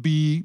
be 0.00 0.44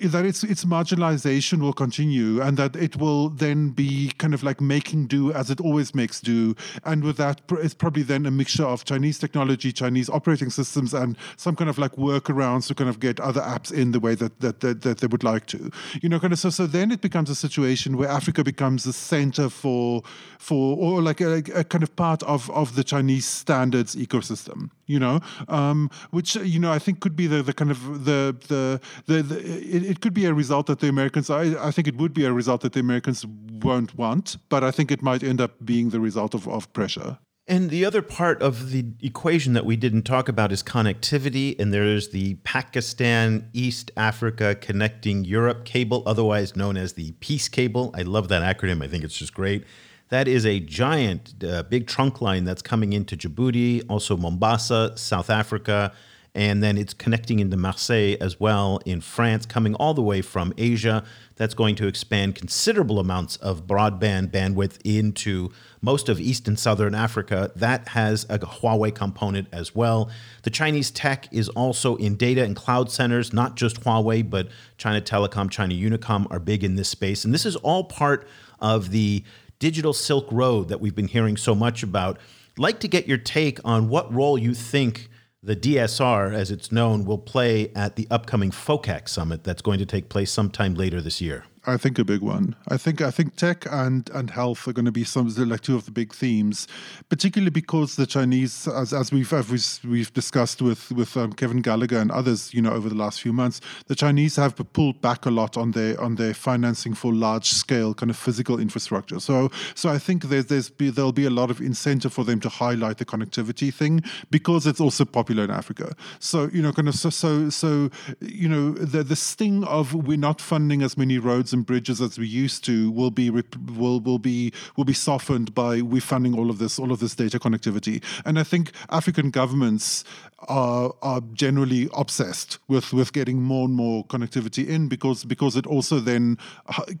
that 0.00 0.24
its 0.24 0.42
its 0.42 0.64
marginalization 0.64 1.60
will 1.60 1.72
continue 1.72 2.40
and 2.40 2.56
that 2.56 2.74
it 2.74 2.96
will 2.96 3.28
then 3.28 3.70
be 3.70 4.10
kind 4.18 4.34
of 4.34 4.42
like 4.42 4.60
making 4.60 5.06
do 5.06 5.32
as 5.32 5.50
it 5.50 5.60
always 5.60 5.94
makes 5.94 6.20
do. 6.20 6.54
And 6.84 7.04
with 7.04 7.16
that 7.18 7.42
it's 7.52 7.74
probably 7.74 8.02
then 8.02 8.26
a 8.26 8.30
mixture 8.30 8.64
of 8.64 8.84
chinese 8.84 9.18
technology 9.18 9.72
chinese 9.72 10.08
operating 10.08 10.50
systems 10.50 10.94
and 10.94 11.16
some 11.36 11.54
kind 11.54 11.70
of 11.70 11.78
like 11.78 11.92
workarounds 11.92 12.66
to 12.68 12.74
kind 12.74 12.90
of 12.90 12.98
get 12.98 13.20
other 13.20 13.40
apps 13.40 13.72
in 13.72 13.92
the 13.92 14.00
way 14.00 14.14
that 14.16 14.40
that, 14.40 14.60
that, 14.60 14.82
that 14.82 14.98
they 14.98 15.06
would 15.06 15.24
like 15.24 15.46
to. 15.46 15.70
You 16.02 16.08
know 16.08 16.18
kind 16.18 16.32
of 16.32 16.38
so 16.38 16.50
so 16.50 16.66
then 16.66 16.90
it 16.90 17.00
becomes 17.00 17.30
a 17.30 17.34
situation 17.34 17.96
where 17.96 18.08
africa 18.08 18.42
becomes 18.42 18.84
the 18.84 18.92
center 18.92 19.48
for 19.48 20.02
for 20.38 20.76
or 20.76 21.02
like 21.02 21.20
a, 21.20 21.42
a 21.54 21.64
kind 21.64 21.82
of 21.82 21.94
part 21.96 22.22
of 22.24 22.50
of 22.50 22.74
the 22.74 22.84
chinese 22.84 23.26
standards 23.26 23.94
ecosystem 23.94 24.70
you 24.86 24.98
know 24.98 25.20
um, 25.48 25.90
which 26.10 26.36
you 26.36 26.58
know 26.58 26.72
i 26.72 26.78
think 26.78 27.00
could 27.00 27.16
be 27.16 27.26
the 27.26 27.42
the 27.42 27.52
kind 27.52 27.70
of 27.70 28.04
the 28.04 28.36
the 28.48 28.80
the, 29.06 29.22
the 29.22 29.38
it, 29.76 29.84
it, 29.84 30.00
could 30.00 30.14
be 30.14 30.26
a 30.26 30.34
result 30.34 30.66
that 30.66 30.80
the 30.80 30.88
Americans, 30.88 31.30
I, 31.30 31.66
I 31.68 31.70
think 31.70 31.88
it 31.88 31.96
would 31.96 32.14
be 32.14 32.24
a 32.24 32.32
result 32.32 32.62
that 32.62 32.72
the 32.72 32.80
Americans 32.80 33.26
won't 33.26 33.96
want, 33.96 34.36
but 34.48 34.64
I 34.64 34.70
think 34.70 34.90
it 34.90 35.02
might 35.02 35.22
end 35.22 35.40
up 35.40 35.52
being 35.64 35.90
the 35.90 36.00
result 36.00 36.34
of, 36.34 36.48
of 36.48 36.72
pressure. 36.72 37.18
And 37.46 37.68
the 37.68 37.84
other 37.84 38.00
part 38.00 38.40
of 38.40 38.70
the 38.70 38.86
equation 39.02 39.52
that 39.52 39.66
we 39.66 39.76
didn't 39.76 40.04
talk 40.04 40.30
about 40.30 40.50
is 40.50 40.62
connectivity. 40.62 41.58
And 41.60 41.74
there's 41.74 42.08
the 42.08 42.36
Pakistan 42.36 43.50
East 43.52 43.90
Africa 43.98 44.54
Connecting 44.54 45.26
Europe 45.26 45.66
cable, 45.66 46.02
otherwise 46.06 46.56
known 46.56 46.78
as 46.78 46.94
the 46.94 47.12
Peace 47.20 47.48
Cable. 47.50 47.94
I 47.94 48.00
love 48.00 48.28
that 48.28 48.42
acronym, 48.42 48.82
I 48.82 48.88
think 48.88 49.04
it's 49.04 49.18
just 49.18 49.34
great. 49.34 49.64
That 50.10 50.28
is 50.28 50.44
a 50.44 50.60
giant, 50.60 51.34
uh, 51.42 51.62
big 51.64 51.86
trunk 51.86 52.20
line 52.20 52.44
that's 52.44 52.62
coming 52.62 52.92
into 52.92 53.16
Djibouti, 53.16 53.84
also 53.88 54.16
Mombasa, 54.16 54.96
South 54.96 55.30
Africa, 55.30 55.92
and 56.36 56.62
then 56.62 56.76
it's 56.76 56.92
connecting 56.92 57.38
into 57.38 57.56
Marseille 57.56 58.16
as 58.20 58.40
well 58.40 58.80
in 58.84 59.00
France, 59.00 59.46
coming 59.46 59.74
all 59.76 59.94
the 59.94 60.02
way 60.02 60.20
from 60.20 60.52
Asia. 60.58 61.04
That's 61.36 61.54
going 61.54 61.76
to 61.76 61.86
expand 61.86 62.34
considerable 62.34 62.98
amounts 62.98 63.36
of 63.36 63.66
broadband 63.66 64.30
bandwidth 64.30 64.78
into 64.84 65.52
most 65.80 66.08
of 66.08 66.20
East 66.20 66.48
and 66.48 66.58
Southern 66.58 66.94
Africa. 66.94 67.52
That 67.54 67.88
has 67.88 68.24
a 68.24 68.38
Huawei 68.40 68.92
component 68.92 69.46
as 69.52 69.76
well. 69.76 70.10
The 70.42 70.50
Chinese 70.50 70.90
tech 70.90 71.28
is 71.30 71.48
also 71.50 71.96
in 71.96 72.16
data 72.16 72.42
and 72.42 72.56
cloud 72.56 72.90
centers, 72.90 73.32
not 73.32 73.54
just 73.54 73.82
Huawei, 73.82 74.28
but 74.28 74.48
China 74.76 75.00
Telecom, 75.00 75.50
China 75.50 75.74
Unicom 75.74 76.26
are 76.30 76.40
big 76.40 76.64
in 76.64 76.74
this 76.74 76.88
space. 76.88 77.24
And 77.24 77.32
this 77.32 77.46
is 77.46 77.54
all 77.56 77.84
part 77.84 78.26
of 78.60 78.90
the 78.90 79.22
digital 79.58 79.92
Silk 79.92 80.26
Road 80.30 80.68
that 80.68 80.80
we've 80.80 80.94
been 80.94 81.08
hearing 81.08 81.36
so 81.36 81.54
much 81.54 81.82
about. 81.82 82.18
Like 82.56 82.80
to 82.80 82.88
get 82.88 83.06
your 83.06 83.18
take 83.18 83.58
on 83.64 83.88
what 83.88 84.12
role 84.12 84.38
you 84.38 84.54
think 84.54 85.08
the 85.42 85.56
DSR, 85.56 86.32
as 86.32 86.50
it's 86.50 86.72
known, 86.72 87.04
will 87.04 87.18
play 87.18 87.70
at 87.74 87.96
the 87.96 88.06
upcoming 88.10 88.50
FOCAC 88.50 89.08
summit 89.08 89.44
that's 89.44 89.60
going 89.60 89.78
to 89.78 89.86
take 89.86 90.08
place 90.08 90.30
sometime 90.30 90.74
later 90.74 91.00
this 91.00 91.20
year. 91.20 91.44
I 91.66 91.76
think 91.76 91.98
a 91.98 92.04
big 92.04 92.20
one. 92.20 92.54
I 92.68 92.76
think 92.76 93.00
I 93.00 93.10
think 93.10 93.36
tech 93.36 93.66
and 93.70 94.10
and 94.10 94.30
health 94.30 94.68
are 94.68 94.72
going 94.72 94.84
to 94.84 94.92
be 94.92 95.04
some 95.04 95.28
like 95.48 95.62
two 95.62 95.76
of 95.76 95.86
the 95.86 95.90
big 95.90 96.12
themes, 96.12 96.68
particularly 97.08 97.50
because 97.50 97.96
the 97.96 98.06
Chinese, 98.06 98.68
as 98.68 98.92
as 98.92 99.10
we've 99.10 99.32
as 99.32 99.80
we've 99.82 100.12
discussed 100.12 100.60
with 100.60 100.90
with 100.92 101.16
um, 101.16 101.32
Kevin 101.32 101.62
Gallagher 101.62 101.98
and 101.98 102.10
others, 102.10 102.52
you 102.52 102.60
know, 102.60 102.72
over 102.72 102.88
the 102.88 102.94
last 102.94 103.20
few 103.20 103.32
months, 103.32 103.60
the 103.86 103.94
Chinese 103.94 104.36
have 104.36 104.56
pulled 104.72 105.00
back 105.00 105.24
a 105.24 105.30
lot 105.30 105.56
on 105.56 105.70
their 105.70 105.98
on 106.00 106.16
their 106.16 106.34
financing 106.34 106.94
for 106.94 107.12
large 107.12 107.50
scale 107.50 107.94
kind 107.94 108.10
of 108.10 108.16
physical 108.16 108.60
infrastructure. 108.60 109.18
So 109.18 109.50
so 109.74 109.88
I 109.88 109.98
think 109.98 110.24
there's 110.24 110.46
there's 110.46 110.68
be, 110.68 110.90
there'll 110.90 111.12
be 111.12 111.24
a 111.24 111.30
lot 111.30 111.50
of 111.50 111.60
incentive 111.60 112.12
for 112.12 112.24
them 112.24 112.40
to 112.40 112.48
highlight 112.50 112.98
the 112.98 113.06
connectivity 113.06 113.72
thing 113.72 114.02
because 114.30 114.66
it's 114.66 114.80
also 114.80 115.04
popular 115.04 115.44
in 115.44 115.50
Africa. 115.50 115.94
So 116.18 116.50
you 116.52 116.60
know, 116.60 116.72
kind 116.72 116.88
of 116.88 116.94
so 116.94 117.08
so 117.08 117.48
so 117.48 117.90
you 118.20 118.48
know 118.48 118.72
the 118.72 119.02
the 119.02 119.16
sting 119.16 119.64
of 119.64 119.94
we're 119.94 120.18
not 120.18 120.42
funding 120.42 120.82
as 120.82 120.98
many 120.98 121.18
roads 121.18 121.53
and 121.54 121.64
bridges 121.64 122.02
as 122.02 122.18
we 122.18 122.26
used 122.26 122.64
to 122.64 122.90
will 122.90 123.10
be 123.10 123.30
will 123.30 124.00
will 124.00 124.18
be 124.18 124.52
will 124.76 124.84
be 124.84 124.92
softened 124.92 125.54
by 125.54 125.80
we 125.80 126.00
funding 126.00 126.36
all 126.38 126.50
of 126.50 126.58
this 126.58 126.78
all 126.78 126.92
of 126.92 127.00
this 127.00 127.14
data 127.14 127.38
connectivity. 127.38 128.02
And 128.26 128.38
I 128.38 128.42
think 128.42 128.72
African 128.90 129.30
governments 129.30 130.04
are 130.48 130.92
are 131.02 131.20
generally 131.32 131.88
obsessed 131.94 132.58
with 132.68 132.92
with 132.92 133.12
getting 133.12 133.42
more 133.42 133.64
and 133.64 133.74
more 133.74 134.04
connectivity 134.04 134.66
in 134.68 134.88
because 134.88 135.24
because 135.24 135.56
it 135.56 135.66
also 135.66 136.00
then 136.00 136.36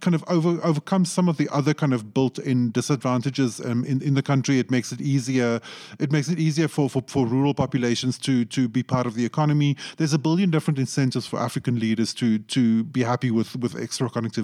kind 0.00 0.14
of 0.14 0.24
over 0.28 0.60
overcomes 0.62 1.10
some 1.10 1.28
of 1.28 1.36
the 1.36 1.48
other 1.50 1.74
kind 1.74 1.92
of 1.92 2.14
built-in 2.14 2.70
disadvantages 2.70 3.60
um, 3.60 3.84
in 3.84 4.00
in 4.02 4.14
the 4.14 4.22
country. 4.22 4.58
It 4.58 4.70
makes 4.70 4.92
it 4.92 5.00
easier. 5.00 5.60
It 5.98 6.12
makes 6.12 6.28
it 6.28 6.38
easier 6.38 6.68
for, 6.68 6.88
for 6.88 7.02
for 7.06 7.26
rural 7.26 7.54
populations 7.54 8.18
to 8.18 8.44
to 8.46 8.68
be 8.68 8.82
part 8.82 9.06
of 9.06 9.14
the 9.14 9.24
economy. 9.24 9.76
There's 9.96 10.14
a 10.14 10.18
billion 10.18 10.50
different 10.50 10.78
incentives 10.78 11.26
for 11.26 11.38
African 11.38 11.78
leaders 11.78 12.14
to 12.14 12.38
to 12.38 12.84
be 12.84 13.02
happy 13.02 13.30
with 13.30 13.56
with 13.56 13.74
extra 13.76 14.08
connectivity, 14.08 14.43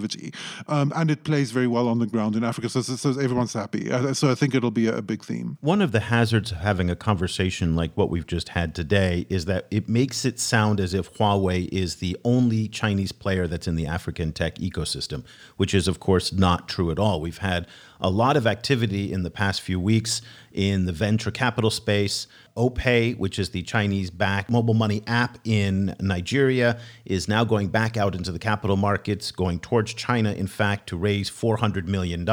um, 0.69 0.93
and 0.97 1.11
it 1.11 1.25
plays 1.25 1.51
very 1.51 1.67
well 1.67 1.89
on 1.89 1.99
the 1.99 2.07
ground 2.07 2.37
in 2.37 2.45
Africa. 2.45 2.69
So, 2.69 2.83
so, 2.83 2.97
so 2.97 3.21
everyone's 3.21 3.53
happy. 3.53 3.91
Uh, 3.91 4.15
so 4.15 4.31
I 4.31 4.35
think 4.35 4.55
it'll 4.55 4.71
be 4.71 4.87
a, 4.87 4.99
a 4.99 5.03
big 5.03 5.25
theme. 5.25 5.59
One 5.61 5.83
of 5.83 5.93
the 5.93 6.01
hazards 6.01 6.53
of 6.53 6.59
having 6.59 6.91
a 6.91 6.97
conversation 6.97 7.77
like 7.77 7.93
what 7.95 8.11
we've 8.11 8.27
just 8.27 8.51
had 8.51 8.75
today 8.75 9.27
is 9.29 9.45
that 9.47 9.67
it 9.71 9.89
makes 9.89 10.25
it 10.25 10.39
sound 10.39 10.81
as 10.81 10.95
if 10.95 11.13
Huawei 11.15 11.69
is 11.69 11.97
the 11.97 12.17
only 12.25 12.69
Chinese 12.69 13.13
player 13.13 13.47
that's 13.47 13.67
in 13.67 13.77
the 13.77 13.87
African 13.87 14.33
tech 14.33 14.57
ecosystem, 14.57 15.25
which 15.57 15.75
is, 15.75 15.89
of 15.89 16.01
course, 16.01 16.33
not 16.33 16.69
true 16.69 16.91
at 16.91 16.99
all. 16.99 17.21
We've 17.21 17.39
had 17.39 17.67
a 18.01 18.11
lot 18.11 18.37
of 18.37 18.47
activity 18.47 19.13
in 19.13 19.23
the 19.23 19.31
past 19.31 19.61
few 19.61 19.79
weeks 19.79 20.23
in 20.53 20.87
the 20.87 20.93
venture 20.93 21.31
capital 21.31 21.71
space. 21.71 22.27
OPay, 22.57 23.17
which 23.17 23.39
is 23.39 23.51
the 23.51 23.63
Chinese 23.63 24.11
backed 24.11 24.51
mobile 24.51 24.75
money 24.75 25.03
app 25.07 25.39
in 25.45 25.95
Nigeria, 26.01 26.79
is 27.05 27.29
now 27.29 27.45
going 27.45 27.69
back 27.69 27.97
out 27.97 28.15
into 28.15 28.33
the 28.33 28.39
capital 28.39 28.77
markets, 28.77 29.31
going 29.31 29.61
towards 29.61 29.95
China, 29.95 30.33
in 30.33 30.47
fact, 30.47 30.89
to 30.89 30.97
raise 30.97 31.31
$400 31.31 31.87
million. 31.87 32.25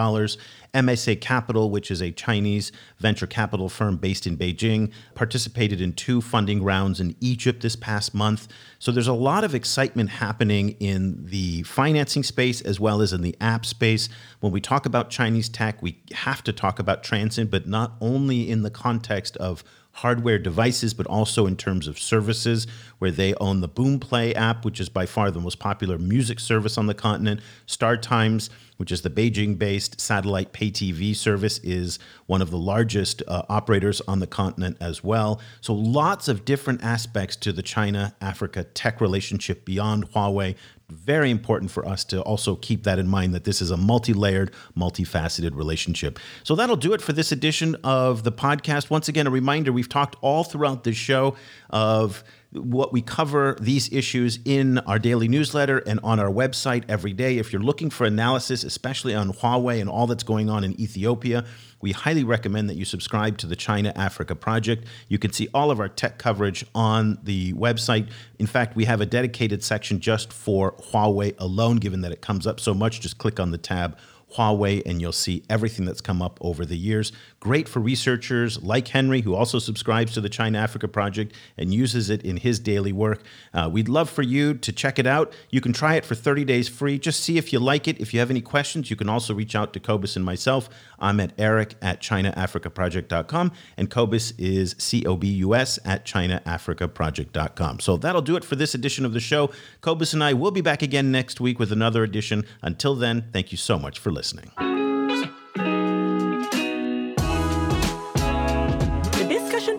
MSA 0.74 1.22
Capital, 1.22 1.70
which 1.70 1.92
is 1.92 2.02
a 2.02 2.12
Chinese 2.12 2.72
venture 3.00 3.28
capital 3.28 3.70
firm 3.70 3.98
based 3.98 4.28
in 4.28 4.38
Beijing, 4.38 4.92
participated 5.16 5.82
in 5.82 5.94
two 5.94 6.22
funding 6.22 6.64
rounds 6.64 7.00
in 7.00 7.16
Egypt 7.20 7.62
this 7.62 7.76
past 7.76 8.14
month. 8.14 8.48
So 8.80 8.92
there's 8.92 9.08
a 9.08 9.14
lot 9.14 9.44
of 9.44 9.56
excitement 9.56 10.10
happening 10.10 10.72
in 10.80 11.26
the 11.26 11.64
financing 11.64 12.24
space 12.24 12.62
as 12.62 12.80
well 12.80 13.02
as 13.02 13.14
in 13.14 13.22
the 13.22 13.36
app 13.42 13.66
space. 13.66 14.10
When 14.40 14.52
we 14.52 14.62
talk 14.62 14.86
about 14.86 15.10
Chinese 15.10 15.50
tech, 15.50 15.82
we 15.82 16.02
have 16.14 16.44
to 16.44 16.54
talk 16.54 16.80
about 16.80 17.04
Transsion, 17.04 17.48
but 17.48 17.68
not 17.68 17.94
only 18.02 18.50
in 18.50 18.64
the 18.64 18.70
context 18.70 19.38
of 19.38 19.64
hardware 19.98 20.38
devices, 20.38 20.94
but 20.94 21.08
also 21.08 21.48
in 21.48 21.56
terms 21.56 21.88
of 21.88 21.98
services, 21.98 22.68
where 23.00 23.10
they 23.10 23.34
own 23.36 23.62
the 23.62 23.70
Boomplay 23.70 24.36
app, 24.36 24.64
which 24.64 24.80
is 24.80 24.90
by 24.90 25.08
far 25.08 25.32
the 25.32 25.40
most 25.40 25.58
popular 25.58 25.98
music 25.98 26.40
service 26.40 26.78
on 26.78 26.86
the 26.86 26.94
continent. 26.94 27.42
StarTimes, 27.68 28.50
which 28.78 28.92
is 28.92 29.02
the 29.02 29.10
Beijing 29.10 29.58
based 29.58 30.00
satellite 30.00 30.54
pay 30.54 30.70
TV 30.70 31.16
service, 31.16 31.58
is 31.64 31.98
one 32.28 32.44
of 32.44 32.52
the 32.52 32.60
largest 32.60 33.24
uh, 33.28 33.42
operators 33.50 34.00
on 34.02 34.20
the 34.20 34.28
continent 34.28 34.78
as 34.80 35.04
well. 35.04 35.42
So, 35.62 35.74
lots 35.74 36.28
of 36.28 36.46
different 36.46 36.84
aspects 36.84 37.36
to 37.38 37.52
the 37.52 37.64
China 37.64 38.16
Africa 38.22 38.66
tech 38.66 39.02
relationship 39.02 39.66
beyond 39.66 40.12
Huawei 40.12 40.56
very 40.90 41.30
important 41.30 41.70
for 41.70 41.86
us 41.86 42.06
to 42.06 42.22
also 42.22 42.56
keep 42.56 42.84
that 42.84 42.98
in 42.98 43.08
mind 43.08 43.34
that 43.34 43.44
this 43.44 43.62
is 43.62 43.72
a 43.72 43.78
multi 43.78 44.14
layered, 44.14 44.54
multifaceted 44.78 45.56
relationship. 45.56 46.18
So 46.44 46.56
that'll 46.56 46.78
do 46.78 46.94
it 46.94 47.02
for 47.02 47.12
this 47.12 47.32
edition 47.32 47.76
of 47.84 48.24
the 48.24 48.32
podcast. 48.32 48.90
Once 48.90 49.10
again, 49.10 49.28
a 49.28 49.30
reminder 49.30 49.74
we've 49.74 49.90
talked 49.90 50.16
all 50.22 50.46
throughout 50.46 50.86
this 50.86 50.96
show 50.96 51.36
of 51.70 52.24
what 52.52 52.94
we 52.94 53.02
cover 53.02 53.58
these 53.60 53.92
issues 53.92 54.40
in 54.46 54.78
our 54.80 54.98
daily 54.98 55.28
newsletter 55.28 55.80
and 55.80 56.00
on 56.04 56.20
our 56.20 56.32
website 56.32 56.86
every 56.88 57.12
day. 57.12 57.38
If 57.38 57.52
you're 57.52 57.62
looking 57.62 57.90
for 57.90 58.06
analysis, 58.06 58.64
especially 58.64 59.14
on 59.14 59.34
Huawei 59.34 59.82
and 59.82 59.90
all 59.90 60.08
that's 60.08 60.24
going 60.24 60.50
on 60.50 60.64
in 60.64 60.80
Ethiopia, 60.80 61.44
we 61.82 61.92
highly 61.92 62.24
recommend 62.24 62.70
that 62.70 62.76
you 62.76 62.86
subscribe 62.86 63.38
to 63.40 63.48
the 63.48 63.56
China 63.56 63.94
Africa 63.96 64.36
Project. 64.36 64.86
You 65.08 65.20
can 65.20 65.32
see 65.32 65.48
all 65.54 65.72
of 65.72 65.80
our 65.80 65.90
tech 65.90 66.18
coverage 66.18 66.66
on 66.74 67.20
the 67.24 67.54
website. 67.54 68.10
In 68.40 68.48
fact, 68.48 68.76
we 68.76 68.86
have 68.86 69.02
a 69.02 69.06
dedicated 69.06 69.64
section 69.64 70.00
just 70.00 70.34
for 70.34 70.74
Huawei 70.74 71.36
alone, 71.38 71.78
given 71.78 72.02
that 72.02 72.12
it 72.12 72.22
comes 72.22 72.48
up 72.48 72.60
so 72.60 72.74
much. 72.74 73.02
Just 73.02 73.18
click 73.18 73.40
on 73.40 73.52
the 73.52 73.58
tab 73.58 73.98
Huawei, 74.36 74.82
and 74.86 75.00
you'll 75.00 75.12
see 75.12 75.44
everything 75.50 75.86
that's 75.86 76.02
come 76.02 76.22
up 76.22 76.38
over 76.42 76.66
the 76.66 76.78
years. 76.78 77.12
Great 77.40 77.70
for 77.70 77.80
researchers 77.80 78.64
like 78.64 78.88
Henry, 78.88 79.22
who 79.22 79.36
also 79.36 79.60
subscribes 79.60 80.14
to 80.14 80.22
the 80.22 80.30
China 80.30 80.58
Africa 80.58 80.88
Project 80.88 81.36
and 81.56 81.72
uses 81.72 82.10
it 82.10 82.24
in 82.24 82.38
his 82.38 82.60
daily 82.60 82.92
work. 82.92 83.22
Uh, 83.54 83.70
we'd 83.72 83.88
love 83.88 84.10
for 84.10 84.24
you 84.24 84.56
to 84.56 84.72
check 84.72 84.98
it 84.98 85.06
out. 85.06 85.32
You 85.52 85.62
can 85.62 85.72
try 85.72 85.96
it 85.96 86.06
for 86.06 86.16
30 86.16 86.46
days 86.46 86.68
free. 86.68 86.98
Just 86.98 87.20
see 87.20 87.38
if 87.38 87.54
you 87.54 87.60
like 87.60 87.88
it. 87.88 88.00
If 88.00 88.12
you 88.12 88.20
have 88.20 88.32
any 88.32 88.42
questions, 88.42 88.90
you 88.90 88.96
can 88.96 89.08
also 89.08 89.36
reach 89.36 89.56
out 89.56 89.72
to 89.74 89.80
Cobus 89.80 90.16
and 90.16 90.26
myself. 90.26 90.68
I'm 90.98 91.20
at 91.20 91.34
eric 91.38 91.76
at 91.80 92.02
ChinaAfricaProject.com, 92.02 93.52
and 93.78 93.90
Cobus 93.92 94.32
is 94.40 94.76
C 94.80 95.06
O 95.06 95.16
B 95.16 95.28
U 95.28 95.54
S 95.54 95.78
at 95.86 96.06
ChinaAfricaProject.com. 96.06 97.80
So 97.82 97.98
that'll 97.98 98.22
do 98.24 98.36
it 98.36 98.46
for 98.46 98.56
this 98.56 98.74
edition 98.74 99.06
of 99.06 99.14
the 99.14 99.20
show. 99.20 99.52
Cobus 99.82 100.14
and 100.14 100.24
I 100.24 100.34
will 100.34 100.52
be 100.52 100.62
back 100.62 100.82
again 100.82 101.12
next 101.12 101.40
week 101.40 101.60
with 101.60 101.72
another 101.72 102.04
edition. 102.04 102.46
Until 102.64 102.96
then, 102.96 103.30
thank 103.32 103.52
you 103.52 103.58
so 103.58 103.78
much 103.78 104.00
for 104.00 104.12
listening. 104.12 104.77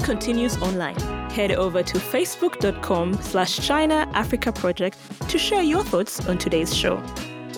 Continues 0.09 0.57
online. 0.63 0.97
Head 1.29 1.53
over 1.53 1.83
to 1.83 1.99
facebook.com 1.99 3.21
slash 3.21 3.59
China 3.59 4.09
Africa 4.15 4.51
Project 4.51 4.97
to 5.29 5.37
share 5.37 5.63
your 5.63 5.85
thoughts 5.85 6.27
on 6.27 6.39
today's 6.39 6.75
show. 6.75 7.03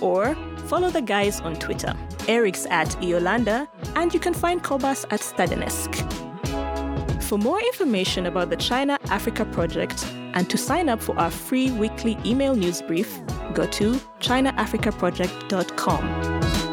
Or 0.03 0.35
follow 0.67 0.91
the 0.91 1.01
guys 1.01 1.41
on 1.43 1.55
Twitter. 1.55 1.95
Eric's 2.27 2.67
at 2.67 2.89
eolander, 3.03 3.69
and 3.95 4.13
you 4.13 4.19
can 4.19 4.35
find 4.35 4.65
Cobus 4.65 5.05
at 5.13 5.21
Stadenesque. 5.21 5.95
For 7.23 7.39
more 7.39 7.61
information 7.61 8.27
about 8.27 8.51
the 8.51 8.57
China 8.57 8.99
Africa 9.11 9.45
Project 9.45 10.05
and 10.35 10.51
to 10.51 10.59
sign 10.59 10.89
up 10.89 11.01
for 11.01 11.17
our 11.21 11.31
free 11.31 11.71
weekly 11.71 12.19
email 12.27 12.57
news 12.57 12.83
brief, 12.83 13.21
go 13.55 13.65
to 13.69 13.93
ChinaAfricaProject.com. 14.19 16.70